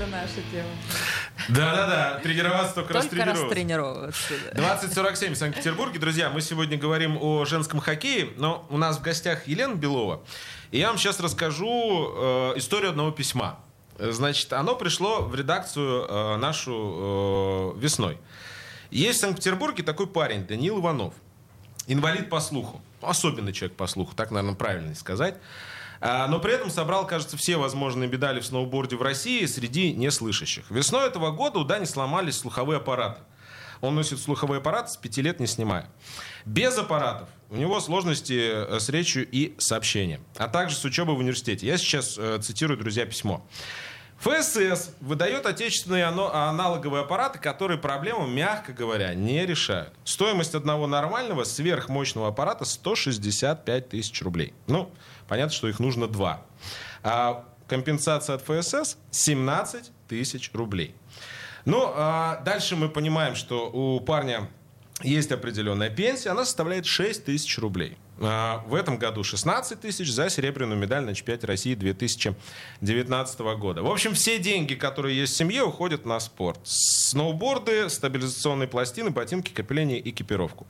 это 0.00 0.10
наша 0.10 0.40
тема. 0.50 0.68
Да-да-да, 1.48 2.20
тренироваться 2.22 2.74
только, 2.74 2.94
только 2.94 3.24
растренировываться. 3.24 4.34
Да. 4.54 4.76
2047 4.76 5.34
в 5.34 5.36
Санкт-Петербурге. 5.36 5.98
Друзья, 5.98 6.30
мы 6.30 6.40
сегодня 6.40 6.78
говорим 6.78 7.18
о 7.20 7.44
женском 7.44 7.80
хоккее, 7.80 8.30
но 8.36 8.66
у 8.70 8.78
нас 8.78 8.98
в 8.98 9.02
гостях 9.02 9.46
Елена 9.46 9.74
Белова. 9.74 10.22
И 10.70 10.78
я 10.78 10.88
вам 10.88 10.98
сейчас 10.98 11.20
расскажу 11.20 11.66
э, 11.66 12.52
историю 12.56 12.90
одного 12.90 13.10
письма. 13.10 13.60
Значит, 13.98 14.52
оно 14.52 14.74
пришло 14.74 15.22
в 15.22 15.34
редакцию 15.34 16.06
э, 16.08 16.36
нашу 16.36 17.74
э, 17.76 17.80
весной. 17.80 18.18
Есть 18.90 19.18
в 19.18 19.20
Санкт-Петербурге 19.22 19.82
такой 19.82 20.06
парень, 20.06 20.46
Даниил 20.46 20.80
Иванов. 20.80 21.14
Инвалид 21.86 22.30
по 22.30 22.40
слуху. 22.40 22.80
Особенный 23.02 23.52
человек 23.52 23.76
по 23.76 23.86
слуху, 23.86 24.14
так, 24.14 24.30
наверное, 24.30 24.56
правильно 24.56 24.94
сказать. 24.94 25.36
А, 26.00 26.26
но 26.28 26.40
при 26.40 26.54
этом 26.54 26.70
собрал, 26.70 27.06
кажется, 27.06 27.36
все 27.36 27.56
возможные 27.56 28.08
медали 28.08 28.40
в 28.40 28.46
сноуборде 28.46 28.96
в 28.96 29.02
России 29.02 29.44
среди 29.46 29.92
неслышащих. 29.92 30.70
Весной 30.70 31.06
этого 31.08 31.30
года 31.30 31.58
у 31.58 31.64
Дани 31.64 31.84
сломались 31.84 32.38
слуховые 32.38 32.78
аппараты. 32.78 33.20
Он 33.80 33.94
носит 33.94 34.18
слуховой 34.18 34.58
аппарат 34.58 34.90
с 34.90 34.96
пяти 34.96 35.22
лет 35.22 35.40
не 35.40 35.46
снимая. 35.46 35.90
Без 36.44 36.76
аппаратов 36.76 37.28
у 37.48 37.56
него 37.56 37.80
сложности 37.80 38.50
э, 38.52 38.78
с 38.78 38.88
речью 38.88 39.26
и 39.30 39.54
сообщением, 39.58 40.22
а 40.36 40.48
также 40.48 40.76
с 40.76 40.84
учебой 40.84 41.14
в 41.14 41.18
университете. 41.18 41.66
Я 41.66 41.78
сейчас 41.78 42.16
э, 42.18 42.38
цитирую, 42.42 42.78
друзья, 42.78 43.06
письмо. 43.06 43.46
ФСС 44.20 44.90
выдает 45.00 45.46
отечественные 45.46 46.04
аналоговые 46.04 47.02
аппараты, 47.02 47.38
которые 47.38 47.78
проблему, 47.78 48.26
мягко 48.26 48.72
говоря, 48.72 49.14
не 49.14 49.46
решают. 49.46 49.94
Стоимость 50.04 50.54
одного 50.54 50.86
нормального 50.86 51.44
сверхмощного 51.44 52.28
аппарата 52.28 52.66
165 52.66 53.88
тысяч 53.88 54.22
рублей. 54.22 54.52
Ну, 54.66 54.92
понятно, 55.26 55.52
что 55.54 55.68
их 55.68 55.78
нужно 55.80 56.06
два. 56.06 56.42
А 57.02 57.46
компенсация 57.66 58.36
от 58.36 58.42
ФСС 58.42 58.98
17 59.10 59.90
тысяч 60.06 60.50
рублей. 60.52 60.94
Ну, 61.64 61.90
а 61.94 62.42
дальше 62.44 62.76
мы 62.76 62.90
понимаем, 62.90 63.34
что 63.34 63.70
у 63.70 64.00
парня 64.00 64.50
есть 65.02 65.32
определенная 65.32 65.88
пенсия, 65.88 66.30
она 66.30 66.44
составляет 66.44 66.84
6 66.84 67.24
тысяч 67.24 67.58
рублей. 67.58 67.96
А, 68.22 68.62
в 68.66 68.74
этом 68.74 68.98
году 68.98 69.24
16 69.24 69.80
тысяч 69.80 70.12
за 70.12 70.28
серебряную 70.28 70.78
медаль 70.78 71.04
на 71.04 71.14
чемпионате 71.14 71.46
России 71.46 71.74
2019 71.74 73.40
года. 73.58 73.82
В 73.82 73.90
общем, 73.90 74.12
все 74.12 74.38
деньги, 74.38 74.74
которые 74.74 75.18
есть 75.18 75.32
в 75.32 75.36
семье, 75.36 75.62
уходят 75.62 76.04
на 76.04 76.20
спорт. 76.20 76.60
Сноуборды, 76.64 77.88
стабилизационные 77.88 78.68
пластины, 78.68 79.10
ботинки, 79.10 79.50
крепление, 79.50 80.06
экипировку. 80.06 80.66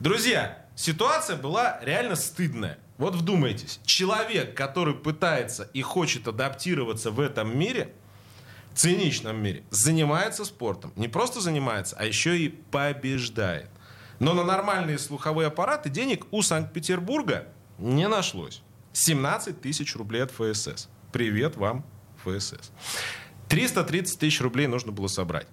Друзья, 0.00 0.66
ситуация 0.74 1.36
была 1.36 1.80
реально 1.82 2.14
стыдная. 2.14 2.78
Вот 2.98 3.14
вдумайтесь, 3.14 3.80
человек, 3.86 4.54
который 4.54 4.94
пытается 4.94 5.70
и 5.72 5.80
хочет 5.80 6.28
адаптироваться 6.28 7.10
в 7.10 7.20
этом 7.20 7.58
мире, 7.58 7.92
циничном 8.74 9.42
мире, 9.42 9.64
занимается 9.70 10.44
спортом. 10.44 10.92
Не 10.96 11.08
просто 11.08 11.40
занимается, 11.40 11.96
а 11.98 12.04
еще 12.04 12.38
и 12.38 12.48
побеждает. 12.48 13.70
Но 14.18 14.34
на 14.34 14.44
нормальные 14.44 14.98
слуховые 14.98 15.48
аппараты 15.48 15.90
денег 15.90 16.26
у 16.30 16.42
Санкт-Петербурга 16.42 17.48
не 17.78 18.08
нашлось. 18.08 18.62
17 18.92 19.60
тысяч 19.60 19.94
рублей 19.94 20.22
от 20.22 20.30
ФСС. 20.30 20.88
Привет 21.12 21.56
вам, 21.56 21.84
ФСС. 22.24 22.72
330 23.48 24.18
тысяч 24.18 24.40
рублей 24.40 24.66
нужно 24.66 24.92
было 24.92 25.06
собрать. 25.08 25.46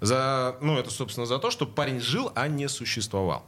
За, 0.00 0.56
ну, 0.60 0.78
это, 0.78 0.90
собственно, 0.90 1.26
за 1.26 1.38
то, 1.38 1.50
чтобы 1.50 1.72
парень 1.72 2.00
жил, 2.00 2.30
а 2.36 2.46
не 2.46 2.68
существовал. 2.68 3.44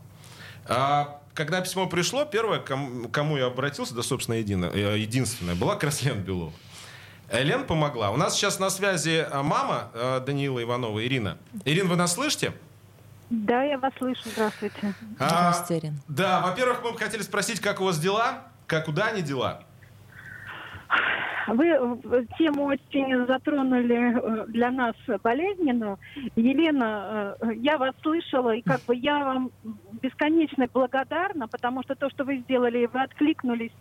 А, 0.66 1.22
когда 1.34 1.60
письмо 1.60 1.86
пришло, 1.86 2.24
первое, 2.24 2.58
кому, 2.58 3.08
кому 3.08 3.36
я 3.36 3.46
обратился, 3.46 3.94
да, 3.94 4.02
собственно, 4.02 4.36
едино, 4.36 4.66
э, 4.66 4.98
единственное, 4.98 5.54
была 5.54 5.78
Лена 6.02 6.20
Белова. 6.20 6.52
Э, 7.28 7.42
Лен 7.44 7.66
помогла. 7.66 8.10
У 8.10 8.16
нас 8.16 8.34
сейчас 8.34 8.58
на 8.58 8.68
связи 8.68 9.26
э, 9.30 9.42
мама 9.42 9.92
Даниила 10.26 10.60
Иванова, 10.60 11.04
Ирина. 11.04 11.38
Ирина, 11.64 11.88
вы 11.88 11.96
нас 11.96 12.14
слышите? 12.14 12.52
Да, 13.30 13.62
я 13.62 13.78
вас 13.78 13.92
слышу. 13.96 14.22
Здравствуйте. 14.24 14.94
А, 15.18 15.28
Здравствуйте. 15.28 15.92
Да, 16.08 16.40
во-первых, 16.40 16.82
мы 16.82 16.92
бы 16.92 16.98
хотели 16.98 17.22
спросить, 17.22 17.60
как 17.60 17.80
у 17.80 17.84
вас 17.84 17.98
дела? 17.98 18.42
Как 18.66 18.88
у 18.88 18.92
Дани 18.92 19.20
дела? 19.20 19.62
Вы 21.46 21.66
э, 21.66 22.24
тему 22.38 22.64
очень 22.64 23.26
затронули 23.26 24.16
э, 24.16 24.46
для 24.48 24.70
нас 24.70 24.94
болезненную. 25.22 25.98
Елена, 26.36 27.36
э, 27.40 27.54
я 27.56 27.78
вас 27.78 27.94
слышала, 28.02 28.54
и 28.54 28.62
как 28.62 28.80
бы 28.82 28.94
я 28.94 29.24
вам 29.24 29.50
бесконечно 30.02 30.66
благодарна, 30.72 31.48
потому 31.48 31.82
что 31.82 31.94
то, 31.94 32.10
что 32.10 32.24
вы 32.24 32.38
сделали, 32.38 32.88
вы 32.92 33.02
откликнулись 33.02 33.72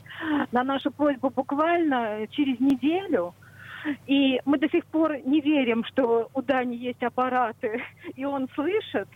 на 0.52 0.64
нашу 0.64 0.92
просьбу 0.92 1.30
буквально 1.30 2.28
через 2.32 2.60
неделю. 2.60 3.34
И 4.08 4.42
мы 4.46 4.58
до 4.58 4.70
сих 4.70 4.86
пор 4.86 5.18
не 5.26 5.42
верим, 5.42 5.84
что 5.86 6.30
у 6.34 6.42
Дани 6.42 6.76
есть 6.76 7.04
аппараты, 7.04 7.82
и 8.16 8.26
он 8.26 8.48
слышит. 8.56 9.08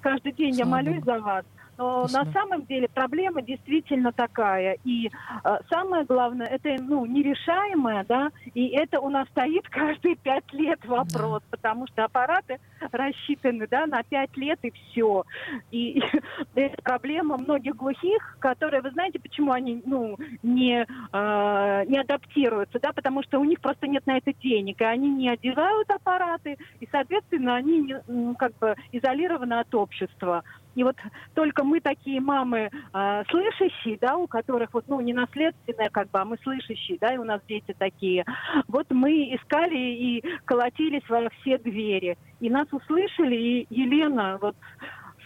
Каждый 0.00 0.32
день 0.32 0.54
Слава 0.54 0.68
я 0.68 0.76
молюсь 0.84 1.04
Богу. 1.04 1.18
за 1.18 1.20
вас. 1.20 1.44
Но 1.78 2.08
Спасибо. 2.08 2.24
на 2.24 2.32
самом 2.32 2.66
деле 2.66 2.88
проблема 2.88 3.40
действительно 3.40 4.12
такая. 4.12 4.76
И 4.84 5.06
э, 5.44 5.58
самое 5.70 6.04
главное, 6.04 6.46
это 6.48 6.76
ну, 6.82 7.06
нерешаемое, 7.06 8.04
да, 8.08 8.30
и 8.52 8.66
это 8.68 9.00
у 9.00 9.08
нас 9.08 9.28
стоит 9.28 9.68
каждые 9.70 10.16
пять 10.16 10.52
лет 10.52 10.84
вопрос, 10.84 11.40
да. 11.42 11.48
потому 11.50 11.86
что 11.86 12.04
аппараты 12.04 12.58
рассчитаны 12.90 13.68
да, 13.68 13.86
на 13.86 14.02
пять 14.02 14.36
лет 14.36 14.58
и 14.62 14.72
все. 14.72 15.24
И, 15.70 16.00
и 16.00 16.02
это 16.56 16.82
проблема 16.82 17.38
многих 17.38 17.76
глухих, 17.76 18.36
которые, 18.40 18.82
вы 18.82 18.90
знаете, 18.90 19.20
почему 19.20 19.52
они 19.52 19.80
ну, 19.86 20.18
не, 20.42 20.84
э, 20.84 21.84
не 21.86 21.98
адаптируются, 22.00 22.80
да, 22.80 22.92
потому 22.92 23.22
что 23.22 23.38
у 23.38 23.44
них 23.44 23.60
просто 23.60 23.86
нет 23.86 24.04
на 24.06 24.16
это 24.18 24.32
денег, 24.32 24.80
и 24.80 24.84
они 24.84 25.08
не 25.08 25.28
одевают 25.28 25.88
аппараты, 25.90 26.58
и, 26.80 26.88
соответственно, 26.90 27.54
они 27.54 27.82
не, 27.82 28.02
ну, 28.08 28.34
как 28.34 28.56
бы 28.58 28.74
изолированы 28.90 29.54
от 29.54 29.72
общества. 29.76 30.42
И 30.78 30.84
вот 30.84 30.94
только 31.34 31.64
мы 31.64 31.80
такие 31.80 32.20
мамы 32.20 32.70
э, 32.70 33.22
слышащие, 33.30 33.98
да, 34.00 34.16
у 34.16 34.28
которых 34.28 34.72
вот, 34.72 34.84
ну, 34.86 35.00
не 35.00 35.12
наследственная 35.12 35.90
как 35.90 36.08
бы, 36.10 36.20
а 36.20 36.24
мы 36.24 36.38
слышащие, 36.44 36.98
да, 37.00 37.14
и 37.14 37.18
у 37.18 37.24
нас 37.24 37.40
дети 37.48 37.74
такие. 37.76 38.24
Вот 38.68 38.86
мы 38.90 39.34
искали 39.34 39.76
и 39.76 40.24
колотились 40.44 41.02
во 41.08 41.28
все 41.30 41.58
двери. 41.58 42.16
И 42.38 42.48
нас 42.48 42.68
услышали, 42.70 43.34
и 43.34 43.66
Елена, 43.70 44.38
вот 44.40 44.54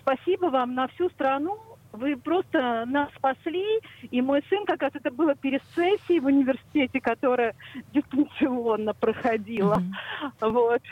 спасибо 0.01 0.47
вам 0.47 0.75
на 0.75 0.89
всю 0.89 1.11
страну, 1.11 1.59
вы 1.93 2.17
просто 2.17 2.85
нас 2.87 3.11
спасли, 3.17 3.81
и 4.11 4.21
мой 4.21 4.43
сын, 4.49 4.65
как 4.65 4.83
раз 4.83 4.93
это 4.95 5.11
было 5.11 5.35
перед 5.35 5.63
сессией 5.75 6.21
в 6.21 6.27
университете, 6.27 7.01
которая 7.01 7.55
дистанционно 7.93 8.95
проходила. 8.95 9.77
Mm-hmm. 9.77 10.51
Вот. 10.51 10.83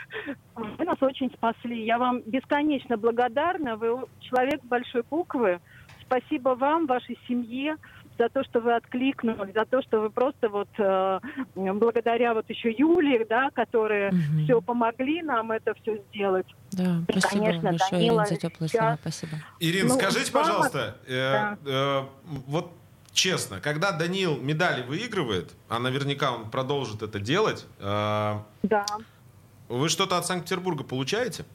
Вы 0.55 0.85
нас 0.85 1.01
очень 1.01 1.31
спасли. 1.31 1.83
Я 1.83 1.97
вам 1.97 2.21
бесконечно 2.25 2.97
благодарна. 2.97 3.75
Вы 3.75 4.05
человек 4.19 4.63
большой 4.63 5.03
буквы. 5.09 5.59
Спасибо 6.05 6.49
вам, 6.55 6.87
вашей 6.87 7.17
семье 7.27 7.77
за 8.17 8.29
то, 8.29 8.43
что 8.43 8.59
вы 8.59 8.75
откликнулись, 8.75 9.53
за 9.53 9.65
то, 9.65 9.81
что 9.81 10.01
вы 10.01 10.09
просто 10.09 10.49
вот 10.49 10.69
э, 10.77 11.19
благодаря 11.55 12.33
вот 12.33 12.49
еще 12.49 12.71
Юле, 12.71 13.25
да, 13.29 13.49
которые 13.51 14.09
угу. 14.09 14.43
все 14.43 14.61
помогли 14.61 15.21
нам 15.21 15.51
это 15.51 15.73
все 15.81 16.01
сделать. 16.09 16.47
Да, 16.71 17.01
и, 17.07 17.19
спасибо 17.19 17.45
конечно, 17.45 17.69
большое, 17.69 17.91
Данила, 17.91 18.13
Ирина, 18.13 18.25
за 18.25 18.35
теплые 18.35 18.69
сейчас... 18.69 18.79
слова. 18.79 18.97
Спасибо. 19.01 19.31
Ирина, 19.59 19.89
ну, 19.89 19.95
скажите, 19.95 20.31
вам... 20.31 20.43
пожалуйста, 20.43 20.97
э, 21.07 21.31
да. 21.31 21.57
э, 21.65 22.01
вот 22.47 22.71
честно, 23.11 23.59
когда 23.59 23.91
Данил 23.91 24.37
медали 24.37 24.83
выигрывает, 24.83 25.51
а 25.69 25.79
наверняка 25.79 26.31
он 26.31 26.49
продолжит 26.49 27.01
это 27.01 27.19
делать, 27.19 27.65
э, 27.79 28.37
да. 28.63 28.85
вы 29.67 29.89
что-то 29.89 30.17
от 30.17 30.25
Санкт-Петербурга 30.25 30.83
получаете? 30.83 31.45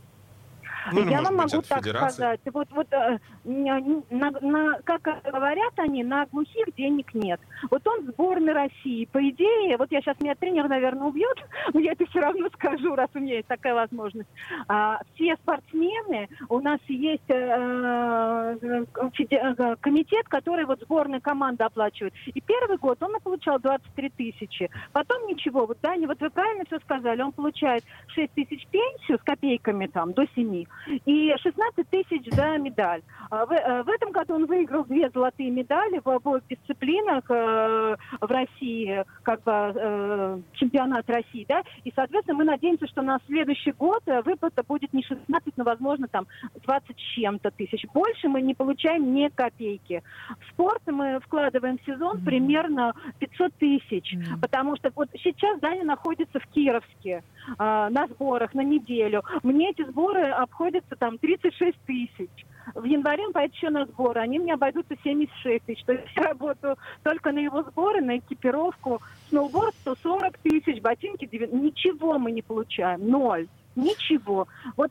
Ну, 0.93 1.09
я 1.09 1.23
вам 1.23 1.37
могу 1.37 1.63
так 1.63 1.79
федерации. 1.79 2.15
сказать. 2.15 2.41
Вот, 2.53 2.69
вот 2.71 2.93
э, 2.93 3.19
на, 3.45 4.31
на, 4.41 4.79
как 4.85 5.03
говорят 5.25 5.73
они, 5.79 6.05
на 6.05 6.27
глухих 6.27 6.67
денег 6.77 7.15
нет. 7.15 7.41
Вот 7.71 7.87
он 7.87 8.07
сборной 8.07 8.53
России. 8.53 9.07
По 9.07 9.19
идее, 9.29 9.77
вот 9.77 9.91
я 9.91 10.01
сейчас 10.01 10.21
меня 10.21 10.35
тренер, 10.35 10.69
наверное, 10.69 11.07
убьет, 11.07 11.37
но 11.75 11.81
я 11.81 11.93
это 11.93 12.07
все 12.07 12.21
равно 12.21 12.49
скажу, 12.55 12.95
раз 12.95 13.09
у 13.15 13.19
меня 13.19 13.37
есть 13.37 13.49
такая 13.49 13.75
возможность. 13.75 14.29
А, 14.69 15.01
все 15.15 15.37
спортсмены, 15.37 16.29
у 16.49 16.61
нас 16.61 16.81
есть 16.89 17.29
э, 17.29 18.57
э, 18.61 19.77
комитет, 19.81 20.29
который 20.29 20.65
вот 20.65 20.81
сборная 20.81 21.21
команда 21.21 21.67
оплачивает. 21.67 22.15
И 22.27 22.41
первый 22.41 22.79
год 22.79 23.03
он 23.03 23.17
получал 23.23 23.59
23 23.59 24.11
тысячи. 24.11 24.71
Потом 24.93 25.27
ничего. 25.27 25.67
Вот, 25.67 25.79
Даня, 25.83 26.07
вот 26.07 26.21
вы 26.21 26.31
правильно 26.31 26.65
все 26.67 26.79
сказали. 26.81 27.23
Он 27.23 27.33
получает 27.33 27.85
6 28.09 28.33
тысяч 28.35 28.67
пенсию 28.69 29.19
с 29.19 29.23
копейками 29.23 29.87
там 29.87 30.13
до 30.13 30.27
7 30.35 30.67
и 31.05 31.35
16 31.37 31.89
тысяч 31.89 32.33
за 32.33 32.59
медаль. 32.59 33.03
А 33.31 33.47
в, 33.47 33.53
э, 33.53 33.83
в 33.83 33.89
этом 33.89 34.13
году 34.13 34.35
он 34.35 34.47
выиграл 34.47 34.85
две 34.85 35.11
золотые 35.11 35.51
медали 35.51 36.01
в 36.05 36.09
обоих 36.09 36.43
дисциплинах 36.49 37.25
э, 37.29 37.97
в 38.21 38.31
России, 38.31 39.05
как 39.23 39.43
бы 39.43 39.53
э, 39.53 40.39
чемпионат 40.55 41.09
России, 41.09 41.45
да, 41.49 41.63
и, 41.85 41.93
соответственно, 41.95 42.39
мы 42.39 42.45
надеемся, 42.45 42.87
что 42.87 43.03
на 43.03 43.19
следующий 43.27 43.73
год 43.73 44.03
выплата 44.25 44.63
будет 44.63 44.93
не 44.93 45.03
16, 45.03 45.57
но, 45.57 45.65
возможно, 45.65 46.09
там 46.09 46.27
20 46.63 46.97
чем-то 46.97 47.51
тысяч. 47.51 47.85
Больше 47.93 48.29
мы 48.29 48.43
не 48.43 48.55
получаем 48.55 49.15
ни 49.15 49.29
копейки. 49.29 50.03
В 50.41 50.53
спорт 50.53 50.83
мы 50.87 51.21
вкладываем 51.21 51.79
в 51.79 51.85
сезон 51.85 52.19
mm-hmm. 52.19 52.25
примерно 52.25 52.95
500 53.19 53.55
тысяч, 53.55 54.15
mm-hmm. 54.15 54.41
потому 54.41 54.77
что 54.77 54.91
вот 54.95 55.09
сейчас 55.23 55.59
Даня 55.61 55.85
находится 55.85 56.39
в 56.39 56.47
Кировске 56.49 57.23
на 57.59 58.07
сборах 58.11 58.55
на 58.55 58.63
неделю. 58.63 59.23
Мне 59.43 59.71
эти 59.71 59.85
сборы 59.85 60.23
обходят 60.31 60.67
обходится 60.67 60.97
там 60.97 61.19
36 61.19 61.77
тысяч. 61.87 62.31
В 62.75 62.85
январе 62.85 63.27
он 63.27 63.33
поедет 63.33 63.55
еще 63.55 63.71
на 63.71 63.87
сборы, 63.87 64.21
они 64.21 64.39
мне 64.39 64.55
обойдутся 64.55 64.97
76 65.03 65.65
тысяч. 65.65 65.85
То 65.85 65.93
есть 65.93 66.05
я 66.17 66.23
работаю 66.25 66.77
только 67.03 67.33
на 67.33 67.39
его 67.39 67.63
сборы, 67.63 68.01
на 68.01 68.19
экипировку. 68.19 69.01
Сноуборд 69.29 69.75
140 69.83 70.39
тысяч, 70.39 70.83
ботинки 70.83 71.27
9... 71.27 71.53
Ничего 71.53 72.19
мы 72.19 72.33
не 72.33 72.43
получаем, 72.43 73.09
ноль. 73.09 73.47
Ничего. 73.77 74.49
Вот 74.77 74.91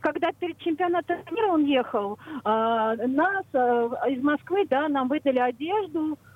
когда 0.00 0.30
перед 0.32 0.58
чемпионатом 0.58 1.16
мира 1.30 1.48
он 1.48 1.64
ехал, 1.64 2.18
э, 2.28 2.44
нас 2.44 3.44
э, 3.54 3.88
из 4.10 4.22
Москвы, 4.22 4.66
да, 4.68 4.88
нам 4.88 5.08
выдали 5.08 5.38
одежду, 5.38 6.18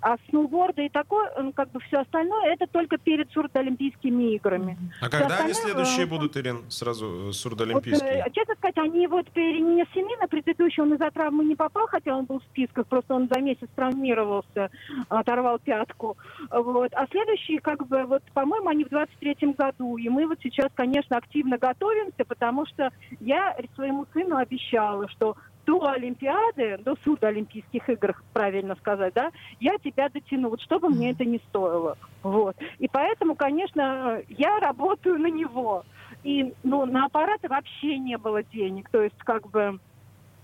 а 0.00 0.16
сноуборды 0.28 0.86
и 0.86 0.88
такое, 0.88 1.30
как 1.52 1.70
бы 1.70 1.80
все 1.80 1.98
остальное, 1.98 2.52
это 2.54 2.66
только 2.66 2.98
перед 2.98 3.30
сурдоолимпийскими 3.32 4.34
играми. 4.34 4.76
А 5.00 5.08
когда 5.08 5.38
они 5.38 5.52
следующие 5.52 6.04
э, 6.04 6.08
будут, 6.08 6.36
Ирин, 6.36 6.70
сразу 6.70 7.30
э, 7.30 7.32
сурдоолимпийские? 7.32 8.22
Вот, 8.24 8.32
честно 8.32 8.54
сказать, 8.54 8.78
они 8.78 9.06
вот 9.06 9.30
перенесены 9.30 10.16
на 10.20 10.28
предыдущий, 10.28 10.82
он 10.82 10.94
из-за 10.94 11.10
травмы 11.10 11.44
не 11.44 11.54
попал, 11.54 11.86
хотя 11.86 12.16
он 12.16 12.24
был 12.24 12.40
в 12.40 12.44
списках, 12.44 12.86
просто 12.86 13.14
он 13.14 13.28
за 13.32 13.40
месяц 13.40 13.68
травмировался, 13.74 14.70
оторвал 15.08 15.58
пятку. 15.58 16.16
Вот. 16.50 16.92
А 16.94 17.06
следующие, 17.10 17.60
как 17.60 17.86
бы, 17.86 18.04
вот, 18.04 18.22
по-моему, 18.34 18.68
они 18.68 18.84
в 18.84 18.88
23-м 18.88 19.52
году. 19.52 19.96
И 19.96 20.08
мы 20.08 20.26
вот 20.26 20.38
сейчас, 20.42 20.68
конечно, 20.74 21.16
активно 21.16 21.58
готовимся, 21.58 22.24
потому 22.26 22.66
что 22.66 22.90
я 23.20 23.56
своему 23.74 24.06
сыну 24.12 24.36
обещала, 24.36 25.08
что 25.08 25.36
до 25.68 25.86
Олимпиады, 25.90 26.78
до 26.78 26.96
суда 27.04 27.28
Олимпийских 27.28 27.90
игр, 27.90 28.16
правильно 28.32 28.74
сказать, 28.76 29.12
да, 29.12 29.30
я 29.60 29.76
тебя 29.76 30.08
дотяну, 30.08 30.48
вот 30.48 30.62
что 30.62 30.80
бы 30.80 30.88
мне 30.88 31.10
это 31.10 31.26
не 31.26 31.38
стоило. 31.50 31.98
Вот. 32.22 32.56
И 32.78 32.88
поэтому, 32.88 33.34
конечно, 33.34 34.22
я 34.28 34.58
работаю 34.60 35.18
на 35.18 35.26
него. 35.26 35.84
И 36.24 36.54
ну, 36.62 36.86
на 36.86 37.04
аппараты 37.04 37.48
вообще 37.48 37.98
не 37.98 38.16
было 38.16 38.42
денег. 38.42 38.88
То 38.88 39.02
есть, 39.02 39.18
как 39.18 39.50
бы, 39.50 39.78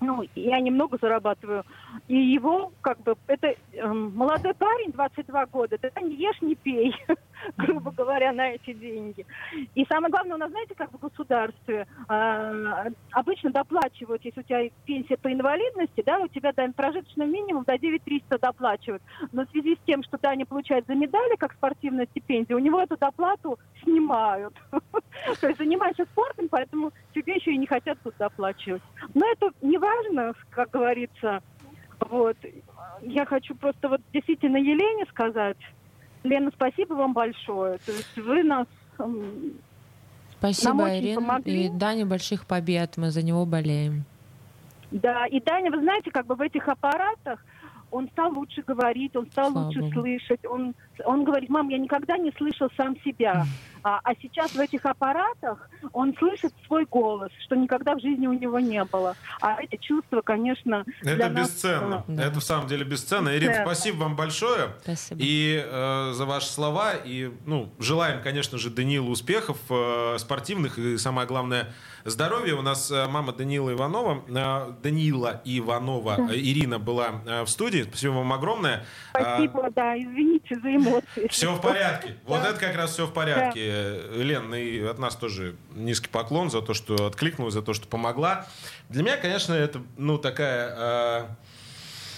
ну, 0.03 0.25
я 0.35 0.61
немного 0.61 0.99
зарабатываю. 1.01 1.65
И 2.07 2.17
его, 2.17 2.73
как 2.83 3.01
бы, 3.01 3.17
это 3.27 3.55
э, 3.73 3.87
молодой 3.87 4.53
парень, 4.53 4.93
22 4.93 5.47
года, 5.47 5.79
ты 5.79 5.91
не 6.03 6.17
ешь, 6.17 6.43
не 6.43 6.55
пей. 6.55 6.95
грубо 7.57 7.91
говоря, 7.91 8.33
на 8.33 8.51
эти 8.51 8.73
деньги. 8.73 9.27
И 9.75 9.85
самое 9.87 10.11
главное, 10.11 10.37
у 10.37 10.39
нас, 10.39 10.51
знаете, 10.51 10.75
как 10.75 10.93
в 10.93 10.99
государстве 10.99 11.87
э, 12.09 12.91
обычно 13.13 13.51
доплачивают, 13.51 14.25
если 14.25 14.41
у 14.41 14.43
тебя 14.43 14.71
пенсия 14.85 15.17
по 15.17 15.33
инвалидности, 15.33 16.03
да, 16.05 16.19
у 16.19 16.29
тебя 16.29 16.53
да, 16.53 16.67
прожиточный 16.75 17.27
минимум 17.27 17.65
до 17.65 17.79
9300 17.79 18.39
доплачивают. 18.39 19.03
Но 19.33 19.45
в 19.47 19.51
связи 19.51 19.77
с 19.77 19.87
тем, 19.87 20.03
что 20.03 20.19
Даня 20.19 20.47
получает 20.47 20.87
за 20.87 20.95
медали, 20.95 21.37
как 21.37 21.53
спортивная 21.53 22.07
стипендия, 22.07 22.57
у 22.57 22.61
него 22.61 22.81
эту 22.81 22.97
доплату 22.97 23.59
снимают. 23.83 24.55
То 25.41 25.47
есть 25.47 25.59
занимаешься 25.59 26.05
спортом, 26.07 26.49
поэтому 26.49 26.93
тебе 27.15 27.35
еще 27.35 27.53
и 27.53 27.59
не 27.59 27.67
хотят 27.67 27.99
тут 28.03 28.15
доплачивать. 28.19 28.83
Но 29.15 29.27
это 29.31 29.51
не 29.63 29.79
важно, 29.79 30.35
как 30.51 30.71
говорится. 30.71 31.43
Вот. 32.01 32.37
Я 33.03 33.25
хочу 33.25 33.55
просто 33.55 33.89
вот 33.89 34.01
действительно 34.13 34.57
Елене 34.57 35.07
сказать, 35.07 35.57
Лена, 36.25 36.51
спасибо 36.55 36.95
вам 36.95 37.13
большое. 37.13 37.79
То 37.79 37.93
есть 37.93 38.17
вы 38.17 38.43
нас 38.43 38.67
Спасибо, 40.39 40.99
Ирина. 40.99 41.41
И 41.45 41.69
Дане 41.69 42.05
больших 42.05 42.47
побед. 42.47 42.97
Мы 42.97 43.11
за 43.11 43.23
него 43.23 43.47
болеем. 43.47 44.05
Да, 44.91 45.27
и 45.27 45.41
Даня, 45.41 45.71
вы 45.71 45.81
знаете, 45.81 46.11
как 46.11 46.27
бы 46.27 46.35
в 46.35 46.41
этих 46.41 46.69
аппаратах 46.69 47.45
он 47.91 48.09
стал 48.09 48.33
лучше 48.33 48.63
говорить, 48.63 49.15
он 49.17 49.27
стал 49.31 49.51
Слава 49.51 49.67
лучше 49.67 49.91
слышать. 49.93 50.45
Он, 50.47 50.75
он 51.05 51.25
говорит, 51.25 51.49
мам, 51.49 51.69
я 51.69 51.79
никогда 51.79 52.17
не 52.19 52.33
слышал 52.33 52.69
сам 52.77 52.97
себя. 53.05 53.47
А, 53.83 54.01
а 54.03 54.15
сейчас 54.23 54.53
в 54.53 54.59
этих 54.59 54.87
аппаратах 54.87 55.69
он 55.93 56.15
слышит 56.17 56.55
свой 56.67 56.87
голос, 56.87 57.31
что 57.45 57.55
никогда 57.55 57.95
в 57.95 58.01
жизни 58.01 58.27
у 58.27 58.33
него 58.33 58.59
не 58.59 58.83
было. 58.85 59.15
А 59.43 59.59
эти 59.61 59.77
чувства, 59.77 60.23
конечно, 60.23 60.87
это 61.03 61.29
нас... 61.29 61.51
бесценно. 61.51 62.05
Да. 62.09 62.25
Это 62.25 62.41
в 62.41 62.45
самом 62.45 62.67
деле 62.67 62.85
бесценно. 62.85 63.37
Ирина, 63.37 63.61
спасибо 63.63 64.05
вам 64.05 64.17
большое. 64.17 64.71
Спасибо. 64.83 65.21
И 65.23 65.63
э, 65.63 66.13
за 66.15 66.25
ваши 66.25 66.49
слова. 66.49 66.93
И 66.95 67.31
ну, 67.45 67.75
желаем, 67.79 68.23
конечно 68.23 68.57
же, 68.57 68.71
Данилу 68.71 69.11
успехов 69.11 69.59
э, 69.69 70.17
спортивных 70.19 70.79
и 70.79 70.97
самое 70.97 71.29
главное 71.29 71.69
здоровья. 72.05 72.55
У 72.55 72.63
нас 72.63 72.91
э, 72.91 73.07
мама 73.07 73.33
Данила 73.33 73.71
Иванова, 73.73 74.23
э, 74.29 74.73
Данила 74.83 75.43
Иванова, 75.45 76.17
да. 76.17 76.33
Э, 76.33 76.37
Ирина 76.37 76.79
была 76.79 77.23
э, 77.27 77.43
в 77.43 77.49
студии. 77.49 77.83
Спасибо 77.83 78.13
вам 78.13 78.33
огромное. 78.33 78.85
Спасибо, 79.11 79.67
а, 79.67 79.71
да. 79.71 79.99
Извините 79.99 80.59
за 80.59 80.75
эмоции. 80.75 80.84
Все 81.31 81.55
в 81.55 81.61
порядке. 81.61 82.17
Вот 82.25 82.45
это 82.45 82.59
как 82.59 82.77
раз 82.77 82.93
все 82.93 83.07
в 83.07 83.13
порядке. 83.13 84.01
Лен, 84.15 84.55
и 84.55 84.81
от 84.81 84.99
нас 84.99 85.17
тоже 85.17 85.57
низкий 85.75 86.09
поклон 86.09 86.51
за 86.51 86.63
то, 86.63 86.75
что 86.75 87.07
откликнулась, 87.07 87.55
за 87.55 87.63
то, 87.63 87.75
что 87.75 87.87
помогла. 87.87 88.47
Для 88.89 89.03
меня, 89.03 89.17
конечно, 89.17 89.53
это, 89.55 89.83
ну, 89.97 90.19
такая 90.19 91.37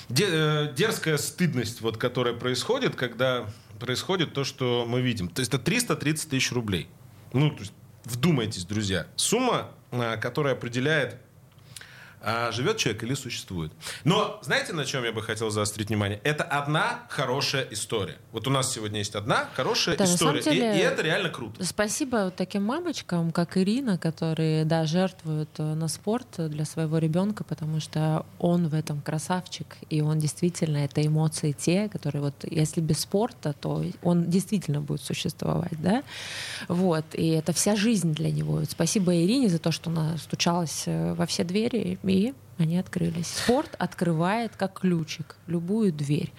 э, 0.09 0.73
дерзкая 0.75 1.17
стыдность, 1.17 1.81
вот, 1.81 1.97
которая 1.97 2.35
происходит, 2.35 2.97
когда 2.97 3.47
происходит 3.79 4.33
то, 4.33 4.45
что 4.45 4.85
мы 4.89 5.01
видим. 5.01 5.29
То 5.29 5.41
есть 5.41 5.53
это 5.53 5.63
330 5.63 6.31
тысяч 6.31 6.53
рублей. 6.53 6.89
Ну, 7.33 7.51
то 7.51 7.61
есть, 7.61 7.73
вдумайтесь, 8.05 8.65
друзья. 8.65 9.07
Сумма, 9.17 9.71
которая 10.21 10.55
определяет 10.55 11.19
а 12.23 12.51
живет 12.53 12.77
человек 12.79 13.03
или 13.03 13.15
существует. 13.15 13.73
Но 14.05 14.39
знаете, 14.43 14.73
на 14.73 14.85
чем 14.85 15.05
я 15.05 15.13
бы 15.13 15.23
хотел 15.23 15.51
заострить 15.51 15.89
внимание? 15.89 16.21
Это 16.25 16.45
одна 16.45 17.07
хорошая 17.09 17.67
история. 17.71 18.17
Вот 18.33 18.47
у 18.47 18.51
нас 18.51 18.73
сегодня 18.73 18.99
есть 18.99 19.15
одна 19.15 19.49
хорошая 19.55 19.97
Да, 19.97 20.05
история, 20.05 20.43
деле- 20.43 20.75
и, 20.77 20.79
и 20.79 20.81
это 20.81 21.03
реально 21.03 21.29
круто. 21.31 21.65
Спасибо 21.65 22.31
таким 22.31 22.65
мамочкам, 22.65 23.33
как 23.33 23.57
Ирина, 23.57 23.99
которые, 23.99 24.65
да, 24.65 24.87
жертвуют 24.87 25.51
э, 25.59 25.75
на 25.75 25.89
спорт 25.89 26.27
для 26.39 26.65
своего 26.65 26.99
ребенка, 26.99 27.45
потому 27.45 27.81
что 27.81 28.25
он 28.39 28.69
в 28.69 28.75
этом 28.75 29.01
красавчик, 29.01 29.77
и 29.91 30.01
он 30.01 30.19
действительно, 30.19 30.79
это 30.79 31.05
эмоции 31.07 31.53
те, 31.53 31.89
которые 31.89 32.23
вот, 32.23 32.35
если 32.51 32.81
без 32.81 33.01
спорта, 33.01 33.53
то 33.53 33.85
он 34.03 34.25
действительно 34.31 34.81
будет 34.81 35.03
существовать, 35.03 35.81
да, 35.81 36.03
вот, 36.69 37.05
и 37.13 37.29
это 37.29 37.53
вся 37.53 37.77
жизнь 37.77 38.15
для 38.15 38.31
него. 38.31 38.63
Спасибо 38.69 39.15
Ирине 39.15 39.49
за 39.49 39.59
то, 39.59 39.71
что 39.73 39.91
она 39.91 40.17
стучалась 40.19 40.85
э, 40.87 41.15
во 41.15 41.27
все 41.27 41.45
двери, 41.45 41.99
и 42.09 42.35
они 42.59 42.79
открылись. 42.79 43.27
Спорт 43.27 43.75
открывает 43.79 44.53
как 44.57 44.81
ключик 44.81 45.37
любую 45.47 45.93
дверь. 45.93 46.33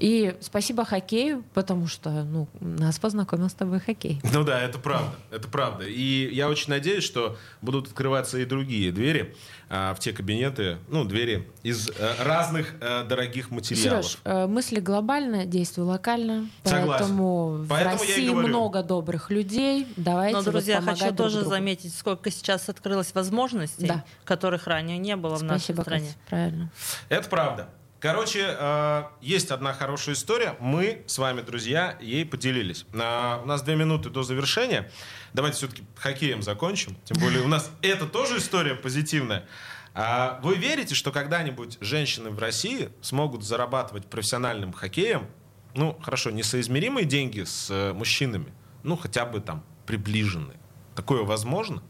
И 0.00 0.34
спасибо 0.40 0.84
хоккею, 0.84 1.44
потому 1.52 1.86
что 1.86 2.10
ну, 2.24 2.48
нас 2.60 2.98
познакомил 2.98 3.48
с 3.48 3.54
тобой 3.54 3.80
хоккей. 3.80 4.20
Ну 4.32 4.44
да, 4.44 4.60
это 4.60 4.78
правда, 4.78 5.10
это 5.30 5.48
правда. 5.48 5.84
И 5.84 6.32
я 6.32 6.48
очень 6.48 6.70
надеюсь, 6.70 7.04
что 7.04 7.36
будут 7.60 7.88
открываться 7.88 8.38
и 8.38 8.44
другие 8.46 8.92
двери 8.92 9.34
а, 9.68 9.92
в 9.92 9.98
те 9.98 10.12
кабинеты, 10.12 10.78
ну, 10.88 11.04
двери 11.04 11.48
из 11.62 11.90
э, 11.90 12.24
разных 12.24 12.74
э, 12.80 13.04
дорогих 13.04 13.50
материалов. 13.50 14.06
Сереж, 14.06 14.18
э, 14.24 14.46
мысли 14.46 14.80
глобально, 14.80 15.44
действуй 15.44 15.84
локально. 15.84 16.48
Согласен. 16.64 16.88
Поэтому, 16.88 17.66
Поэтому 17.68 17.96
в 17.96 18.00
России 18.00 18.30
много 18.30 18.82
добрых 18.82 19.30
людей. 19.30 19.86
Давайте 19.96 20.36
Но, 20.36 20.42
вот 20.42 20.50
друзья, 20.52 20.76
помогать 20.76 20.98
хочу 21.00 21.14
друг 21.14 21.18
тоже 21.18 21.40
другу. 21.40 21.50
заметить, 21.50 21.94
сколько 21.94 22.30
сейчас 22.30 22.68
открылось 22.68 23.14
возможностей, 23.14 23.86
Да. 23.86 24.04
которых 24.24 24.66
ранее 24.66 24.96
не 24.98 25.16
было 25.16 25.36
в 25.36 25.42
нашей 25.42 25.60
Спасибо, 25.74 25.82
стране. 25.82 26.06
Катя, 26.06 26.18
правильно. 26.28 26.70
Это 27.10 27.28
правда. 27.28 27.68
Короче, 28.00 28.56
э, 28.58 29.04
есть 29.20 29.50
одна 29.50 29.74
хорошая 29.74 30.14
история. 30.14 30.56
Мы 30.58 31.02
с 31.06 31.18
вами, 31.18 31.42
друзья, 31.42 31.98
ей 32.00 32.24
поделились. 32.24 32.86
А, 32.94 33.42
у 33.44 33.46
нас 33.46 33.60
две 33.60 33.76
минуты 33.76 34.08
до 34.08 34.22
завершения. 34.22 34.90
Давайте 35.34 35.58
все-таки 35.58 35.84
хоккеем 35.96 36.40
закончим. 36.40 36.96
Тем 37.04 37.18
более 37.20 37.42
у 37.42 37.46
нас 37.46 37.70
это 37.82 38.06
тоже 38.06 38.38
история 38.38 38.74
позитивная. 38.74 39.46
А 39.92 40.40
вы 40.42 40.56
верите, 40.56 40.94
что 40.94 41.12
когда-нибудь 41.12 41.76
женщины 41.82 42.30
в 42.30 42.38
России 42.38 42.88
смогут 43.02 43.44
зарабатывать 43.44 44.06
профессиональным 44.06 44.72
хоккеем, 44.72 45.28
ну, 45.74 45.98
хорошо, 46.00 46.30
несоизмеримые 46.30 47.04
деньги 47.04 47.44
с 47.44 47.70
э, 47.70 47.92
мужчинами, 47.92 48.50
ну, 48.82 48.96
хотя 48.96 49.26
бы 49.26 49.40
там 49.40 49.62
приближенные? 49.84 50.58
Такое 50.96 51.22
возможно? 51.22 51.82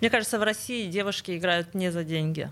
Мне 0.00 0.10
кажется, 0.10 0.38
в 0.38 0.42
России 0.42 0.90
девушки 0.90 1.38
играют 1.38 1.74
не 1.74 1.90
за 1.90 2.04
деньги. 2.04 2.50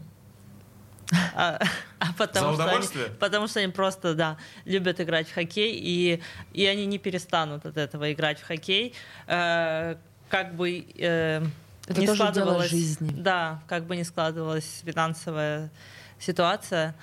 А, 1.35 1.59
а 1.99 2.13
потому, 2.17 2.55
За 2.57 2.63
что 2.63 2.77
они- 2.77 3.09
потому 3.19 3.49
что 3.49 3.61
они 3.61 3.73
просто, 3.73 4.15
да, 4.15 4.37
любят 4.65 5.01
играть 5.01 5.29
в 5.29 5.35
хоккей, 5.35 5.73
и, 5.75 6.23
и 6.53 6.67
они 6.67 6.87
не 6.87 6.99
перестанут 6.99 7.67
от 7.67 7.77
этого 7.77 8.13
играть 8.13 8.39
в 8.41 8.47
хоккей. 8.47 8.95
Э, 9.27 9.97
как 10.29 10.55
бы 10.55 10.85
э, 10.97 11.43
Это 11.89 12.01
не 12.01 12.07
тоже 12.07 12.19
дело 12.19 12.31
складывалась, 12.33 12.71
жизни. 12.71 13.11
Да, 13.13 13.63
как 13.67 13.85
бы 13.85 13.97
не 13.97 14.05
складывалась 14.05 14.83
финансовая 14.85 15.71
ситуация. 16.19 16.95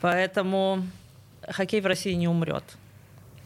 Поэтому 0.00 0.86
хоккей 1.48 1.80
в 1.80 1.86
России 1.86 2.12
не 2.14 2.28
умрет. 2.28 2.64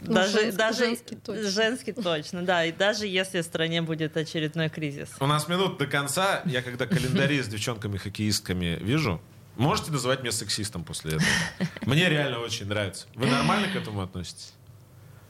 Ну, 0.01 0.13
Даже, 0.13 0.33
женский- 0.33 0.57
даже 0.57 0.77
женский 0.85 1.15
точно. 1.15 1.49
женский 1.49 1.91
точно, 1.91 2.41
да. 2.43 2.65
И 2.65 2.71
даже 2.71 3.07
если 3.07 3.41
в 3.41 3.45
стране 3.45 3.81
будет 3.81 4.15
очередной 4.15 4.69
кризис. 4.69 5.09
У 5.19 5.25
нас 5.25 5.47
минут 5.47 5.77
до 5.79 5.87
конца. 5.87 6.41
Я 6.45 6.61
когда 6.61 6.85
календари 6.85 7.41
с 7.41 7.47
девчонками-хоккеистками 7.47 8.77
вижу, 8.79 9.19
можете 9.57 9.91
называть 9.91 10.21
меня 10.21 10.31
сексистом 10.31 10.83
после 10.83 11.13
этого. 11.13 11.29
Мне 11.85 12.09
реально 12.09 12.39
очень 12.39 12.67
нравится. 12.67 13.07
Вы 13.15 13.27
нормально 13.27 13.67
к 13.67 13.75
этому 13.75 14.01
относитесь? 14.01 14.53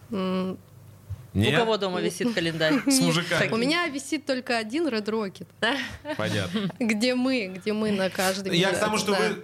Нет? 0.09 1.53
У 1.53 1.57
кого 1.57 1.77
дома 1.77 2.01
висит 2.01 2.33
календарь? 2.33 2.81
С 2.87 2.99
мужиками. 2.99 3.51
У 3.51 3.57
меня 3.57 3.87
висит 3.87 4.25
только 4.25 4.57
один 4.57 4.87
Red 4.87 5.05
Rocket. 5.05 5.47
Понятно. 6.15 6.71
Где 6.79 7.13
мы, 7.15 7.47
где 7.55 7.73
мы 7.73 7.91
на 7.91 8.09
каждый 8.09 8.57
Я 8.57 8.71
к 8.71 8.79
тому, 8.79 8.97
что 8.97 9.13
вы 9.13 9.43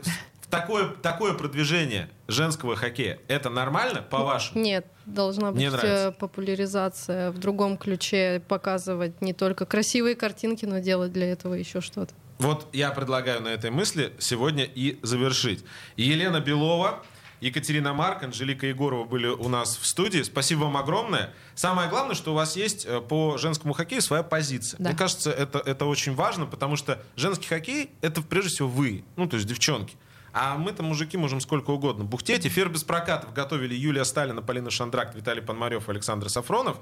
такое, 0.49 0.87
такое 1.01 1.33
продвижение 1.33 2.09
женского 2.27 2.75
хоккея, 2.75 3.19
это 3.27 3.49
нормально, 3.49 4.01
по-вашему? 4.01 4.61
Нет, 4.61 4.85
должна 5.05 5.51
быть 5.51 5.61
нравится. 5.61 6.09
э, 6.09 6.11
популяризация 6.11 7.31
в 7.31 7.39
другом 7.39 7.77
ключе, 7.77 8.41
показывать 8.47 9.21
не 9.21 9.33
только 9.33 9.65
красивые 9.65 10.15
картинки, 10.15 10.65
но 10.65 10.79
делать 10.79 11.11
для 11.11 11.31
этого 11.31 11.53
еще 11.55 11.81
что-то. 11.81 12.13
Вот 12.43 12.67
я 12.73 12.91
предлагаю 12.91 13.41
на 13.41 13.47
этой 13.47 13.71
мысли 13.71 14.11
сегодня 14.19 14.65
и 14.65 14.99
завершить. 15.01 15.63
Елена 15.95 16.41
Белова, 16.41 17.01
Екатерина 17.39 17.93
Марк, 17.93 18.21
Анжелика 18.21 18.67
Егорова 18.67 19.05
были 19.05 19.27
у 19.27 19.47
нас 19.47 19.77
в 19.77 19.85
студии. 19.87 20.23
Спасибо 20.23 20.63
вам 20.63 20.75
огромное. 20.75 21.33
Самое 21.55 21.89
главное, 21.89 22.15
что 22.15 22.31
у 22.31 22.35
вас 22.35 22.57
есть 22.57 22.85
э, 22.85 22.99
по 22.99 23.37
женскому 23.37 23.73
хоккею 23.73 24.01
своя 24.01 24.23
позиция. 24.23 24.77
Да. 24.77 24.89
Мне 24.89 24.97
кажется, 24.97 25.31
это, 25.31 25.59
это 25.59 25.85
очень 25.85 26.15
важно, 26.15 26.45
потому 26.45 26.75
что 26.75 27.01
женский 27.15 27.47
хоккей— 27.47 27.91
это 28.01 28.21
прежде 28.21 28.49
всего 28.49 28.67
вы, 28.67 29.05
ну, 29.15 29.25
то 29.25 29.37
есть 29.37 29.47
девчонки. 29.47 29.95
А 30.33 30.57
мы-то, 30.57 30.81
мужики, 30.81 31.15
можем 31.15 31.39
сколько 31.39 31.69
угодно 31.69 32.05
бухтеть. 32.05 32.47
Эфир 32.47 32.67
без 32.67 32.83
прокатов 32.83 33.33
готовили 33.33 33.75
Юлия 33.75 34.03
Сталина, 34.03 34.41
Полина 34.41 34.71
Шандрак, 34.71 35.13
Виталий 35.13 35.43
Пономарев, 35.43 35.89
Александр 35.89 36.27
Сафронов. 36.27 36.77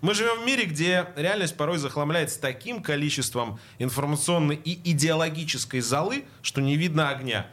Мы 0.00 0.14
живем 0.14 0.40
в 0.40 0.46
мире, 0.46 0.64
где 0.64 1.08
реальность 1.14 1.54
порой 1.54 1.76
захламляется 1.76 2.40
таким 2.40 2.82
количеством 2.82 3.60
информационной 3.78 4.56
и 4.56 4.90
идеологической 4.92 5.82
золы, 5.82 6.24
что 6.40 6.62
не 6.62 6.76
видно 6.78 7.10
огня. 7.10 7.46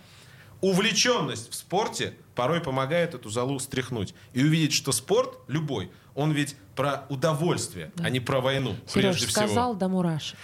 Увлеченность 0.62 1.52
в 1.52 1.56
спорте 1.56 2.14
порой 2.34 2.62
помогает 2.62 3.14
эту 3.14 3.30
залу 3.30 3.60
стряхнуть. 3.60 4.14
И 4.32 4.42
увидеть, 4.42 4.72
что 4.72 4.94
спорт, 4.94 5.38
любой, 5.50 5.92
он 6.16 6.32
ведь 6.32 6.56
про 6.76 7.06
удовольствие, 7.10 7.92
а 8.02 8.10
не 8.10 8.20
про 8.20 8.40
войну, 8.42 8.76
Сереж 8.88 9.18
прежде 9.18 9.28
всего. 9.28 9.46
сказал 9.46 9.76
до 9.76 9.88
мурашек. 9.88 10.38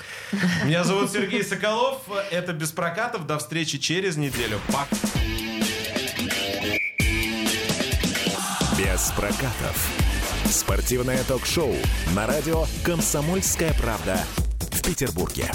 Меня 0.65 0.84
зовут 0.84 1.11
Сергей 1.13 1.43
Соколов. 1.43 2.01
Это 2.32 2.53
«Без 2.53 2.72
прокатов». 2.72 3.26
До 3.26 3.38
встречи 3.38 3.78
через 3.78 4.18
неделю. 4.18 4.59
Пока. 4.68 4.95
Без 8.78 9.11
прокатов. 9.11 9.88
Спортивное 10.45 11.24
ток-шоу 11.24 11.76
на 12.15 12.28
радио 12.28 12.65
«Комсомольская 12.84 13.74
правда» 13.74 14.20
в 14.72 14.82
Петербурге. 14.82 15.51